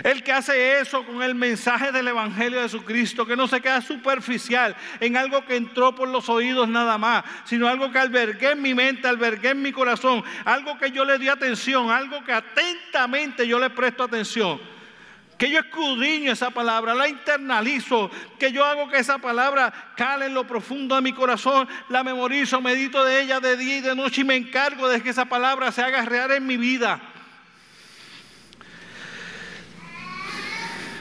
El 0.03 0.23
que 0.23 0.31
hace 0.31 0.79
eso 0.79 1.05
con 1.05 1.21
el 1.23 1.35
mensaje 1.35 1.91
del 1.91 2.07
Evangelio 2.07 2.57
de 2.59 2.65
Jesucristo, 2.65 3.25
que 3.25 3.35
no 3.35 3.47
se 3.47 3.61
queda 3.61 3.81
superficial 3.81 4.75
en 4.99 5.17
algo 5.17 5.45
que 5.45 5.55
entró 5.55 5.95
por 5.95 6.07
los 6.07 6.29
oídos 6.29 6.67
nada 6.67 6.97
más, 6.97 7.23
sino 7.45 7.67
algo 7.67 7.91
que 7.91 7.99
albergué 7.99 8.51
en 8.51 8.61
mi 8.61 8.73
mente, 8.73 9.07
albergué 9.07 9.49
en 9.49 9.61
mi 9.61 9.71
corazón, 9.71 10.23
algo 10.45 10.77
que 10.77 10.91
yo 10.91 11.05
le 11.05 11.17
di 11.17 11.29
atención, 11.29 11.91
algo 11.91 12.23
que 12.23 12.33
atentamente 12.33 13.47
yo 13.47 13.59
le 13.59 13.69
presto 13.69 14.03
atención 14.03 14.59
que 15.39 15.49
yo 15.49 15.59
escudriño 15.59 16.33
esa 16.33 16.51
palabra, 16.51 16.93
la 16.93 17.07
internalizo, 17.07 18.11
que 18.37 18.51
yo 18.51 18.65
hago 18.65 18.89
que 18.89 18.97
esa 18.97 19.19
palabra 19.19 19.93
cale 19.95 20.25
en 20.25 20.33
lo 20.33 20.45
profundo 20.45 20.95
de 20.95 21.01
mi 21.01 21.13
corazón, 21.13 21.65
la 21.87 22.03
memorizo, 22.03 22.59
medito 22.59 23.05
de 23.05 23.21
ella 23.21 23.39
de 23.39 23.55
día 23.55 23.77
y 23.77 23.81
de 23.81 23.95
noche 23.95 24.19
y 24.21 24.25
me 24.25 24.35
encargo 24.35 24.89
de 24.89 25.01
que 25.01 25.11
esa 25.11 25.25
palabra 25.25 25.71
se 25.71 25.81
haga 25.81 26.03
real 26.03 26.33
en 26.33 26.45
mi 26.45 26.57
vida. 26.57 26.99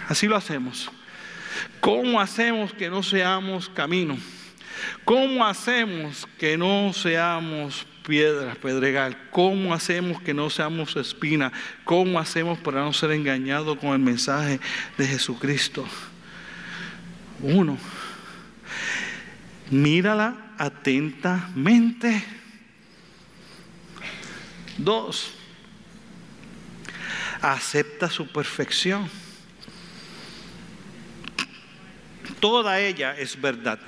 Así 0.09 0.27
lo 0.27 0.35
hacemos. 0.35 0.91
¿Cómo 1.81 2.21
hacemos 2.21 2.73
que 2.73 2.91
no 2.91 3.05
seamos 3.05 3.69
camino? 3.69 4.19
¿Cómo 5.05 5.47
hacemos 5.47 6.27
que 6.39 6.57
no 6.57 6.93
seamos 6.93 7.87
piedras, 8.09 8.57
pedregal. 8.57 9.19
¿Cómo 9.31 9.75
hacemos 9.75 10.23
que 10.23 10.33
no 10.33 10.49
seamos 10.49 10.97
espina? 10.97 11.53
¿Cómo 11.85 12.19
hacemos 12.19 12.59
para 12.59 12.81
no 12.81 12.95
ser 12.95 13.13
engañados 13.13 13.77
con 13.77 13.91
el 13.91 13.99
mensaje 13.99 14.59
de 14.97 15.07
Jesucristo? 15.07 15.87
Uno, 17.43 17.77
mírala 19.71 20.55
atentamente. 20.57 22.25
Dos, 24.79 25.35
acepta 27.43 28.09
su 28.09 28.27
perfección. 28.33 29.28
Toda 32.41 32.81
ella 32.81 33.17
es 33.17 33.41
verdad. 33.41 33.79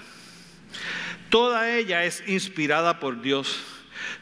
Toda 1.28 1.70
ella 1.70 2.04
es 2.04 2.22
inspirada 2.26 2.98
por 2.98 3.20
Dios. 3.20 3.62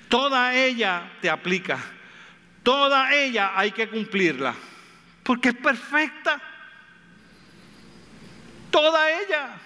Toda 0.08 0.54
ella 0.54 1.10
te 1.20 1.30
aplica. 1.30 1.78
Toda 2.62 3.14
ella 3.14 3.52
hay 3.54 3.72
que 3.72 3.88
cumplirla. 3.88 4.54
Porque 5.22 5.50
es 5.50 5.56
perfecta. 5.56 6.40
Toda 8.70 9.10
ella. 9.10 9.58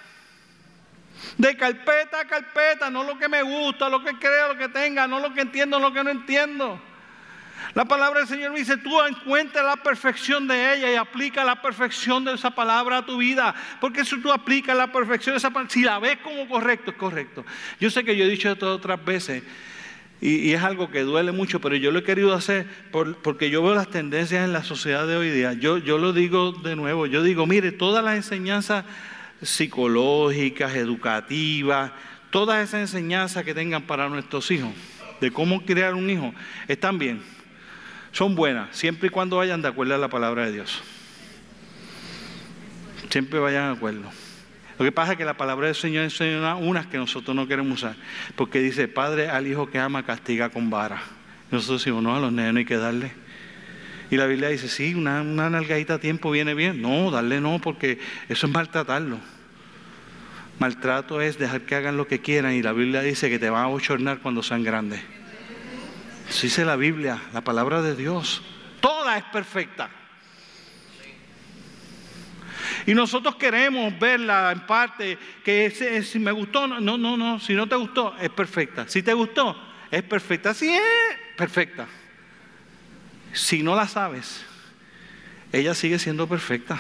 De 1.39 1.57
carpeta 1.57 2.21
a 2.21 2.25
carpeta, 2.27 2.91
no 2.91 3.05
lo 3.05 3.19
que 3.19 3.29
me 3.29 3.43
gusta, 3.43 3.89
lo 3.89 4.03
que 4.05 4.19
creo, 4.19 4.55
lo 4.55 4.59
que 4.59 4.69
tenga, 4.69 5.07
no 5.07 5.21
lo 5.21 5.33
que 5.35 5.41
entiendo, 5.41 5.79
lo 5.79 5.93
que 5.93 6.05
no 6.05 6.11
entiendo. 6.11 6.81
La 7.75 7.85
palabra 7.85 8.21
del 8.21 8.29
Señor 8.29 8.53
me 8.53 8.59
dice, 8.59 8.77
tú 8.77 9.01
encuentra 9.03 9.63
la 9.63 9.77
perfección 9.77 10.47
de 10.47 10.75
ella 10.75 10.93
y 10.93 10.97
aplica 10.97 11.45
la 11.45 11.63
perfección 11.63 12.25
de 12.25 12.35
esa 12.35 12.51
palabra 12.55 12.99
a 12.99 13.07
tu 13.07 13.19
vida. 13.19 13.55
Porque 13.81 14.05
si 14.05 14.21
tú 14.21 14.31
aplicas 14.33 14.77
la 14.77 14.93
perfección 14.93 15.35
de 15.35 15.39
esa 15.39 15.51
palabra, 15.51 15.71
si 15.71 15.83
la 15.83 15.99
ves 15.99 16.19
como 16.19 16.49
correcto, 16.49 16.91
es 16.91 16.97
correcto. 16.97 17.45
Yo 17.81 17.91
sé 17.91 18.05
que 18.05 18.17
yo 18.17 18.25
he 18.25 18.29
dicho 18.29 18.51
esto 18.51 18.73
otras 18.73 19.03
veces, 19.05 19.43
y, 20.23 20.53
es 20.53 20.63
algo 20.63 20.89
que 20.89 21.01
duele 21.01 21.33
mucho, 21.33 21.61
pero 21.61 21.75
yo 21.75 21.91
lo 21.91 21.99
he 21.99 22.05
querido 22.05 22.33
hacer 22.33 22.67
porque 23.23 23.51
yo 23.51 23.61
veo 23.61 23.75
las 23.75 23.91
tendencias 23.91 24.45
en 24.45 24.53
la 24.53 24.63
sociedad 24.63 25.05
de 25.07 25.17
hoy 25.17 25.31
día. 25.31 25.53
Yo, 25.55 25.79
yo 25.79 25.99
lo 25.99 26.13
digo 26.13 26.53
de 26.53 26.77
nuevo, 26.77 27.07
yo 27.07 27.25
digo, 27.25 27.45
mire, 27.45 27.73
todas 27.73 28.05
las 28.05 28.15
enseñanzas 28.15 28.85
psicológicas, 29.43 30.77
educativas, 30.77 31.91
todas 32.31 32.63
esas 32.63 32.83
enseñanzas 32.83 33.43
que 33.45 33.53
tengan 33.53 33.83
para 33.83 34.09
nuestros 34.09 34.49
hijos, 34.53 34.71
de 35.21 35.33
cómo 35.33 35.65
crear 35.65 35.95
un 35.95 36.09
hijo, 36.09 36.33
están 36.69 36.99
bien, 36.99 37.21
son 38.13 38.35
buenas, 38.35 38.77
siempre 38.77 39.09
y 39.09 39.11
cuando 39.11 39.39
vayan 39.39 39.63
de 39.63 39.69
acuerdo 39.69 39.95
a 39.95 39.99
la 39.99 40.09
palabra 40.09 40.45
de 40.45 40.53
Dios. 40.53 40.83
Siempre 43.11 43.39
vayan 43.39 43.73
de 43.73 43.77
acuerdo. 43.77 44.11
Lo 44.79 44.85
que 44.85 44.93
pasa 44.93 45.13
es 45.13 45.19
que 45.19 45.25
la 45.25 45.37
palabra 45.37 45.67
del 45.67 45.75
Señor 45.75 46.05
enseña 46.05 46.55
unas 46.57 46.87
que 46.87 46.99
nosotros 46.99 47.35
no 47.35 47.47
queremos 47.47 47.79
usar, 47.79 47.97
porque 48.37 48.61
dice, 48.61 48.89
Padre 48.89 49.29
al 49.29 49.47
hijo 49.47 49.71
que 49.71 49.79
ama 49.79 50.05
castiga 50.05 50.51
con 50.51 50.71
vara. 50.71 51.03
nosotros 51.51 51.81
decimos, 51.81 52.03
no, 52.03 52.15
a 52.15 52.21
los 52.21 52.33
niños 52.33 52.53
no 52.53 52.59
hay 52.59 52.65
que 52.65 52.77
darle. 52.77 53.13
Y 54.11 54.17
la 54.17 54.27
Biblia 54.27 54.49
dice, 54.49 54.69
sí, 54.69 54.95
una, 54.95 55.23
una 55.23 55.49
nalgadita 55.49 55.95
a 55.95 55.99
tiempo 55.99 56.31
viene 56.31 56.53
bien. 56.53 56.83
No, 56.83 57.11
darle 57.11 57.41
no, 57.41 57.61
porque 57.61 57.99
eso 58.29 58.47
es 58.47 58.53
maltratarlo. 58.53 59.19
Maltrato 60.59 61.23
es 61.23 61.39
dejar 61.39 61.63
que 61.63 61.75
hagan 61.77 61.97
lo 61.97 62.07
que 62.07 62.21
quieran 62.21 62.53
y 62.53 62.63
la 62.63 62.73
Biblia 62.73 63.01
dice 63.01 63.31
que 63.31 63.39
te 63.39 63.49
van 63.49 63.65
a 63.65 63.69
bochornar 63.69 64.19
cuando 64.19 64.43
sean 64.43 64.63
grandes. 64.63 65.01
Eso 66.29 66.43
dice 66.43 66.65
la 66.65 66.77
Biblia, 66.77 67.21
la 67.33 67.43
palabra 67.43 67.83
de 67.83 67.95
Dios. 67.95 68.43
Toda 68.81 69.19
es 69.19 69.25
perfecta. 69.25 69.91
Y 72.87 72.95
nosotros 72.95 73.37
queremos 73.37 73.97
verla 73.99 74.51
en 74.53 74.67
parte, 74.67 75.19
que 75.45 76.03
si 76.05 76.19
me 76.19 76.33
gustó, 76.33 76.67
no, 76.67 76.81
no, 76.81 77.17
no, 77.17 77.39
si 77.39 77.55
no 77.55 77.69
te 77.69 77.77
gustó, 77.77 78.17
es 78.21 78.31
perfecta. 78.31 78.89
Si 78.89 79.03
te 79.03 79.15
gustó, 79.15 79.57
es 79.91 80.03
perfecta. 80.03 80.55
Si 80.55 80.69
es 80.69 80.83
perfecta. 81.37 81.87
Si 83.33 83.63
no 83.63 83.77
la 83.77 83.87
sabes, 83.87 84.45
ella 85.53 85.75
sigue 85.75 85.99
siendo 85.99 86.27
perfecta. 86.27 86.79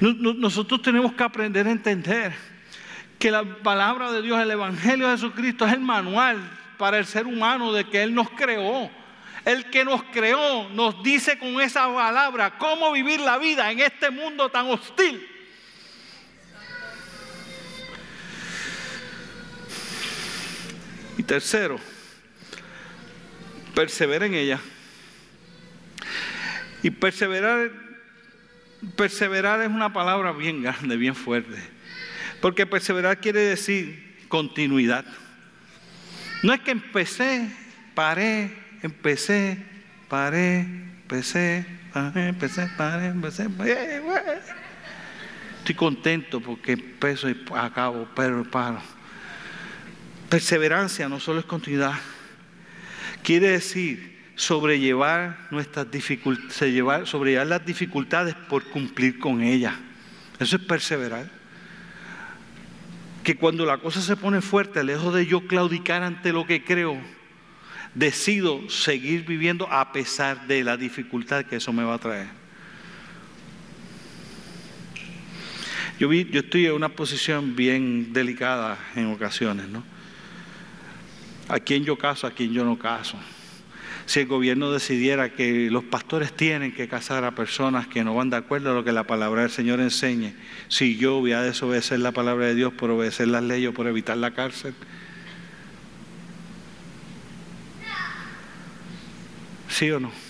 Nosotros 0.00 0.82
tenemos 0.82 1.12
que 1.12 1.22
aprender 1.22 1.66
a 1.66 1.70
entender 1.70 2.34
que 3.18 3.30
la 3.30 3.44
palabra 3.44 4.12
de 4.12 4.22
Dios, 4.22 4.40
el 4.40 4.50
Evangelio 4.50 5.08
de 5.08 5.14
Jesucristo 5.14 5.66
es 5.66 5.72
el 5.72 5.80
manual 5.80 6.38
para 6.78 6.98
el 6.98 7.06
ser 7.06 7.26
humano 7.26 7.72
de 7.72 7.84
que 7.84 8.02
Él 8.02 8.14
nos 8.14 8.30
creó. 8.30 8.90
El 9.44 9.68
que 9.70 9.84
nos 9.84 10.02
creó 10.04 10.68
nos 10.70 11.02
dice 11.02 11.38
con 11.38 11.60
esa 11.60 11.92
palabra 11.92 12.56
cómo 12.58 12.92
vivir 12.92 13.20
la 13.20 13.38
vida 13.38 13.70
en 13.70 13.80
este 13.80 14.10
mundo 14.10 14.48
tan 14.48 14.66
hostil. 14.66 15.28
Y 21.16 21.22
tercero, 21.22 21.78
perseverar 23.74 24.28
en 24.28 24.34
ella. 24.34 24.60
Y 26.82 26.90
perseverar, 26.90 27.70
perseverar 28.96 29.60
es 29.60 29.68
una 29.68 29.92
palabra 29.92 30.32
bien 30.32 30.62
grande, 30.62 30.96
bien 30.96 31.14
fuerte. 31.14 31.73
Porque 32.44 32.66
perseverar 32.66 33.22
quiere 33.22 33.40
decir 33.40 34.18
continuidad. 34.28 35.06
No 36.42 36.52
es 36.52 36.60
que 36.60 36.72
empecé, 36.72 37.50
paré, 37.94 38.54
empecé, 38.82 39.56
paré, 40.10 40.58
empecé, 40.60 41.64
paré, 41.90 42.28
empecé, 42.28 42.68
paré, 42.76 43.06
empecé, 43.06 43.48
paré. 43.48 44.02
Estoy 45.60 45.74
contento 45.74 46.38
porque 46.38 46.72
empiezo 46.72 47.30
y 47.30 47.44
acabo, 47.54 48.06
pero 48.14 48.44
paro. 48.44 48.82
Perseverancia 50.28 51.08
no 51.08 51.20
solo 51.20 51.40
es 51.40 51.46
continuidad, 51.46 51.94
quiere 53.22 53.52
decir 53.52 54.20
sobrellevar 54.36 55.46
nuestras 55.50 55.90
dificultades, 55.90 57.08
sobrellevar 57.08 57.46
las 57.46 57.64
dificultades 57.64 58.34
por 58.34 58.64
cumplir 58.64 59.18
con 59.18 59.40
ellas. 59.40 59.72
Eso 60.38 60.56
es 60.56 60.62
perseverar. 60.62 61.33
Que 63.24 63.36
cuando 63.36 63.64
la 63.64 63.78
cosa 63.78 64.02
se 64.02 64.16
pone 64.16 64.42
fuerte, 64.42 64.84
lejos 64.84 65.14
de 65.14 65.26
yo 65.26 65.46
claudicar 65.46 66.02
ante 66.02 66.32
lo 66.32 66.46
que 66.46 66.62
creo, 66.62 66.98
decido 67.94 68.68
seguir 68.68 69.24
viviendo 69.24 69.66
a 69.72 69.92
pesar 69.92 70.46
de 70.46 70.62
la 70.62 70.76
dificultad 70.76 71.46
que 71.46 71.56
eso 71.56 71.72
me 71.72 71.82
va 71.82 71.94
a 71.94 71.98
traer. 71.98 72.28
Yo, 75.98 76.08
vi, 76.08 76.28
yo 76.30 76.40
estoy 76.40 76.66
en 76.66 76.72
una 76.72 76.90
posición 76.90 77.56
bien 77.56 78.12
delicada 78.12 78.78
en 78.94 79.06
ocasiones, 79.06 79.68
¿no? 79.68 79.82
¿A 81.48 81.58
quién 81.60 81.84
yo 81.84 81.96
caso, 81.96 82.26
a 82.26 82.30
quién 82.30 82.52
yo 82.52 82.64
no 82.64 82.78
caso? 82.78 83.16
Si 84.06 84.20
el 84.20 84.26
gobierno 84.26 84.70
decidiera 84.70 85.32
que 85.32 85.70
los 85.70 85.84
pastores 85.84 86.32
tienen 86.32 86.74
que 86.74 86.88
casar 86.88 87.24
a 87.24 87.34
personas 87.34 87.86
que 87.86 88.04
no 88.04 88.14
van 88.14 88.30
de 88.30 88.36
acuerdo 88.36 88.70
a 88.70 88.74
lo 88.74 88.84
que 88.84 88.92
la 88.92 89.04
palabra 89.04 89.42
del 89.42 89.50
Señor 89.50 89.80
enseñe, 89.80 90.34
si 90.68 90.96
yo 90.96 91.20
voy 91.20 91.32
a 91.32 91.42
desobedecer 91.42 92.00
la 92.00 92.12
palabra 92.12 92.46
de 92.46 92.54
Dios 92.54 92.72
por 92.72 92.90
obedecer 92.90 93.28
las 93.28 93.42
leyes 93.42 93.70
o 93.70 93.72
por 93.72 93.86
evitar 93.86 94.16
la 94.16 94.32
cárcel, 94.32 94.74
¿sí 99.68 99.90
o 99.90 100.00
no? 100.00 100.23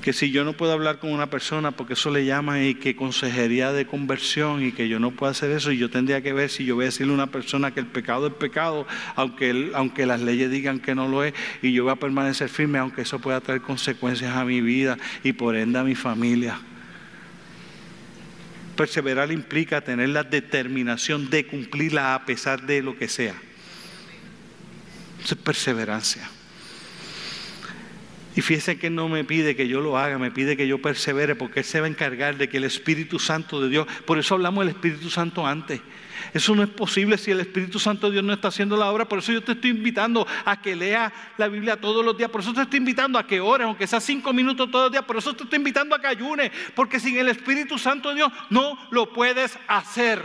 Que 0.00 0.14
si 0.14 0.30
yo 0.30 0.44
no 0.44 0.54
puedo 0.54 0.72
hablar 0.72 0.98
con 0.98 1.12
una 1.12 1.28
persona 1.28 1.72
porque 1.72 1.92
eso 1.92 2.10
le 2.10 2.24
llama 2.24 2.62
y 2.62 2.74
que 2.74 2.96
consejería 2.96 3.72
de 3.72 3.86
conversión 3.86 4.64
y 4.64 4.72
que 4.72 4.88
yo 4.88 4.98
no 4.98 5.10
puedo 5.10 5.30
hacer 5.30 5.50
eso 5.50 5.72
y 5.72 5.78
yo 5.78 5.90
tendría 5.90 6.22
que 6.22 6.32
ver 6.32 6.48
si 6.48 6.64
yo 6.64 6.74
voy 6.74 6.84
a 6.84 6.86
decirle 6.86 7.12
a 7.12 7.16
una 7.16 7.26
persona 7.26 7.72
que 7.72 7.80
el 7.80 7.86
pecado 7.86 8.26
es 8.28 8.34
pecado, 8.34 8.86
aunque, 9.14 9.70
aunque 9.74 10.06
las 10.06 10.20
leyes 10.20 10.50
digan 10.50 10.80
que 10.80 10.94
no 10.94 11.06
lo 11.06 11.22
es 11.22 11.34
y 11.60 11.72
yo 11.72 11.84
voy 11.84 11.92
a 11.92 11.96
permanecer 11.96 12.48
firme 12.48 12.78
aunque 12.78 13.02
eso 13.02 13.18
pueda 13.18 13.40
traer 13.40 13.60
consecuencias 13.60 14.34
a 14.34 14.44
mi 14.44 14.62
vida 14.62 14.96
y 15.22 15.34
por 15.34 15.54
ende 15.54 15.78
a 15.78 15.84
mi 15.84 15.94
familia. 15.94 16.58
Perseverar 18.76 19.30
implica 19.30 19.82
tener 19.82 20.08
la 20.08 20.22
determinación 20.22 21.28
de 21.28 21.46
cumplirla 21.46 22.14
a 22.14 22.24
pesar 22.24 22.62
de 22.62 22.82
lo 22.82 22.96
que 22.96 23.08
sea. 23.08 23.34
Eso 25.22 25.34
es 25.34 25.40
perseverancia. 25.42 26.30
Y 28.40 28.42
fíjese 28.42 28.78
que 28.78 28.88
no 28.88 29.10
me 29.10 29.22
pide 29.22 29.54
que 29.54 29.68
yo 29.68 29.82
lo 29.82 29.98
haga, 29.98 30.16
me 30.16 30.30
pide 30.30 30.56
que 30.56 30.66
yo 30.66 30.80
persevere, 30.80 31.34
porque 31.34 31.60
Él 31.60 31.66
se 31.66 31.78
va 31.78 31.84
a 31.86 31.90
encargar 31.90 32.38
de 32.38 32.48
que 32.48 32.56
el 32.56 32.64
Espíritu 32.64 33.18
Santo 33.18 33.60
de 33.60 33.68
Dios, 33.68 33.86
por 34.06 34.18
eso 34.18 34.34
hablamos 34.34 34.64
del 34.64 34.74
Espíritu 34.74 35.10
Santo 35.10 35.46
antes. 35.46 35.82
Eso 36.32 36.54
no 36.54 36.62
es 36.62 36.70
posible 36.70 37.18
si 37.18 37.32
el 37.32 37.40
Espíritu 37.40 37.78
Santo 37.78 38.06
de 38.06 38.14
Dios 38.14 38.24
no 38.24 38.32
está 38.32 38.48
haciendo 38.48 38.78
la 38.78 38.90
obra. 38.90 39.06
Por 39.06 39.18
eso 39.18 39.30
yo 39.30 39.44
te 39.44 39.52
estoy 39.52 39.68
invitando 39.68 40.26
a 40.46 40.58
que 40.58 40.74
lea 40.74 41.12
la 41.36 41.48
Biblia 41.48 41.78
todos 41.78 42.02
los 42.02 42.16
días. 42.16 42.30
Por 42.30 42.40
eso 42.40 42.54
te 42.54 42.62
estoy 42.62 42.78
invitando 42.78 43.18
a 43.18 43.26
que 43.26 43.40
ores, 43.40 43.66
aunque 43.66 43.86
sea 43.86 44.00
cinco 44.00 44.32
minutos 44.32 44.70
todos 44.70 44.84
los 44.86 44.92
días. 44.92 45.04
Por 45.04 45.18
eso 45.18 45.36
te 45.36 45.44
estoy 45.44 45.58
invitando 45.58 45.94
a 45.94 46.00
que 46.00 46.06
ayunes. 46.06 46.50
Porque 46.74 46.98
sin 46.98 47.18
el 47.18 47.28
Espíritu 47.28 47.76
Santo 47.76 48.08
de 48.08 48.14
Dios 48.14 48.32
no 48.48 48.78
lo 48.90 49.12
puedes 49.12 49.58
hacer. 49.68 50.24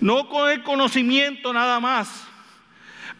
No 0.00 0.28
con 0.28 0.52
el 0.52 0.62
conocimiento 0.62 1.52
nada 1.52 1.80
más. 1.80 2.28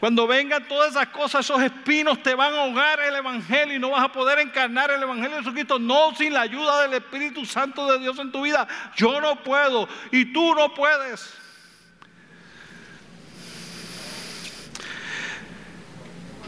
Cuando 0.01 0.27
vengan 0.27 0.69
todas 0.69 0.91
esas 0.91 1.09
cosas, 1.09 1.45
esos 1.45 1.63
espinos 1.63 2.23
te 2.23 2.35
van 2.35 2.53
a 2.53 2.65
ahogar 2.65 3.01
el 3.01 3.15
Evangelio 3.15 3.77
y 3.77 3.79
no 3.79 3.91
vas 3.91 4.05
a 4.05 4.13
poder 4.13 4.39
encarnar 4.41 4.91
el 4.91 5.03
Evangelio 5.03 5.37
de 5.37 5.43
Jesucristo. 5.43 5.79
No 5.79 6.15
sin 6.15 6.35
la 6.35 6.43
ayuda 6.43 6.83
del 6.83 6.95
Espíritu 6.95 7.47
Santo 7.47 7.91
de 7.91 7.99
Dios 7.99 8.19
en 8.19 8.31
tu 8.31 8.43
vida. 8.43 8.69
Yo 8.95 9.21
no 9.23 9.43
puedo 9.43 9.89
y 10.13 10.33
tú 10.33 10.55
no 10.55 10.75
puedes. 10.75 11.33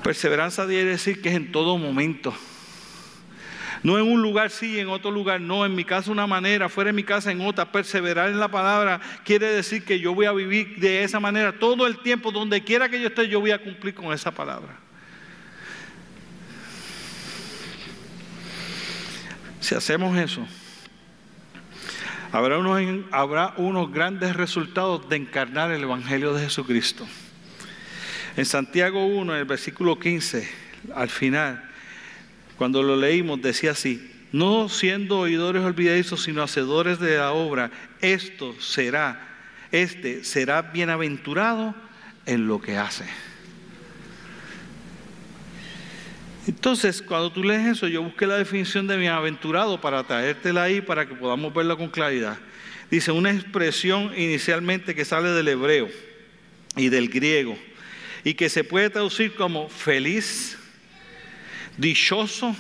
Perseverancia 0.03 0.66
quiere 0.66 0.90
decir 0.90 1.22
que 1.22 1.30
es 1.30 1.34
en 1.34 1.51
todo 1.51 1.78
momento. 1.78 2.34
No 3.83 3.99
en 3.99 4.11
un 4.11 4.22
lugar 4.22 4.51
sí, 4.51 4.79
en 4.79 4.89
otro 4.89 5.11
lugar 5.11 5.41
no. 5.41 5.64
En 5.64 5.74
mi 5.74 5.85
casa 5.85 6.11
una 6.11 6.26
manera, 6.26 6.68
fuera 6.68 6.89
de 6.89 6.93
mi 6.93 7.05
casa 7.05 7.31
en 7.31 7.41
otra. 7.41 7.70
Perseverar 7.70 8.29
en 8.29 8.41
la 8.41 8.49
palabra 8.49 9.01
quiere 9.24 9.47
decir 9.47 9.85
que 9.85 10.01
yo 10.01 10.14
voy 10.14 10.26
a 10.26 10.33
vivir 10.33 10.79
de 10.79 11.05
esa 11.05 11.20
manera 11.20 11.59
todo 11.59 11.87
el 11.87 11.99
tiempo. 11.99 12.33
Donde 12.33 12.64
quiera 12.64 12.89
que 12.89 13.01
yo 13.01 13.09
esté, 13.09 13.29
yo 13.29 13.41
voy 13.41 13.53
a 13.53 13.62
cumplir 13.62 13.95
con 13.95 14.12
esa 14.12 14.31
palabra. 14.31 14.76
Si 19.61 19.74
hacemos 19.74 20.16
eso, 20.16 20.47
habrá 22.33 22.59
unos, 22.59 23.05
habrá 23.11 23.55
unos 23.57 23.93
grandes 23.93 24.35
resultados 24.35 25.09
de 25.09 25.16
encarnar 25.16 25.70
el 25.72 25.83
Evangelio 25.83 26.33
de 26.33 26.45
Jesucristo. 26.45 27.07
En 28.37 28.45
Santiago 28.45 29.05
1, 29.05 29.35
en 29.35 29.39
el 29.41 29.45
versículo 29.45 29.99
15, 29.99 30.49
al 30.95 31.11
final, 31.11 31.68
cuando 32.59 32.83
lo 32.83 32.97
leímos 32.97 33.41
decía 33.41 33.71
así, 33.71 34.11
no 34.33 34.69
siendo 34.69 35.21
oidores 35.21 35.63
olvidadizos, 35.63 36.25
sino 36.25 36.43
hacedores 36.43 36.99
de 36.99 37.17
la 37.17 37.33
obra, 37.33 37.71
esto 38.03 38.55
será, 38.61 39.39
este 39.73 40.25
será 40.25 40.61
bienaventurado 40.61 41.75
en 42.27 42.47
lo 42.47 42.61
que 42.61 42.77
hace. 42.77 43.05
Entonces, 46.49 47.01
cuando 47.01 47.31
tú 47.31 47.45
lees 47.45 47.67
eso, 47.67 47.89
yo 47.89 48.03
busqué 48.03 48.27
la 48.27 48.37
definición 48.37 48.87
de 48.87 48.97
bienaventurado 48.97 49.81
para 49.81 50.03
traértela 50.05 50.65
ahí 50.65 50.81
para 50.81 51.07
que 51.07 51.15
podamos 51.15 51.55
verla 51.55 51.77
con 51.77 51.89
claridad. 51.89 52.39
Dice 52.91 53.13
una 53.13 53.31
expresión 53.31 54.13
inicialmente 54.17 54.95
que 54.95 55.05
sale 55.05 55.29
del 55.29 55.49
hebreo 55.49 55.89
y 56.77 56.89
del 56.89 57.09
griego 57.09 57.57
y 58.25 58.35
que 58.35 58.49
se 58.49 58.65
puede 58.65 58.91
traducir 58.91 59.35
como 59.35 59.69
feliz, 59.69 60.58
dichoso, 61.79 62.55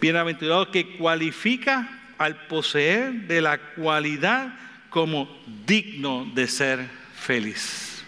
bienaventurado 0.00 0.70
que 0.70 0.96
cualifica 0.96 2.12
al 2.18 2.46
poseer 2.46 3.12
de 3.26 3.40
la 3.40 3.58
cualidad 3.58 4.54
como 4.90 5.28
digno 5.66 6.30
de 6.34 6.46
ser 6.46 6.86
feliz. 7.14 8.04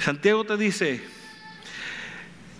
Santiago 0.00 0.44
te 0.44 0.56
dice, 0.56 1.00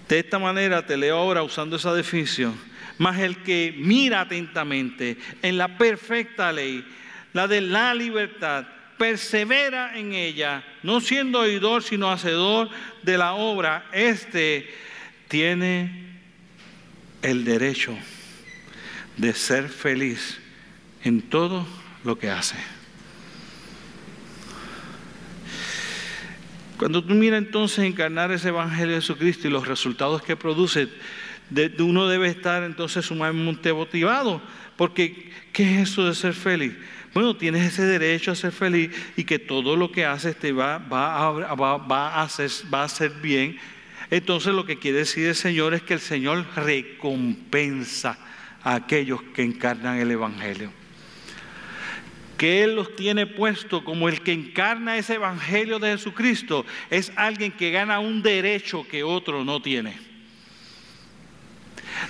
de 0.09 0.19
esta 0.19 0.39
manera 0.39 0.87
te 0.87 0.97
leo 0.97 1.17
ahora 1.17 1.43
usando 1.43 1.77
esa 1.77 1.93
definición, 1.93 2.55
más 2.99 3.19
el 3.19 3.43
que 3.43 3.75
mira 3.77 4.21
atentamente 4.21 5.17
en 5.43 5.59
la 5.59 5.77
perfecta 5.77 6.53
ley, 6.53 6.87
la 7.33 7.49
de 7.49 7.61
la 7.61 7.95
libertad, 7.95 8.67
persevera 9.03 9.99
en 9.99 10.13
ella, 10.13 10.63
no 10.85 11.01
siendo 11.01 11.41
oidor, 11.41 11.83
sino 11.83 12.13
hacedor 12.13 12.71
de 13.03 13.19
la 13.19 13.33
obra, 13.33 13.85
este 13.93 14.73
tiene 15.27 16.21
el 17.21 17.45
derecho 17.45 17.99
de 19.17 19.35
ser 19.35 19.69
feliz 19.69 20.39
en 21.03 21.21
todo 21.21 21.67
lo 22.05 22.17
que 22.17 22.31
hace. 22.31 22.55
Cuando 26.79 27.03
tú 27.03 27.15
miras 27.15 27.39
entonces 27.39 27.81
encarnar 27.81 28.31
ese 28.31 28.51
Evangelio 28.51 28.95
de 28.95 29.01
Jesucristo 29.01 29.49
y 29.49 29.51
los 29.51 29.67
resultados 29.67 30.23
que 30.23 30.37
produce, 30.37 30.87
uno 31.81 32.07
debe 32.07 32.29
estar 32.29 32.63
entonces 32.63 33.05
sumamente 33.05 33.73
motivado, 33.73 34.41
porque 34.77 35.33
¿qué 35.53 35.75
es 35.75 35.91
eso 35.91 36.07
de 36.07 36.15
ser 36.15 36.35
feliz? 36.35 36.75
Bueno, 37.15 37.37
tienes 37.37 37.73
ese 37.73 37.85
derecho 37.85 38.31
a 38.31 38.35
ser 38.35 38.53
feliz 38.53 38.91
y 39.17 39.25
que 39.25 39.39
todo 39.39 39.77
lo 39.77 39.93
que 39.93 40.07
haces 40.07 40.35
te 40.37 40.53
va, 40.53 40.79
va, 40.79 41.27
a, 41.27 41.55
va, 41.55 42.09
a 42.09 42.23
hacer, 42.23 42.51
va 42.73 42.85
a 42.85 43.09
bien. 43.21 43.59
Entonces 44.11 44.55
lo 44.55 44.65
que 44.65 44.79
quiere 44.79 44.99
decir 44.99 45.27
el 45.27 45.35
Señor 45.35 45.75
es 45.75 45.83
que 45.83 45.95
el 45.95 46.01
Señor 46.01 46.47
recompensa 46.57 48.19
a 48.63 48.75
aquellos 48.75 49.23
que 49.35 49.43
encarnan 49.43 49.99
el 49.99 50.11
Evangelio. 50.11 50.73
Que 52.39 52.65
Él 52.65 52.77
los 52.77 52.97
tiene 52.97 53.27
puesto 53.27 53.85
como 53.85 54.09
el 54.09 54.23
que 54.23 54.33
encarna 54.33 54.97
ese 54.97 55.15
Evangelio 55.15 55.79
de 55.79 55.93
Jesucristo 55.93 56.65
es 56.91 57.13
alguien 57.17 57.53
que 57.53 57.71
gana 57.71 58.01
un 58.01 58.23
derecho 58.23 58.87
que 58.89 59.03
otro 59.03 59.45
no 59.45 59.61
tiene. 59.61 60.12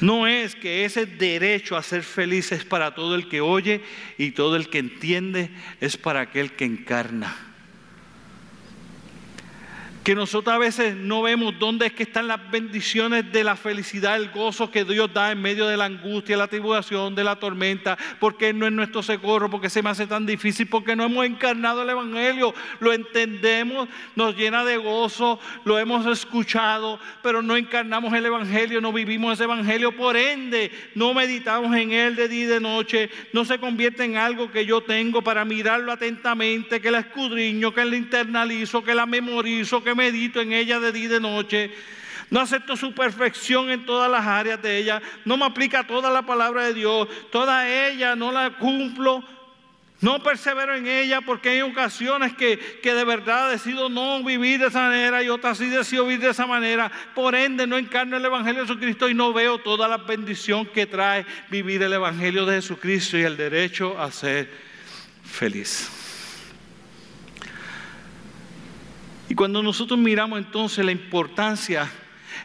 No 0.01 0.27
es 0.27 0.55
que 0.55 0.85
ese 0.85 1.07
derecho 1.07 1.77
a 1.77 1.83
ser 1.83 2.03
feliz 2.03 2.53
es 2.53 2.65
para 2.65 2.95
todo 2.95 3.15
el 3.15 3.29
que 3.29 3.41
oye 3.41 3.83
y 4.19 4.33
todo 4.33 4.57
el 4.57 4.69
que 4.69 4.79
entiende, 4.79 5.51
es 5.81 5.97
para 5.97 6.21
aquel 6.21 6.53
que 6.53 6.65
encarna 6.65 7.52
que 10.03 10.15
nosotros 10.17 10.55
a 10.55 10.59
veces 10.59 10.97
no 10.97 11.23
vemos 11.23 11.55
dónde 11.59 11.87
es 11.87 11.93
que 11.93 12.03
están 12.03 12.27
las 12.27 12.51
bendiciones 12.51 13.31
de 13.31 13.45
la 13.45 13.55
felicidad, 13.55 14.17
el 14.17 14.31
gozo 14.31 14.71
que 14.71 14.85
Dios 14.85 15.13
da 15.15 15.31
en 15.31 15.41
medio 15.41 15.67
de 15.69 15.77
la 15.77 15.85
angustia, 15.85 16.37
la 16.37 16.49
tribulación, 16.49 17.15
de 17.15 17.23
la 17.23 17.37
tormenta, 17.37 17.97
porque 18.19 18.53
no 18.53 18.67
es 18.67 18.73
nuestro 18.73 19.03
socorro, 19.03 19.49
porque 19.49 19.71
se 19.71 19.83
me 19.83 19.91
hace 19.91 20.07
tan 20.07 20.27
difícil, 20.27 20.67
porque 20.67 20.97
no 20.97 21.05
hemos 21.05 21.25
encarnado 21.25 21.83
el 21.83 21.91
Evangelio, 21.91 22.53
lo 22.81 22.93
entendemos, 22.93 23.89
nos 24.17 24.37
llena 24.37 24.65
de 24.65 24.77
gozo, 24.77 25.39
lo 25.65 25.79
hemos 25.79 26.05
escuchado, 26.07 26.99
pero 27.23 27.41
no 27.41 27.57
encarnamos 27.57 28.13
el 28.13 28.27
Evangelio, 28.27 28.81
no 28.81 28.93
vivimos 28.93 29.35
ese 29.35 29.45
Evangelio, 29.45 29.97
por 29.97 30.17
ende 30.17 30.73
no 30.97 31.15
meditamos 31.15 31.77
en 31.77 31.93
él 31.93 32.17
de 32.17 32.29
día 32.29 32.43
y 32.43 32.47
de 32.47 32.61
noche, 32.61 33.11
no 33.33 33.45
se 33.45 33.59
convierte 33.59 34.05
en 34.05 34.17
algo 34.17 34.51
que 34.51 34.67
yo 34.67 34.81
tengo 34.81 35.23
para 35.23 35.45
mirarlo 35.45 35.93
atentamente, 35.93 36.81
que 36.81 36.91
la 36.91 36.99
escudriño, 36.99 37.73
que 37.73 37.85
la 37.85 37.97
internalizo, 37.97 38.83
que 38.83 38.95
la 38.95 39.07
memorizo, 39.07 39.85
medito 39.95 40.41
en 40.41 40.53
ella 40.53 40.81
de 40.81 40.93
día 40.93 41.05
y 41.05 41.09
de 41.09 41.21
noche. 41.21 41.71
No 42.31 42.41
acepto 42.41 42.77
su 42.77 42.95
perfección 42.95 43.71
en 43.71 43.85
todas 43.85 44.11
las 44.11 44.27
áreas 44.27 44.63
de 44.63 44.79
ella. 44.79 45.03
No 45.25 45.37
me 45.37 45.45
aplica 45.45 45.87
toda 45.87 46.11
la 46.11 46.23
palabra 46.23 46.65
de 46.65 46.75
Dios. 46.75 47.07
Toda 47.31 47.69
ella 47.69 48.17
no 48.17 48.33
la 48.33 48.57
cumplo. 48.57 49.23
No 50.01 50.21
persevero 50.23 50.75
en 50.75 50.87
ella 50.89 51.21
porque 51.21 51.51
hay 51.51 51.61
ocasiones 51.61 52.35
que, 52.35 52.59
que, 52.83 52.95
de 52.95 53.05
verdad 53.05 53.51
decido 53.51 53.89
no 53.89 54.25
vivir 54.25 54.59
de 54.59 54.67
esa 54.67 54.81
manera 54.81 55.23
y 55.23 55.29
otras 55.29 55.59
sí 55.59 55.67
decido 55.67 56.07
vivir 56.07 56.25
de 56.25 56.31
esa 56.31 56.47
manera. 56.47 56.91
Por 57.15 57.35
ende, 57.35 57.67
no 57.69 57.79
encarno 57.79 58.17
el 58.17 58.25
Evangelio 58.25 58.63
de 58.63 58.67
Jesucristo 58.67 59.09
y 59.09 59.15
no 59.15 59.33
veo 59.33 59.59
toda 59.59 59.87
la 59.87 59.99
bendición 59.99 60.67
que 60.67 60.87
trae 60.87 61.25
vivir 61.51 61.83
el 61.83 61.93
Evangelio 61.93 62.45
de 62.47 62.57
Jesucristo 62.57 63.17
y 63.17 63.23
el 63.23 63.37
derecho 63.37 63.97
a 64.01 64.11
ser 64.11 64.51
feliz. 65.23 65.89
Y 69.29 69.35
cuando 69.35 69.63
nosotros 69.63 69.99
miramos 69.99 70.39
entonces 70.39 70.85
la 70.85 70.93
importancia 70.93 71.91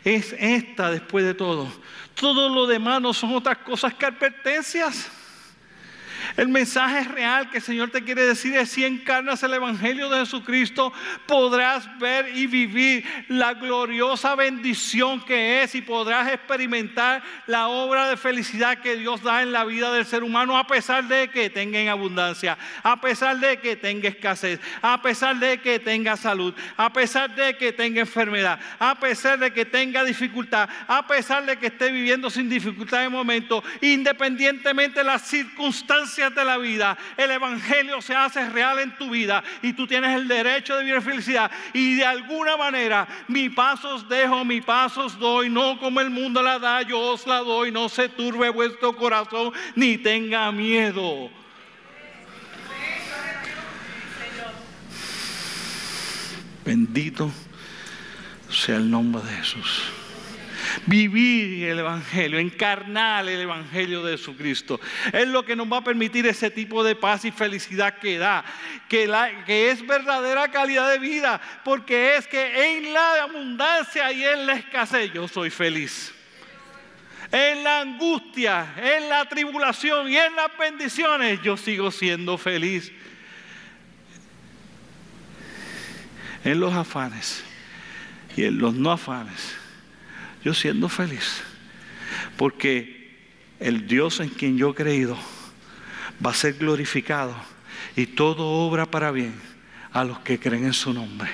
es 0.04 0.34
esta 0.40 0.92
después 0.92 1.26
de 1.26 1.34
todo. 1.34 1.72
Todo 2.16 2.50
lo 2.50 2.68
demás 2.68 3.02
no 3.02 3.14
son 3.14 3.36
otras 3.36 3.58
cosas 3.60 3.94
que 3.94 4.06
advertencias. 4.06 5.12
El 6.38 6.50
mensaje 6.50 7.04
real 7.04 7.50
que 7.50 7.58
el 7.58 7.64
Señor 7.64 7.90
te 7.90 8.04
quiere 8.04 8.24
decir 8.24 8.56
es 8.56 8.70
si 8.70 8.86
encarnas 8.86 9.42
el 9.42 9.56
Evangelio 9.56 10.08
de 10.08 10.20
Jesucristo, 10.20 10.94
podrás 11.26 11.98
ver 11.98 12.38
y 12.38 12.46
vivir 12.46 13.04
la 13.28 13.56
gloriosa 13.56 14.36
bendición 14.36 15.20
que 15.26 15.64
es 15.64 15.74
y 15.74 15.82
podrás 15.82 16.32
experimentar 16.32 17.24
la 17.48 17.70
obra 17.70 18.08
de 18.08 18.18
felicidad 18.18 18.78
que 18.78 18.98
Dios 18.98 19.24
da 19.24 19.42
en 19.42 19.52
la 19.52 19.66
vida 19.66 19.92
del 19.92 20.06
ser 20.06 20.24
humano 20.24 20.60
a 20.60 20.68
pesar 20.68 21.08
de 21.08 21.28
que 21.32 21.50
tenga 21.50 21.80
en 21.80 21.90
abundancia, 21.90 22.56
a 22.84 23.02
pesar 23.02 23.40
de 23.40 23.58
que 23.58 23.76
tenga 23.76 24.08
escasez, 24.08 24.60
a 24.84 25.02
pesar 25.02 25.38
de 25.38 25.60
que 25.60 25.80
tenga 25.80 26.16
salud, 26.18 26.54
a 26.76 26.94
pesar 26.94 27.34
de 27.34 27.58
que 27.58 27.74
tenga 27.74 28.02
enfermedad, 28.02 28.60
a 28.78 28.94
pesar 28.94 29.40
de 29.40 29.52
que 29.52 29.66
tenga 29.66 30.04
dificultad, 30.04 30.70
a 30.88 31.08
pesar 31.08 31.48
de 31.48 31.58
que 31.58 31.66
esté 31.66 31.92
viviendo 31.92 32.30
sin 32.30 32.48
dificultad 32.48 33.02
de 33.02 33.10
momento, 33.10 33.64
independientemente 33.82 35.00
de 35.00 35.04
las 35.04 35.24
circunstancias 35.24 36.27
la 36.36 36.58
vida, 36.58 36.98
el 37.16 37.32
Evangelio 37.32 38.02
se 38.02 38.16
hace 38.16 38.50
real 38.50 38.80
en 38.80 38.98
tu 38.98 39.10
vida 39.10 39.44
y 39.62 39.74
tú 39.74 39.88
tienes 39.88 40.16
el 40.16 40.28
derecho 40.28 40.76
de 40.76 40.84
vivir 40.84 41.02
felicidad. 41.02 41.52
Y 41.74 41.96
de 41.96 42.06
alguna 42.06 42.58
manera, 42.58 43.08
mi 43.28 43.50
pasos 43.50 44.08
dejo, 44.08 44.44
mi 44.46 44.62
pasos 44.62 45.18
doy, 45.18 45.50
no 45.50 45.80
como 45.80 46.00
el 46.00 46.10
mundo 46.10 46.42
la 46.42 46.60
da, 46.60 46.82
yo 46.82 47.00
os 47.00 47.26
la 47.28 47.40
doy, 47.40 47.72
no 47.72 47.90
se 47.90 48.10
turbe 48.10 48.50
vuestro 48.50 48.96
corazón 48.96 49.54
ni 49.76 49.98
tenga 49.98 50.52
miedo. 50.52 51.30
Bendito 56.66 57.32
sea 58.50 58.76
el 58.76 58.90
nombre 58.90 59.22
de 59.24 59.32
Jesús 59.38 59.92
vivir 60.86 61.70
el 61.70 61.80
Evangelio, 61.80 62.40
encarnar 62.40 63.28
el 63.28 63.42
Evangelio 63.42 64.04
de 64.04 64.18
Jesucristo. 64.18 64.80
Es 65.14 65.28
lo 65.28 65.44
que 65.44 65.56
nos 65.56 65.72
va 65.72 65.78
a 65.78 65.84
permitir 65.84 66.28
ese 66.28 66.50
tipo 66.50 66.84
de 66.84 66.96
paz 66.96 67.26
y 67.26 67.32
felicidad 67.32 67.98
que 68.00 68.18
da, 68.18 68.44
que, 68.88 69.12
que 69.46 69.72
es 69.72 69.86
verdadera 69.86 70.50
calidad 70.50 70.90
de 70.90 71.00
vida, 71.00 71.42
porque 71.64 72.16
es 72.16 72.28
que 72.28 72.78
en 72.78 72.94
la 72.94 73.24
abundancia 73.24 74.12
y 74.12 74.24
en 74.24 74.46
la 74.46 74.54
escasez 74.54 75.12
yo 75.14 75.28
soy 75.28 75.50
feliz. 75.50 76.14
En 77.30 77.62
la 77.64 77.82
angustia, 77.82 78.74
en 78.78 79.10
la 79.10 79.28
tribulación 79.28 80.10
y 80.10 80.16
en 80.16 80.34
las 80.34 80.58
bendiciones 80.58 81.42
yo 81.42 81.58
sigo 81.58 81.92
siendo 81.92 82.38
feliz. 82.38 82.92
En 86.46 86.62
los 86.62 86.74
afanes 86.74 87.44
y 88.38 88.46
en 88.46 88.58
los 88.60 88.74
no 88.74 88.92
afanes 88.92 89.57
yo 90.44 90.54
siendo 90.54 90.90
feliz. 90.90 91.42
Porque 92.38 93.16
el 93.60 93.88
Dios 93.88 94.20
en 94.20 94.30
quien 94.30 94.58
yo 94.58 94.72
he 94.72 94.76
creído 94.76 95.18
va 96.26 96.32
a 96.32 96.34
ser 96.34 96.54
glorificado 96.54 97.36
y 97.96 98.06
todo 98.06 98.46
obra 98.46 98.86
para 98.86 99.12
bien 99.12 99.34
a 99.92 100.04
los 100.04 100.20
que 100.20 100.40
creen 100.40 100.66
en 100.66 100.74
su 100.74 100.94
nombre. 100.94 101.30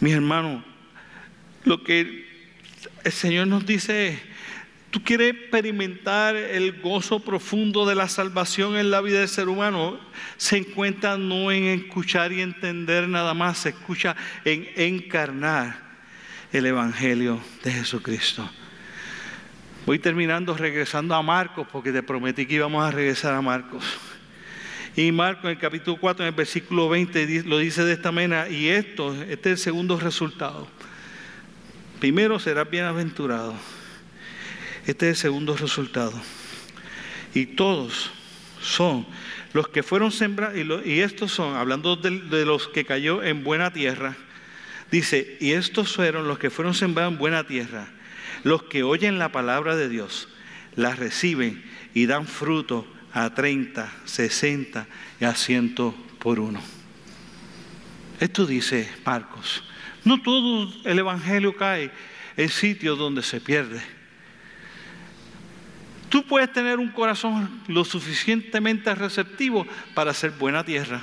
Mis 0.00 0.14
hermanos, 0.14 0.62
lo 1.64 1.82
que 1.82 2.26
el 3.02 3.12
Señor 3.12 3.48
nos 3.48 3.66
dice 3.66 4.08
es, 4.08 4.20
tú 4.90 5.02
quieres 5.02 5.34
experimentar 5.34 6.36
el 6.36 6.80
gozo 6.80 7.20
profundo 7.20 7.86
de 7.86 7.94
la 7.94 8.08
salvación 8.08 8.76
en 8.76 8.90
la 8.90 9.00
vida 9.00 9.20
del 9.20 9.28
ser 9.28 9.48
humano, 9.48 9.98
se 10.36 10.58
encuentra 10.58 11.16
no 11.18 11.50
en 11.52 11.64
escuchar 11.64 12.32
y 12.32 12.40
entender 12.40 13.08
nada 13.08 13.34
más, 13.34 13.58
se 13.58 13.70
escucha 13.70 14.16
en 14.44 14.68
encarnar 14.76 15.88
el 16.52 16.66
Evangelio 16.66 17.40
de 17.62 17.72
Jesucristo. 17.72 18.48
Voy 19.84 19.98
terminando 19.98 20.56
regresando 20.56 21.14
a 21.14 21.22
Marcos, 21.22 21.66
porque 21.70 21.92
te 21.92 22.02
prometí 22.02 22.46
que 22.46 22.54
íbamos 22.54 22.86
a 22.86 22.90
regresar 22.90 23.34
a 23.34 23.42
Marcos. 23.42 23.84
Y 24.96 25.12
Marcos 25.12 25.44
en 25.44 25.50
el 25.50 25.58
capítulo 25.58 25.96
4, 25.98 26.24
en 26.24 26.28
el 26.28 26.34
versículo 26.34 26.88
20, 26.88 27.44
lo 27.44 27.58
dice 27.58 27.84
de 27.84 27.92
esta 27.92 28.10
manera, 28.10 28.48
y 28.48 28.68
esto, 28.68 29.14
este 29.14 29.52
es 29.52 29.58
el 29.58 29.58
segundo 29.58 29.98
resultado. 29.98 30.68
Primero 32.00 32.38
serás 32.38 32.68
bienaventurado. 32.68 33.54
Este 34.88 35.10
es 35.10 35.18
el 35.18 35.20
segundo 35.20 35.54
resultado. 35.54 36.18
Y 37.34 37.44
todos 37.44 38.10
son 38.62 39.06
los 39.52 39.68
que 39.68 39.82
fueron 39.82 40.10
sembrados, 40.10 40.56
y, 40.86 41.00
estos 41.00 41.30
son, 41.30 41.56
hablando 41.56 41.96
de, 41.96 42.46
los 42.46 42.68
que 42.68 42.86
cayó 42.86 43.22
en 43.22 43.44
buena 43.44 43.70
tierra, 43.70 44.16
dice, 44.90 45.36
y 45.40 45.52
estos 45.52 45.94
fueron 45.94 46.26
los 46.26 46.38
que 46.38 46.48
fueron 46.48 46.72
sembrados 46.72 47.12
en 47.12 47.18
buena 47.18 47.46
tierra, 47.46 47.86
los 48.44 48.62
que 48.62 48.82
oyen 48.82 49.18
la 49.18 49.30
palabra 49.30 49.76
de 49.76 49.90
Dios, 49.90 50.26
la 50.74 50.94
reciben 50.94 51.62
y 51.92 52.06
dan 52.06 52.26
fruto 52.26 52.86
a 53.12 53.34
30, 53.34 53.92
60 54.06 54.86
y 55.20 55.24
a 55.26 55.34
100 55.34 55.74
por 56.18 56.40
uno. 56.40 56.62
Esto 58.20 58.46
dice 58.46 58.90
Marcos. 59.04 59.62
No 60.06 60.22
todo 60.22 60.72
el 60.84 60.98
Evangelio 60.98 61.54
cae 61.54 61.90
en 62.38 62.48
sitios 62.48 62.98
donde 62.98 63.22
se 63.22 63.38
pierde. 63.42 63.97
Tú 66.08 66.24
puedes 66.24 66.52
tener 66.52 66.78
un 66.78 66.88
corazón 66.88 67.62
lo 67.66 67.84
suficientemente 67.84 68.94
receptivo 68.94 69.66
para 69.94 70.14
ser 70.14 70.30
buena 70.30 70.64
tierra. 70.64 71.02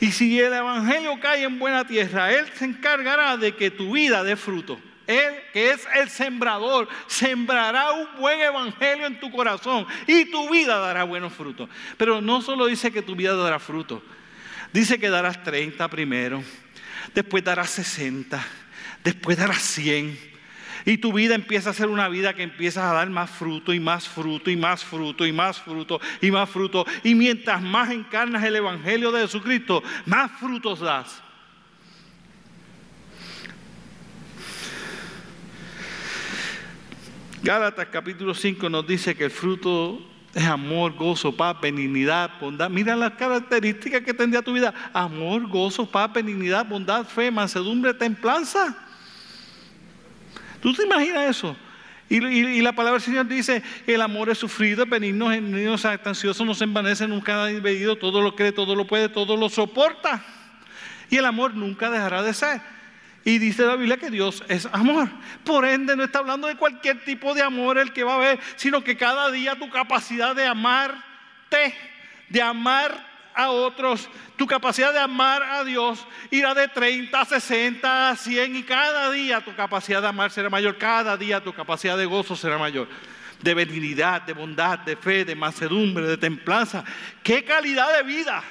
Y 0.00 0.12
si 0.12 0.38
el 0.38 0.52
Evangelio 0.52 1.18
cae 1.20 1.44
en 1.44 1.58
buena 1.58 1.86
tierra, 1.86 2.32
Él 2.32 2.46
se 2.54 2.64
encargará 2.64 3.36
de 3.36 3.54
que 3.54 3.70
tu 3.70 3.92
vida 3.92 4.22
dé 4.22 4.36
fruto. 4.36 4.80
Él, 5.06 5.34
que 5.54 5.70
es 5.70 5.88
el 5.96 6.10
sembrador, 6.10 6.86
sembrará 7.06 7.92
un 7.92 8.06
buen 8.18 8.38
evangelio 8.42 9.06
en 9.06 9.18
tu 9.18 9.30
corazón 9.30 9.86
y 10.06 10.26
tu 10.26 10.50
vida 10.50 10.76
dará 10.78 11.04
buenos 11.04 11.32
frutos. 11.32 11.70
Pero 11.96 12.20
no 12.20 12.42
solo 12.42 12.66
dice 12.66 12.92
que 12.92 13.00
tu 13.00 13.16
vida 13.16 13.34
dará 13.34 13.58
fruto, 13.58 14.02
dice 14.70 14.98
que 14.98 15.08
darás 15.08 15.42
30 15.42 15.88
primero, 15.88 16.44
después 17.14 17.42
darás 17.42 17.70
60, 17.70 18.38
después 19.02 19.38
darás 19.38 19.62
100 19.62 20.37
y 20.88 20.96
tu 20.96 21.12
vida 21.12 21.34
empieza 21.34 21.68
a 21.68 21.74
ser 21.74 21.88
una 21.88 22.08
vida 22.08 22.32
que 22.32 22.42
empiezas 22.42 22.82
a 22.84 22.94
dar 22.94 23.10
más 23.10 23.28
fruto 23.28 23.74
y 23.74 23.78
más 23.78 24.08
fruto 24.08 24.50
y 24.50 24.56
más 24.56 24.82
fruto 24.82 25.26
y 25.26 25.32
más 25.32 25.60
fruto 25.60 26.00
y 26.22 26.30
más 26.30 26.48
fruto. 26.48 26.86
Y 27.04 27.14
mientras 27.14 27.60
más 27.60 27.90
encarnas 27.90 28.42
el 28.42 28.56
Evangelio 28.56 29.12
de 29.12 29.20
Jesucristo, 29.20 29.82
más 30.06 30.30
frutos 30.40 30.80
das. 30.80 31.22
Gálatas 37.42 37.88
capítulo 37.92 38.32
5 38.32 38.70
nos 38.70 38.86
dice 38.86 39.14
que 39.14 39.24
el 39.24 39.30
fruto 39.30 40.00
es 40.32 40.44
amor, 40.44 40.94
gozo, 40.94 41.36
paz, 41.36 41.54
benignidad, 41.60 42.30
bondad. 42.40 42.70
Mira 42.70 42.96
las 42.96 43.12
características 43.12 44.00
que 44.00 44.14
tendría 44.14 44.40
tu 44.40 44.54
vida. 44.54 44.72
Amor, 44.94 45.48
gozo, 45.48 45.84
paz, 45.84 46.10
benignidad, 46.14 46.64
bondad, 46.66 47.04
fe, 47.04 47.30
mansedumbre, 47.30 47.92
templanza. 47.92 48.87
¿Tú 50.60 50.72
te 50.74 50.84
imaginas 50.84 51.30
eso? 51.30 51.56
Y, 52.10 52.62
la 52.62 52.72
palabra 52.72 52.94
del 52.98 53.02
Señor 53.02 53.26
dice, 53.26 53.62
el 53.86 54.00
amor 54.00 54.30
es 54.30 54.38
sufrido, 54.38 54.82
es 54.82 54.88
benigno, 54.88 55.30
es 55.30 55.84
ansioso, 55.84 56.44
no 56.44 56.54
se 56.54 56.64
envanece, 56.64 57.06
nunca 57.06 57.44
ha 57.44 57.52
impedido, 57.52 57.96
todo 57.96 58.22
lo 58.22 58.34
cree, 58.34 58.50
todo 58.50 58.74
lo 58.74 58.86
puede, 58.86 59.10
todo 59.10 59.36
lo 59.36 59.50
soporta. 59.50 60.24
Y 61.10 61.16
el 61.16 61.26
amor 61.26 61.54
nunca 61.54 61.90
dejará 61.90 62.22
de 62.22 62.32
ser. 62.32 62.62
Y 63.24 63.38
dice 63.38 63.66
la 63.66 63.76
Biblia 63.76 63.98
que 63.98 64.10
Dios 64.10 64.42
es 64.48 64.66
amor. 64.72 65.08
Por 65.44 65.66
ende, 65.66 65.96
no 65.96 66.04
está 66.04 66.20
hablando 66.20 66.48
de 66.48 66.56
cualquier 66.56 67.04
tipo 67.04 67.34
de 67.34 67.42
amor 67.42 67.76
el 67.76 67.92
que 67.92 68.04
va 68.04 68.14
a 68.14 68.16
haber, 68.16 68.40
sino 68.56 68.82
que 68.82 68.96
cada 68.96 69.30
día 69.30 69.58
tu 69.58 69.68
capacidad 69.68 70.34
de 70.34 70.46
amarte, 70.46 71.74
de 72.30 72.40
amar 72.40 73.07
a 73.38 73.50
otros, 73.50 74.08
tu 74.36 74.48
capacidad 74.48 74.92
de 74.92 74.98
amar 74.98 75.44
a 75.44 75.62
Dios 75.62 76.04
irá 76.28 76.54
de 76.54 76.66
30 76.66 77.20
a 77.20 77.24
60 77.24 78.10
a 78.10 78.16
100 78.16 78.56
y 78.56 78.62
cada 78.64 79.12
día 79.12 79.40
tu 79.40 79.54
capacidad 79.54 80.02
de 80.02 80.08
amar 80.08 80.32
será 80.32 80.50
mayor, 80.50 80.76
cada 80.76 81.16
día 81.16 81.40
tu 81.42 81.52
capacidad 81.52 81.96
de 81.96 82.04
gozo 82.04 82.34
será 82.34 82.58
mayor. 82.58 82.88
De 83.40 83.54
benignidad, 83.54 84.22
de 84.22 84.32
bondad, 84.32 84.80
de 84.80 84.96
fe, 84.96 85.24
de 85.24 85.36
mansedumbre, 85.36 86.04
de 86.04 86.16
templanza. 86.16 86.84
¡Qué 87.22 87.44
calidad 87.44 87.96
de 87.96 88.02
vida! 88.02 88.42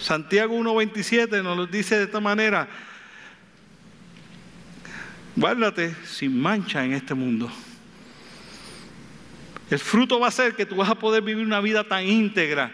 Santiago 0.00 0.58
1.27 0.58 1.40
nos 1.40 1.56
lo 1.56 1.66
dice 1.68 1.98
de 1.98 2.04
esta 2.04 2.18
manera. 2.18 2.66
Guárdate 5.36 5.94
sin 6.04 6.40
mancha 6.40 6.84
en 6.84 6.94
este 6.94 7.14
mundo. 7.14 7.48
El 9.70 9.78
fruto 9.78 10.18
va 10.18 10.28
a 10.28 10.32
ser 10.32 10.54
que 10.54 10.66
tú 10.66 10.76
vas 10.76 10.88
a 10.88 10.98
poder 10.98 11.22
vivir 11.22 11.44
una 11.44 11.60
vida 11.60 11.84
tan 11.84 12.06
íntegra 12.06 12.72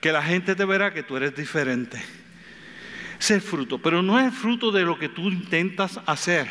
que 0.00 0.12
la 0.12 0.22
gente 0.22 0.54
te 0.54 0.64
verá 0.64 0.92
que 0.92 1.02
tú 1.02 1.16
eres 1.16 1.34
diferente. 1.34 1.96
Ese 3.18 3.36
es 3.36 3.42
el 3.42 3.48
fruto, 3.48 3.78
pero 3.78 4.02
no 4.02 4.20
es 4.20 4.34
fruto 4.34 4.70
de 4.70 4.82
lo 4.82 4.98
que 4.98 5.08
tú 5.08 5.30
intentas 5.30 5.98
hacer, 6.04 6.46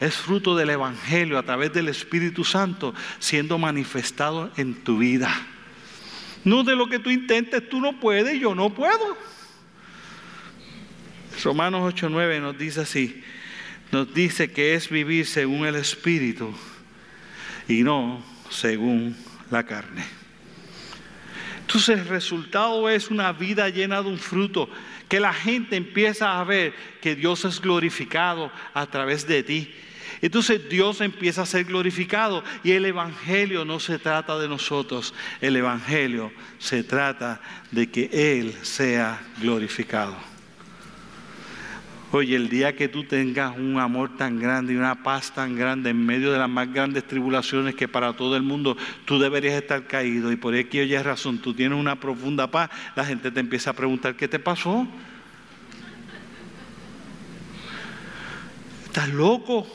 es 0.00 0.16
fruto 0.16 0.56
del 0.56 0.70
Evangelio 0.70 1.38
a 1.38 1.44
través 1.44 1.72
del 1.72 1.88
Espíritu 1.88 2.44
Santo 2.44 2.94
siendo 3.20 3.58
manifestado 3.58 4.50
en 4.56 4.74
tu 4.74 4.98
vida. 4.98 5.30
No 6.44 6.64
de 6.64 6.74
lo 6.74 6.88
que 6.88 6.98
tú 6.98 7.10
intentes, 7.10 7.68
tú 7.68 7.80
no 7.80 8.00
puedes, 8.00 8.40
yo 8.40 8.54
no 8.54 8.70
puedo. 8.74 9.16
Romanos 11.44 11.94
8:9 11.94 12.40
nos 12.40 12.58
dice 12.58 12.80
así, 12.80 13.22
nos 13.92 14.12
dice 14.12 14.50
que 14.50 14.74
es 14.74 14.88
vivir 14.88 15.26
según 15.26 15.66
el 15.66 15.76
Espíritu 15.76 16.52
y 17.68 17.84
no 17.84 18.24
según 18.50 19.16
la 19.50 19.64
carne. 19.64 20.04
Entonces 21.60 21.98
el 21.98 22.06
resultado 22.06 22.88
es 22.88 23.10
una 23.10 23.32
vida 23.32 23.68
llena 23.68 24.02
de 24.02 24.08
un 24.08 24.18
fruto, 24.18 24.70
que 25.08 25.20
la 25.20 25.34
gente 25.34 25.76
empieza 25.76 26.40
a 26.40 26.44
ver 26.44 26.74
que 27.02 27.14
Dios 27.14 27.44
es 27.44 27.60
glorificado 27.60 28.50
a 28.72 28.86
través 28.86 29.26
de 29.26 29.42
ti. 29.42 29.74
Entonces 30.22 30.68
Dios 30.68 31.00
empieza 31.00 31.42
a 31.42 31.46
ser 31.46 31.64
glorificado 31.64 32.42
y 32.64 32.72
el 32.72 32.86
Evangelio 32.86 33.64
no 33.64 33.80
se 33.80 33.98
trata 33.98 34.38
de 34.38 34.48
nosotros, 34.48 35.14
el 35.40 35.56
Evangelio 35.56 36.32
se 36.58 36.82
trata 36.82 37.40
de 37.70 37.90
que 37.90 38.08
Él 38.12 38.54
sea 38.62 39.20
glorificado. 39.40 40.16
Oye, 42.10 42.36
el 42.36 42.48
día 42.48 42.74
que 42.74 42.88
tú 42.88 43.04
tengas 43.04 43.54
un 43.58 43.78
amor 43.78 44.16
tan 44.16 44.40
grande 44.40 44.72
y 44.72 44.76
una 44.76 45.02
paz 45.02 45.30
tan 45.34 45.54
grande 45.54 45.90
en 45.90 46.06
medio 46.06 46.32
de 46.32 46.38
las 46.38 46.48
más 46.48 46.72
grandes 46.72 47.06
tribulaciones 47.06 47.74
que 47.74 47.86
para 47.86 48.14
todo 48.14 48.34
el 48.34 48.42
mundo 48.42 48.78
tú 49.04 49.18
deberías 49.18 49.54
estar 49.54 49.86
caído 49.86 50.32
y 50.32 50.36
por 50.36 50.54
aquí 50.54 50.80
oye 50.80 51.02
razón, 51.02 51.38
tú 51.38 51.52
tienes 51.52 51.78
una 51.78 52.00
profunda 52.00 52.50
paz, 52.50 52.70
la 52.96 53.04
gente 53.04 53.30
te 53.30 53.40
empieza 53.40 53.70
a 53.70 53.72
preguntar, 53.74 54.16
¿qué 54.16 54.26
te 54.26 54.38
pasó? 54.38 54.88
¿Estás 58.86 59.10
loco? 59.10 59.66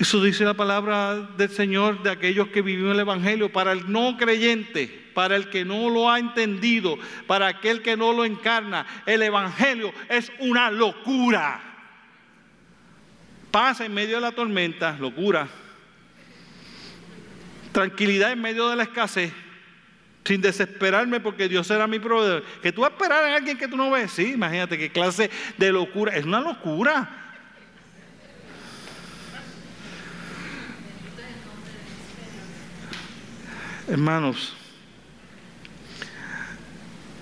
Eso 0.00 0.22
dice 0.22 0.46
la 0.46 0.54
palabra 0.54 1.14
del 1.36 1.50
Señor 1.50 2.02
de 2.02 2.10
aquellos 2.10 2.48
que 2.48 2.62
vivieron 2.62 2.92
el 2.92 3.00
Evangelio. 3.00 3.52
Para 3.52 3.72
el 3.72 3.92
no 3.92 4.16
creyente, 4.16 5.10
para 5.12 5.36
el 5.36 5.50
que 5.50 5.62
no 5.62 5.90
lo 5.90 6.10
ha 6.10 6.18
entendido, 6.18 6.98
para 7.26 7.48
aquel 7.48 7.82
que 7.82 7.98
no 7.98 8.14
lo 8.14 8.24
encarna, 8.24 8.86
el 9.04 9.20
Evangelio 9.20 9.92
es 10.08 10.32
una 10.38 10.70
locura. 10.70 11.60
Pasa 13.50 13.84
en 13.84 13.92
medio 13.92 14.14
de 14.14 14.22
la 14.22 14.32
tormenta, 14.32 14.96
locura. 14.98 15.46
Tranquilidad 17.70 18.32
en 18.32 18.40
medio 18.40 18.70
de 18.70 18.76
la 18.76 18.84
escasez, 18.84 19.34
sin 20.24 20.40
desesperarme 20.40 21.20
porque 21.20 21.46
Dios 21.46 21.66
será 21.66 21.86
mi 21.86 21.98
proveedor. 21.98 22.42
Que 22.62 22.72
tú 22.72 22.86
esperar 22.86 23.22
a 23.22 23.36
alguien 23.36 23.58
que 23.58 23.68
tú 23.68 23.76
no 23.76 23.90
ves, 23.90 24.12
sí, 24.12 24.32
imagínate 24.32 24.78
qué 24.78 24.90
clase 24.90 25.30
de 25.58 25.70
locura. 25.70 26.16
Es 26.16 26.24
una 26.24 26.40
locura. 26.40 27.19
Hermanos, 33.90 34.52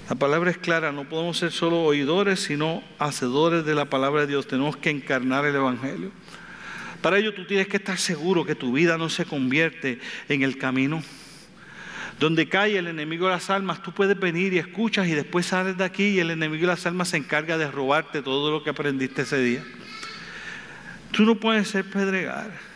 la 0.07 0.17
palabra 0.17 0.51
es 0.51 0.59
clara, 0.59 0.93
no 0.93 1.09
podemos 1.09 1.39
ser 1.39 1.51
solo 1.51 1.81
oidores, 1.81 2.41
sino 2.41 2.83
hacedores 2.99 3.65
de 3.65 3.75
la 3.75 3.87
palabra 3.87 4.21
de 4.21 4.27
Dios. 4.27 4.47
Tenemos 4.47 4.77
que 4.77 4.91
encarnar 4.91 5.47
el 5.47 5.55
Evangelio. 5.55 6.11
Para 7.01 7.17
ello 7.17 7.33
tú 7.33 7.47
tienes 7.47 7.69
que 7.69 7.79
estar 7.79 7.97
seguro 7.97 8.45
que 8.45 8.55
tu 8.55 8.71
vida 8.71 8.99
no 8.99 9.09
se 9.09 9.25
convierte 9.25 9.99
en 10.29 10.43
el 10.43 10.59
camino. 10.59 11.03
Donde 12.21 12.51
cae 12.51 12.77
el 12.77 12.89
enemigo 12.89 13.29
de 13.29 13.33
las 13.33 13.49
almas, 13.49 13.83
tú 13.83 13.93
puedes 13.93 14.21
venir 14.21 14.53
y 14.53 14.59
escuchas 14.59 15.09
y 15.09 15.13
después 15.13 15.47
sales 15.47 15.79
de 15.79 15.85
aquí 15.85 16.09
y 16.09 16.21
el 16.21 16.29
enemigo 16.29 16.61
de 16.61 16.75
las 16.75 16.85
almas 16.85 17.09
se 17.09 17.17
encarga 17.17 17.57
de 17.57 17.71
robarte 17.71 18.21
todo 18.21 18.51
lo 18.51 18.63
que 18.63 18.69
aprendiste 18.69 19.23
ese 19.23 19.39
día. 19.39 19.65
Tú 21.13 21.25
no 21.25 21.37
puedes 21.37 21.67
ser 21.69 21.87
pedregar 21.87 22.68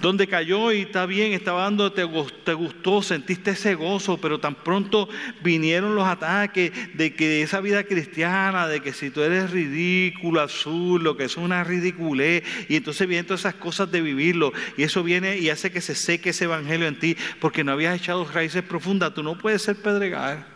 donde 0.00 0.26
cayó 0.26 0.72
y 0.72 0.82
está 0.82 1.06
bien, 1.06 1.32
estaba 1.32 1.62
dando, 1.62 1.90
te, 1.92 2.04
gustó, 2.04 3.02
sentiste 3.02 3.52
ese 3.52 3.74
gozo, 3.74 4.18
pero 4.18 4.38
tan 4.38 4.54
pronto 4.54 5.08
vinieron 5.42 5.94
los 5.94 6.06
ataques 6.06 6.70
de 6.94 7.14
que 7.14 7.42
esa 7.42 7.60
vida 7.60 7.84
cristiana, 7.84 8.68
de 8.68 8.80
que 8.80 8.92
si 8.92 9.10
tú 9.10 9.22
eres 9.22 9.50
ridículo, 9.50 10.42
azul, 10.42 11.02
lo 11.02 11.16
que 11.16 11.24
es 11.24 11.36
una 11.36 11.64
ridiculez, 11.64 12.44
y 12.68 12.76
entonces 12.76 13.08
vienen 13.08 13.26
todas 13.26 13.40
esas 13.40 13.54
cosas 13.54 13.90
de 13.90 14.02
vivirlo, 14.02 14.52
y 14.76 14.82
eso 14.82 15.02
viene 15.02 15.38
y 15.38 15.48
hace 15.48 15.70
que 15.70 15.80
se 15.80 15.94
seque 15.94 16.30
ese 16.30 16.44
evangelio 16.44 16.86
en 16.86 16.98
ti, 16.98 17.16
porque 17.40 17.64
no 17.64 17.72
habías 17.72 17.96
echado 17.96 18.26
raíces 18.26 18.62
profundas, 18.62 19.14
tú 19.14 19.22
no 19.22 19.38
puedes 19.38 19.62
ser 19.62 19.76
pedregal, 19.76 20.46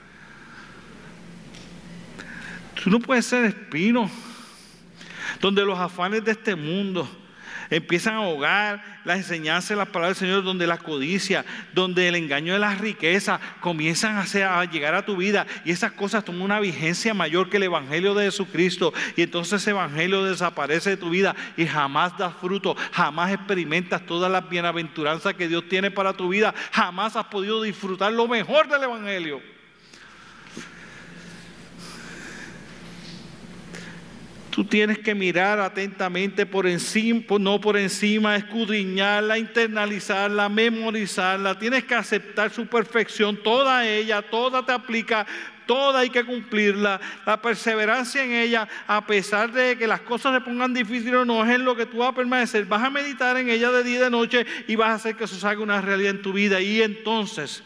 tú 2.83 2.91
no 2.91 3.01
puedes 3.01 3.25
ser 3.25 3.47
espino, 3.47 4.11
donde 5.41 5.65
los 5.65 5.79
afanes 5.79 6.25
de 6.25 6.33
este 6.33 6.55
mundo, 6.55 7.09
empiezan 7.71 8.15
a 8.15 8.19
ahogar 8.19 9.01
la 9.05 9.17
enseñanza 9.17 9.75
de 9.75 9.79
la 9.79 9.87
palabra 9.87 10.09
del 10.09 10.17
Señor, 10.17 10.43
donde 10.43 10.67
la 10.67 10.79
codicia, 10.79 11.45
donde 11.73 12.09
el 12.09 12.17
engaño 12.17 12.53
de 12.53 12.59
las 12.59 12.81
riquezas 12.81 13.41
comienzan 13.61 14.17
a, 14.17 14.61
a 14.61 14.65
llegar 14.65 14.95
a 14.95 15.07
tu 15.07 15.17
vida. 15.17 15.47
Y 15.65 15.71
esas 15.71 15.93
cosas 15.93 16.25
toman 16.25 16.43
una 16.43 16.61
vigencia 16.61 17.15
mayor 17.15 17.49
que 17.49 17.57
el 17.57 17.65
Evangelio 17.65 18.15
de 18.15 18.27
Jesucristo. 18.27 18.93
Y 19.17 19.23
entonces 19.23 19.63
ese 19.63 19.71
Evangelio 19.71 20.25
desaparece 20.25 20.91
de 20.91 20.97
tu 20.97 21.11
vida 21.11 21.35
y 21.57 21.67
jamás 21.67 22.17
das 22.19 22.35
fruto, 22.41 22.77
jamás 22.93 23.33
experimentas 23.33 24.05
todas 24.05 24.31
las 24.31 24.49
bienaventuranzas 24.49 25.35
que 25.35 25.49
Dios 25.49 25.69
tiene 25.69 25.91
para 25.91 26.13
tu 26.13 26.29
vida, 26.29 26.55
jamás 26.73 27.17
has 27.17 27.27
podido 27.27 27.63
disfrutar 27.63 28.13
lo 28.13 28.27
mejor 28.29 28.69
del 28.69 28.83
Evangelio. 28.83 29.60
Tú 34.51 34.65
tienes 34.65 34.99
que 34.99 35.15
mirar 35.15 35.61
atentamente 35.61 36.45
por 36.45 36.67
encima, 36.67 37.23
no 37.39 37.61
por 37.61 37.77
encima, 37.77 38.35
escudriñarla, 38.35 39.39
internalizarla, 39.39 40.49
memorizarla. 40.49 41.57
Tienes 41.57 41.85
que 41.85 41.95
aceptar 41.95 42.51
su 42.51 42.67
perfección, 42.67 43.37
toda 43.37 43.87
ella, 43.87 44.23
toda 44.23 44.67
te 44.67 44.73
aplica, 44.73 45.25
toda 45.67 46.01
hay 46.01 46.11
que 46.11 46.25
cumplirla. 46.25 47.01
La 47.25 47.41
perseverancia 47.41 48.25
en 48.25 48.33
ella, 48.33 48.69
a 48.89 49.07
pesar 49.07 49.53
de 49.53 49.79
que 49.79 49.87
las 49.87 50.01
cosas 50.01 50.35
se 50.35 50.41
pongan 50.41 50.75
difíciles, 50.75 51.25
no 51.25 51.45
es 51.45 51.51
en 51.55 51.65
lo 51.65 51.77
que 51.77 51.87
tú 51.87 51.99
vas 51.99 52.09
a 52.09 52.15
permanecer. 52.17 52.65
Vas 52.65 52.83
a 52.83 52.91
meditar 52.91 53.37
en 53.37 53.49
ella 53.49 53.71
de 53.71 53.85
día 53.85 53.99
y 54.01 54.03
de 54.03 54.11
noche 54.11 54.47
y 54.67 54.75
vas 54.75 54.89
a 54.89 54.95
hacer 54.95 55.15
que 55.15 55.25
eso 55.25 55.37
salga 55.37 55.63
una 55.63 55.81
realidad 55.81 56.11
en 56.11 56.23
tu 56.23 56.33
vida. 56.33 56.61
Y 56.61 56.83
entonces 56.83 57.63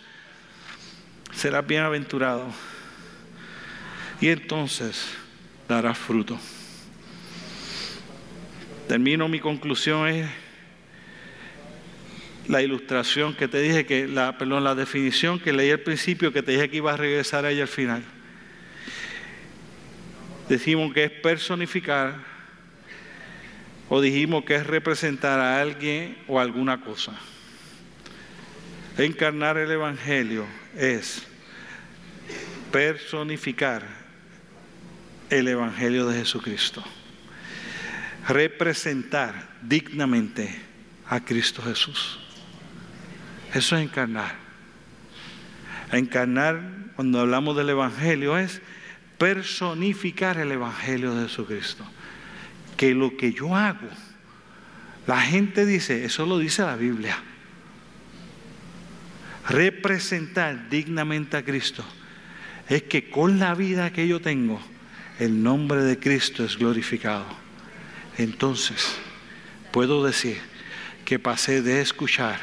serás 1.32 1.66
bienaventurado. 1.66 2.46
Y 4.20 4.28
entonces 4.28 5.14
darás 5.66 5.96
fruto. 5.96 6.38
Termino 8.88 9.28
mi 9.28 9.40
conclusión 9.40 10.08
es 10.08 10.28
la 12.48 12.60
ilustración 12.60 13.34
que 13.34 13.48
te 13.48 13.60
dije 13.60 13.86
que 13.86 14.06
la 14.06 14.36
perdón, 14.36 14.64
la 14.64 14.74
definición 14.74 15.40
que 15.40 15.54
leí 15.54 15.70
al 15.70 15.80
principio 15.80 16.32
que 16.32 16.42
te 16.42 16.52
dije 16.52 16.68
que 16.68 16.76
iba 16.76 16.92
a 16.92 16.96
regresar 16.96 17.46
a 17.46 17.50
ella 17.50 17.62
al 17.62 17.68
final. 17.68 18.02
Decimos 20.50 20.92
que 20.92 21.04
es 21.04 21.10
personificar 21.10 22.16
o 23.88 24.02
dijimos 24.02 24.44
que 24.44 24.56
es 24.56 24.66
representar 24.66 25.40
a 25.40 25.62
alguien 25.62 26.18
o 26.28 26.38
alguna 26.38 26.82
cosa. 26.82 27.18
Encarnar 28.98 29.56
el 29.56 29.70
evangelio 29.70 30.46
es 30.76 31.26
personificar 32.70 33.82
el 35.30 35.48
evangelio 35.48 36.06
de 36.06 36.18
Jesucristo 36.18 36.84
representar 38.28 39.48
dignamente 39.62 40.54
a 41.06 41.20
Cristo 41.24 41.62
Jesús. 41.62 42.18
Eso 43.52 43.76
es 43.76 43.82
encarnar. 43.82 44.34
Encarnar, 45.92 46.60
cuando 46.96 47.20
hablamos 47.20 47.56
del 47.56 47.70
Evangelio, 47.70 48.38
es 48.38 48.60
personificar 49.18 50.38
el 50.38 50.52
Evangelio 50.52 51.14
de 51.14 51.28
Jesucristo. 51.28 51.84
Que 52.76 52.94
lo 52.94 53.16
que 53.16 53.32
yo 53.32 53.54
hago, 53.54 53.88
la 55.06 55.20
gente 55.20 55.66
dice, 55.66 56.04
eso 56.04 56.26
lo 56.26 56.38
dice 56.38 56.62
la 56.62 56.76
Biblia. 56.76 57.16
Representar 59.48 60.70
dignamente 60.70 61.36
a 61.36 61.44
Cristo 61.44 61.84
es 62.68 62.84
que 62.84 63.10
con 63.10 63.38
la 63.38 63.54
vida 63.54 63.92
que 63.92 64.08
yo 64.08 64.20
tengo, 64.20 64.58
el 65.18 65.42
nombre 65.42 65.82
de 65.82 65.98
Cristo 65.98 66.44
es 66.44 66.56
glorificado 66.56 67.43
entonces 68.18 68.96
puedo 69.72 70.04
decir 70.04 70.40
que 71.04 71.18
pasé 71.18 71.62
de 71.62 71.80
escuchar 71.80 72.38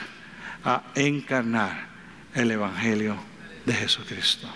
a 0.64 0.84
encarnar 0.96 1.88
el 2.36 2.52
Evangelio 2.52 3.18
de 3.66 3.74
Jesucristo. 3.74 4.48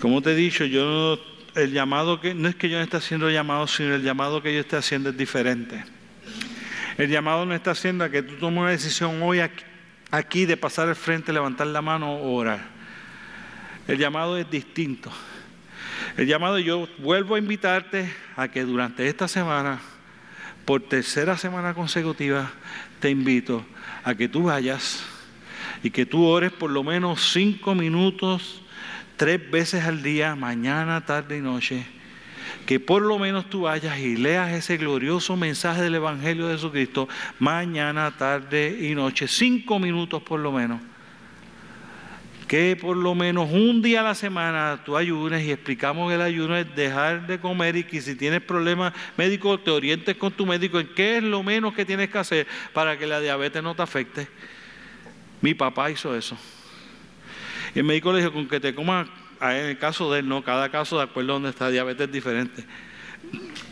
Como 0.00 0.20
te 0.20 0.32
he 0.32 0.34
dicho, 0.34 0.64
yo 0.64 1.18
el 1.54 1.72
llamado 1.72 2.20
que 2.20 2.34
no 2.34 2.48
es 2.48 2.56
que 2.56 2.68
yo 2.68 2.76
no 2.76 2.82
esté 2.82 2.96
haciendo 2.96 3.30
llamado, 3.30 3.66
sino 3.66 3.94
el 3.94 4.02
llamado 4.02 4.42
que 4.42 4.52
yo 4.52 4.60
esté 4.60 4.76
haciendo 4.76 5.10
es 5.10 5.16
diferente. 5.16 5.84
El 6.98 7.10
llamado 7.10 7.46
no 7.46 7.54
está 7.54 7.72
haciendo 7.72 8.04
a 8.04 8.10
que 8.10 8.22
tú 8.22 8.34
tomes 8.36 8.60
una 8.60 8.70
decisión 8.70 9.22
hoy 9.22 9.40
aquí, 10.10 10.46
de 10.46 10.56
pasar 10.56 10.88
al 10.88 10.96
frente, 10.96 11.32
levantar 11.32 11.66
la 11.66 11.82
mano 11.82 12.12
o 12.14 12.34
orar. 12.34 12.60
El 13.88 13.98
llamado 13.98 14.36
es 14.36 14.48
distinto. 14.50 15.10
El 16.16 16.26
llamado 16.26 16.58
yo 16.58 16.88
vuelvo 16.98 17.34
a 17.34 17.38
invitarte 17.38 18.12
a 18.36 18.48
que 18.48 18.64
durante 18.64 19.08
esta 19.08 19.28
semana, 19.28 19.80
por 20.64 20.82
tercera 20.82 21.36
semana 21.36 21.74
consecutiva, 21.74 22.52
te 23.00 23.10
invito 23.10 23.64
a 24.02 24.14
que 24.14 24.28
tú 24.28 24.44
vayas 24.44 25.04
y 25.82 25.90
que 25.90 26.06
tú 26.06 26.24
ores 26.24 26.52
por 26.52 26.70
lo 26.70 26.82
menos 26.82 27.32
cinco 27.32 27.74
minutos, 27.74 28.62
tres 29.16 29.50
veces 29.50 29.84
al 29.84 30.02
día, 30.02 30.34
mañana, 30.34 31.04
tarde 31.04 31.38
y 31.38 31.40
noche 31.40 31.86
que 32.66 32.80
por 32.80 33.02
lo 33.02 33.18
menos 33.18 33.50
tú 33.50 33.62
vayas 33.62 33.98
y 33.98 34.16
leas 34.16 34.52
ese 34.52 34.76
glorioso 34.76 35.36
mensaje 35.36 35.82
del 35.82 35.96
Evangelio 35.96 36.46
de 36.46 36.54
Jesucristo 36.54 37.08
mañana, 37.38 38.16
tarde 38.16 38.78
y 38.80 38.94
noche, 38.94 39.28
cinco 39.28 39.78
minutos 39.78 40.22
por 40.22 40.40
lo 40.40 40.52
menos. 40.52 40.80
Que 42.48 42.76
por 42.76 42.96
lo 42.96 43.14
menos 43.14 43.50
un 43.50 43.80
día 43.80 44.00
a 44.00 44.04
la 44.04 44.14
semana 44.14 44.82
tú 44.84 44.96
ayunes 44.96 45.44
y 45.44 45.52
explicamos 45.52 46.08
que 46.08 46.16
el 46.16 46.22
ayuno 46.22 46.56
es 46.56 46.74
dejar 46.74 47.26
de 47.26 47.40
comer 47.40 47.76
y 47.76 47.84
que 47.84 48.02
si 48.02 48.14
tienes 48.16 48.42
problemas 48.42 48.92
médicos 49.16 49.64
te 49.64 49.70
orientes 49.70 50.16
con 50.16 50.32
tu 50.32 50.44
médico 50.44 50.78
en 50.78 50.88
qué 50.94 51.16
es 51.16 51.22
lo 51.22 51.42
menos 51.42 51.74
que 51.74 51.84
tienes 51.84 52.10
que 52.10 52.18
hacer 52.18 52.46
para 52.72 52.98
que 52.98 53.06
la 53.06 53.20
diabetes 53.20 53.62
no 53.62 53.74
te 53.74 53.82
afecte. 53.82 54.28
Mi 55.40 55.54
papá 55.54 55.90
hizo 55.90 56.14
eso. 56.14 56.36
El 57.74 57.84
médico 57.84 58.12
le 58.12 58.18
dijo, 58.18 58.32
con 58.32 58.46
que 58.46 58.60
te 58.60 58.74
comas 58.74 59.08
en 59.40 59.66
el 59.66 59.78
caso 59.78 60.12
de 60.12 60.20
él, 60.20 60.28
no, 60.28 60.42
cada 60.42 60.70
caso 60.70 60.96
de 60.98 61.04
acuerdo 61.04 61.32
a 61.32 61.34
donde 61.34 61.50
está 61.50 61.68
diabetes 61.68 62.06
es 62.06 62.12
diferente. 62.12 62.64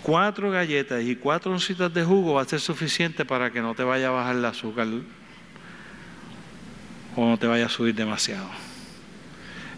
Cuatro 0.03 0.51
galletas 0.51 1.03
y 1.05 1.17
cuatro 1.17 1.53
oncitas 1.53 1.93
de 1.95 2.05
jugo 2.05 2.35
va 2.35 2.43
a 2.43 2.45
ser 2.45 2.61
suficiente 2.61 3.25
para 3.25 3.51
que 3.53 3.61
no 3.61 3.75
te 3.75 3.85
vaya 3.85 4.09
a 4.09 4.11
bajar 4.11 4.37
el 4.37 4.45
azúcar 4.45 4.89
o 7.17 7.29
no 7.29 7.39
te 7.39 7.47
vaya 7.47 7.67
a 7.67 7.69
subir 7.69 7.95
demasiado. 7.95 8.49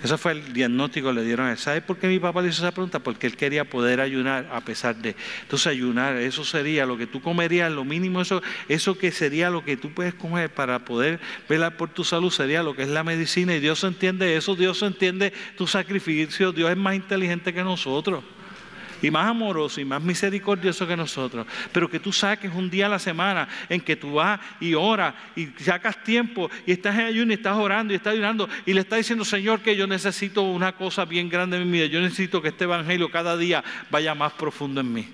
Ese 0.05 0.18
fue 0.18 0.32
el 0.32 0.53
diagnóstico 0.53 1.09
que 1.09 1.14
le 1.14 1.24
dieron 1.24 1.47
a 1.47 1.53
él. 1.53 1.57
¿Sabes 1.57 1.82
por 1.82 1.97
qué 1.97 2.09
mi 2.09 2.18
papá 2.18 2.43
le 2.43 2.49
hizo 2.49 2.62
esa 2.62 2.72
pregunta? 2.72 2.99
Porque 2.99 3.26
él 3.26 3.39
quería 3.39 3.64
poder 3.64 4.03
ayunar 4.03 4.51
a 4.53 4.61
pesar 4.61 4.97
de. 4.97 5.16
Entonces, 5.41 5.66
ayunar, 5.66 6.16
eso 6.16 6.45
sería 6.45 6.85
lo 6.85 6.99
que 6.99 7.07
tú 7.07 7.22
comerías, 7.22 7.72
lo 7.72 7.87
mínimo, 7.87 8.20
eso, 8.20 8.43
eso 8.68 8.99
que 8.99 9.11
sería 9.11 9.49
lo 9.49 9.64
que 9.64 9.78
tú 9.78 9.95
puedes 9.95 10.12
comer 10.12 10.53
para 10.53 10.85
poder 10.85 11.20
velar 11.49 11.78
por 11.78 11.89
tu 11.89 12.05
salud, 12.05 12.30
sería 12.30 12.62
lo 12.62 12.76
que 12.76 12.82
es 12.82 12.91
la 12.91 13.03
medicina. 13.03 13.55
Y 13.55 13.61
Dios 13.61 13.82
entiende 13.82 14.37
eso, 14.37 14.55
Dios 14.55 14.82
entiende 14.82 15.32
tu 15.57 15.66
sacrificio, 15.66 16.53
Dios 16.53 16.70
es 16.70 16.76
más 16.76 16.97
inteligente 16.97 17.55
que 17.55 17.64
nosotros 17.64 18.24
y 19.05 19.11
más 19.11 19.28
amoroso 19.28 19.82
y 19.82 19.84
más 19.84 20.02
misericordioso 20.02 20.86
que 20.86 20.96
nosotros. 20.96 21.46
Pero 21.72 21.90
que 21.90 22.00
tú 22.00 22.11
saques 22.11 22.50
un 22.55 22.70
día 22.70 22.86
a 22.86 22.88
la 22.88 22.98
semana 22.98 23.46
en 23.68 23.82
que 23.82 23.96
tú 23.96 24.14
vas 24.14 24.40
y 24.61 24.72
oras 24.72 25.14
y 25.36 25.46
sacas 25.59 26.02
tiempo 26.02 26.50
y 26.66 26.72
estás 26.72 26.94
en 26.94 27.05
ayuno 27.05 27.32
y 27.32 27.34
estás 27.34 27.55
orando 27.55 27.92
y 27.92 27.96
estás 27.96 28.14
ayunando 28.14 28.48
y 28.64 28.72
le 28.72 28.80
estás 28.80 28.96
diciendo, 28.98 29.22
Señor, 29.26 29.61
que 29.61 29.76
yo 29.76 29.86
necesito 29.86 30.40
una 30.40 30.72
cosa 30.72 31.05
bien 31.05 31.28
grande 31.28 31.59
en 31.59 31.70
mi 31.70 31.78
vida. 31.78 31.86
Yo 31.86 32.00
necesito 32.00 32.40
que 32.40 32.48
este 32.48 32.64
evangelio 32.64 33.11
cada 33.11 33.36
día 33.36 33.62
vaya 33.90 34.14
más 34.14 34.32
profundo 34.32 34.80
en 34.80 34.90
mí. 34.90 35.07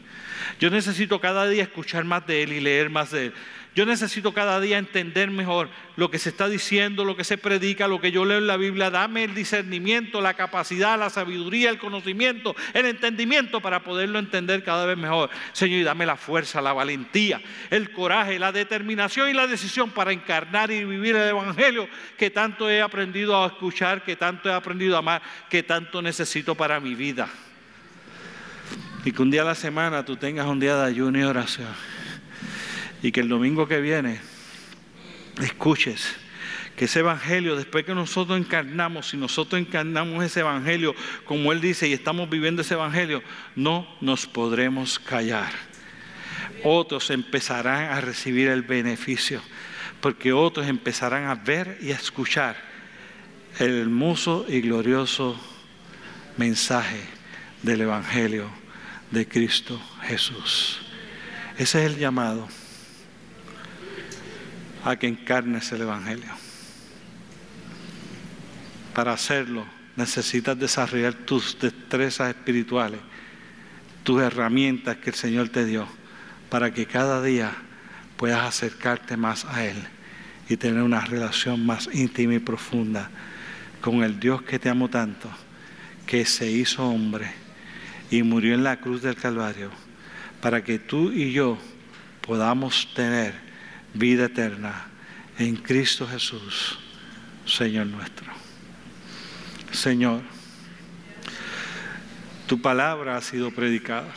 Yo 0.61 0.71
necesito 0.71 1.21
cada 1.21 1.49
día 1.49 1.65
escuchar 1.65 2.05
más 2.05 2.25
de 2.29 2.45
Él 2.45 2.53
y 2.53 2.61
leer 2.61 2.91
más 2.91 3.11
de 3.11 3.27
Él. 3.27 3.33
Yo 3.77 3.87
necesito 3.87 4.35
cada 4.35 4.61
día 4.61 4.79
entender 4.79 5.31
mejor 5.31 5.69
lo 5.95 6.11
que 6.11 6.19
se 6.19 6.31
está 6.31 6.49
diciendo, 6.49 7.05
lo 7.05 7.17
que 7.17 7.23
se 7.23 7.39
predica, 7.39 7.87
lo 7.87 8.01
que 8.01 8.11
yo 8.11 8.25
leo 8.25 8.39
en 8.39 8.49
la 8.49 8.57
Biblia. 8.57 8.91
Dame 8.91 9.23
el 9.23 9.35
discernimiento, 9.35 10.21
la 10.21 10.35
capacidad, 10.35 10.99
la 10.99 11.09
sabiduría, 11.09 11.71
el 11.71 11.79
conocimiento, 11.79 12.57
el 12.75 12.87
entendimiento 12.87 13.61
para 13.61 13.85
poderlo 13.85 14.19
entender 14.19 14.65
cada 14.65 14.87
vez 14.87 14.99
mejor. 14.99 15.31
Señor, 15.53 15.81
y 15.81 15.85
dame 15.85 16.05
la 16.05 16.17
fuerza, 16.17 16.61
la 16.61 16.73
valentía, 16.73 17.41
el 17.71 17.93
coraje, 17.93 18.41
la 18.41 18.51
determinación 18.51 19.31
y 19.31 19.35
la 19.35 19.47
decisión 19.47 19.91
para 19.91 20.13
encarnar 20.13 20.73
y 20.73 20.85
vivir 20.85 21.15
el 21.15 21.29
Evangelio 21.29 21.89
que 22.19 22.31
tanto 22.31 22.69
he 22.69 22.83
aprendido 22.83 23.41
a 23.41 23.47
escuchar, 23.47 24.03
que 24.03 24.17
tanto 24.17 24.49
he 24.49 24.53
aprendido 24.53 24.97
a 24.97 24.99
amar, 24.99 25.23
que 25.49 25.63
tanto 25.63 26.03
necesito 26.03 26.57
para 26.57 26.81
mi 26.81 26.97
vida. 26.97 27.29
Y 29.05 29.13
que 29.13 29.23
un 29.23 29.31
día 29.31 29.43
a 29.43 29.47
la 29.47 29.55
semana 29.55 30.05
tú 30.05 30.17
tengas 30.17 30.47
un 30.47 30.59
día 30.59 30.77
de 30.77 30.87
ayuno 30.87 31.21
y 31.21 31.23
oración 31.23 31.69
y 33.03 33.13
que 33.13 33.21
el 33.21 33.29
domingo 33.29 33.67
que 33.67 33.81
viene 33.81 34.21
escuches 35.43 36.17
que 36.81 36.87
ese 36.87 37.01
evangelio, 37.01 37.57
después 37.57 37.85
que 37.85 37.95
nosotros 37.95 38.39
encarnamos, 38.39 39.11
si 39.11 39.19
nosotros 39.19 39.61
encarnamos 39.61 40.25
ese 40.25 40.41
evangelio, 40.41 40.95
como 41.27 41.53
Él 41.53 41.61
dice, 41.61 41.87
y 41.87 41.93
estamos 41.93 42.31
viviendo 42.31 42.63
ese 42.63 42.73
evangelio, 42.73 43.23
no 43.55 43.87
nos 44.01 44.27
podremos 44.27 44.99
callar. 44.99 45.53
Otros 46.65 47.11
empezarán 47.11 47.93
a 47.93 48.01
recibir 48.01 48.49
el 48.49 48.63
beneficio, 48.63 49.43
porque 50.01 50.33
otros 50.33 50.69
empezarán 50.69 51.25
a 51.25 51.35
ver 51.35 51.77
y 51.83 51.93
a 51.93 51.97
escuchar 51.97 52.57
el 53.59 53.79
hermoso 53.79 54.47
y 54.49 54.63
glorioso 54.63 55.39
mensaje 56.39 57.03
del 57.63 57.83
evangelio 57.83 58.51
de 59.11 59.29
Cristo 59.29 59.79
Jesús. 60.05 60.81
Ese 61.59 61.85
es 61.85 61.93
el 61.93 61.99
llamado 61.99 62.49
a 64.85 64.97
que 64.97 65.07
encarnes 65.07 65.71
el 65.73 65.83
Evangelio. 65.83 66.31
Para 68.95 69.13
hacerlo 69.13 69.65
necesitas 69.97 70.59
desarrollar 70.59 71.15
tus 71.15 71.59
destrezas 71.59 72.29
espirituales, 72.31 73.01
tus 74.03 74.23
herramientas 74.23 74.97
que 74.97 75.11
el 75.11 75.17
Señor 75.17 75.49
te 75.51 75.65
dio, 75.65 75.87
para 76.49 76.73
que 76.73 76.87
cada 76.87 77.23
día 77.23 77.53
puedas 78.17 78.43
acercarte 78.43 79.17
más 79.17 79.45
a 79.45 79.65
Él 79.65 79.77
y 80.49 80.57
tener 80.57 80.83
una 80.83 81.01
relación 81.01 81.65
más 81.65 81.89
íntima 81.93 82.35
y 82.35 82.39
profunda 82.39 83.11
con 83.81 84.03
el 84.03 84.19
Dios 84.19 84.43
que 84.43 84.59
te 84.59 84.69
amó 84.69 84.89
tanto, 84.89 85.31
que 86.07 86.25
se 86.25 86.51
hizo 86.51 86.89
hombre 86.89 87.31
y 88.11 88.23
murió 88.23 88.55
en 88.55 88.65
la 88.65 88.81
cruz 88.81 89.03
del 89.03 89.17
Calvario, 89.17 89.71
para 90.41 90.65
que 90.65 90.79
tú 90.79 91.13
y 91.13 91.33
yo 91.33 91.59
podamos 92.21 92.93
tener 92.95 93.50
vida 93.95 94.27
eterna 94.27 94.87
en 95.39 95.57
Cristo 95.57 96.07
Jesús, 96.07 96.79
Señor 97.47 97.87
nuestro. 97.87 98.27
Señor, 99.73 100.23
tu 102.47 102.61
palabra 102.61 103.17
ha 103.17 103.21
sido 103.21 103.51
predicada. 103.51 104.13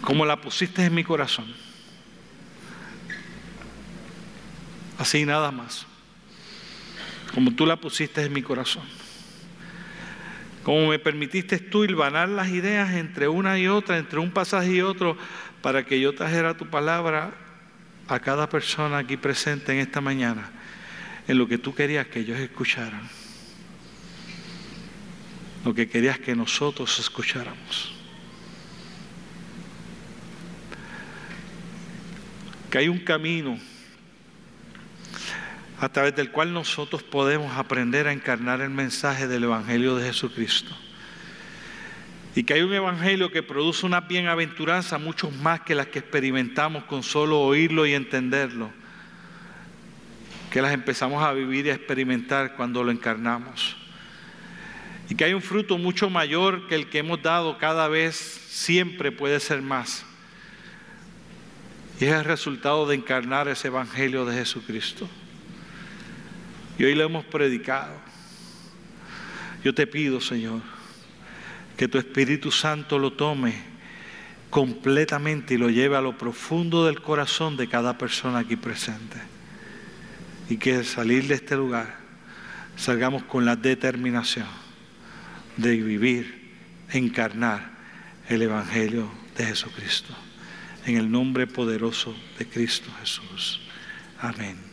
Como 0.00 0.24
la 0.24 0.40
pusiste 0.40 0.84
en 0.84 0.94
mi 0.94 1.04
corazón. 1.04 1.46
Así 4.98 5.24
nada 5.24 5.50
más. 5.50 5.86
Como 7.34 7.52
tú 7.52 7.66
la 7.66 7.76
pusiste 7.76 8.22
en 8.22 8.32
mi 8.32 8.42
corazón. 8.42 8.84
Como 10.62 10.88
me 10.88 10.98
permitiste 10.98 11.58
tú 11.58 11.84
hilvanar 11.84 12.28
las 12.28 12.48
ideas 12.48 12.92
entre 12.94 13.28
una 13.28 13.58
y 13.58 13.68
otra, 13.68 13.96
entre 13.96 14.18
un 14.18 14.30
pasaje 14.30 14.72
y 14.72 14.80
otro, 14.82 15.16
para 15.62 15.84
que 15.84 16.00
yo 16.00 16.14
trajera 16.14 16.56
tu 16.56 16.66
palabra 16.68 17.32
a 18.06 18.20
cada 18.20 18.48
persona 18.48 18.98
aquí 18.98 19.16
presente 19.16 19.72
en 19.72 19.78
esta 19.78 20.00
mañana 20.00 20.50
en 21.26 21.36
lo 21.36 21.46
que 21.46 21.58
tú 21.58 21.74
querías 21.74 22.06
que 22.06 22.20
ellos 22.20 22.38
escucharan, 22.38 23.06
lo 25.64 25.74
que 25.74 25.88
querías 25.88 26.18
que 26.18 26.34
nosotros 26.34 26.98
escucháramos. 26.98 27.94
Que 32.70 32.78
hay 32.78 32.88
un 32.88 32.98
camino 32.98 33.58
a 35.80 35.88
través 35.90 36.16
del 36.16 36.30
cual 36.30 36.52
nosotros 36.52 37.02
podemos 37.02 37.56
aprender 37.56 38.08
a 38.08 38.12
encarnar 38.12 38.62
el 38.62 38.70
mensaje 38.70 39.26
del 39.26 39.44
Evangelio 39.44 39.96
de 39.96 40.06
Jesucristo 40.06 40.74
y 42.34 42.44
que 42.44 42.54
hay 42.54 42.62
un 42.62 42.72
evangelio 42.72 43.32
que 43.32 43.42
produce 43.42 43.86
una 43.86 44.02
bienaventuranza 44.02 44.98
mucho 44.98 45.30
más 45.30 45.60
que 45.60 45.74
las 45.74 45.88
que 45.88 45.98
experimentamos 45.98 46.84
con 46.84 47.02
solo 47.02 47.40
oírlo 47.40 47.86
y 47.86 47.94
entenderlo, 47.94 48.70
que 50.50 50.62
las 50.62 50.72
empezamos 50.72 51.22
a 51.22 51.32
vivir 51.32 51.66
y 51.66 51.70
a 51.70 51.74
experimentar 51.74 52.54
cuando 52.54 52.84
lo 52.84 52.90
encarnamos. 52.90 53.76
Y 55.10 55.14
que 55.14 55.24
hay 55.24 55.32
un 55.32 55.42
fruto 55.42 55.78
mucho 55.78 56.10
mayor 56.10 56.68
que 56.68 56.74
el 56.74 56.90
que 56.90 56.98
hemos 56.98 57.22
dado 57.22 57.56
cada 57.58 57.88
vez, 57.88 58.14
siempre 58.16 59.10
puede 59.10 59.40
ser 59.40 59.62
más. 59.62 60.04
Y 62.00 62.04
es 62.04 62.12
el 62.12 62.24
resultado 62.24 62.86
de 62.86 62.94
encarnar 62.94 63.48
ese 63.48 63.68
evangelio 63.68 64.24
de 64.24 64.36
Jesucristo. 64.36 65.08
Y 66.78 66.84
hoy 66.84 66.94
lo 66.94 67.04
hemos 67.04 67.24
predicado. 67.24 67.94
Yo 69.64 69.74
te 69.74 69.86
pido, 69.86 70.20
Señor, 70.20 70.60
que 71.78 71.86
tu 71.86 71.96
Espíritu 71.96 72.50
Santo 72.50 72.98
lo 72.98 73.12
tome 73.12 73.54
completamente 74.50 75.54
y 75.54 75.58
lo 75.58 75.70
lleve 75.70 75.96
a 75.96 76.00
lo 76.00 76.18
profundo 76.18 76.84
del 76.84 77.00
corazón 77.00 77.56
de 77.56 77.68
cada 77.68 77.96
persona 77.96 78.40
aquí 78.40 78.56
presente. 78.56 79.16
Y 80.50 80.56
que 80.56 80.74
al 80.74 80.84
salir 80.84 81.28
de 81.28 81.36
este 81.36 81.54
lugar 81.54 82.00
salgamos 82.76 83.22
con 83.22 83.44
la 83.44 83.54
determinación 83.54 84.48
de 85.56 85.76
vivir, 85.76 86.56
encarnar 86.90 87.70
el 88.28 88.42
Evangelio 88.42 89.08
de 89.36 89.46
Jesucristo. 89.46 90.12
En 90.84 90.96
el 90.96 91.08
nombre 91.08 91.46
poderoso 91.46 92.16
de 92.40 92.46
Cristo 92.46 92.90
Jesús. 93.00 93.60
Amén. 94.20 94.67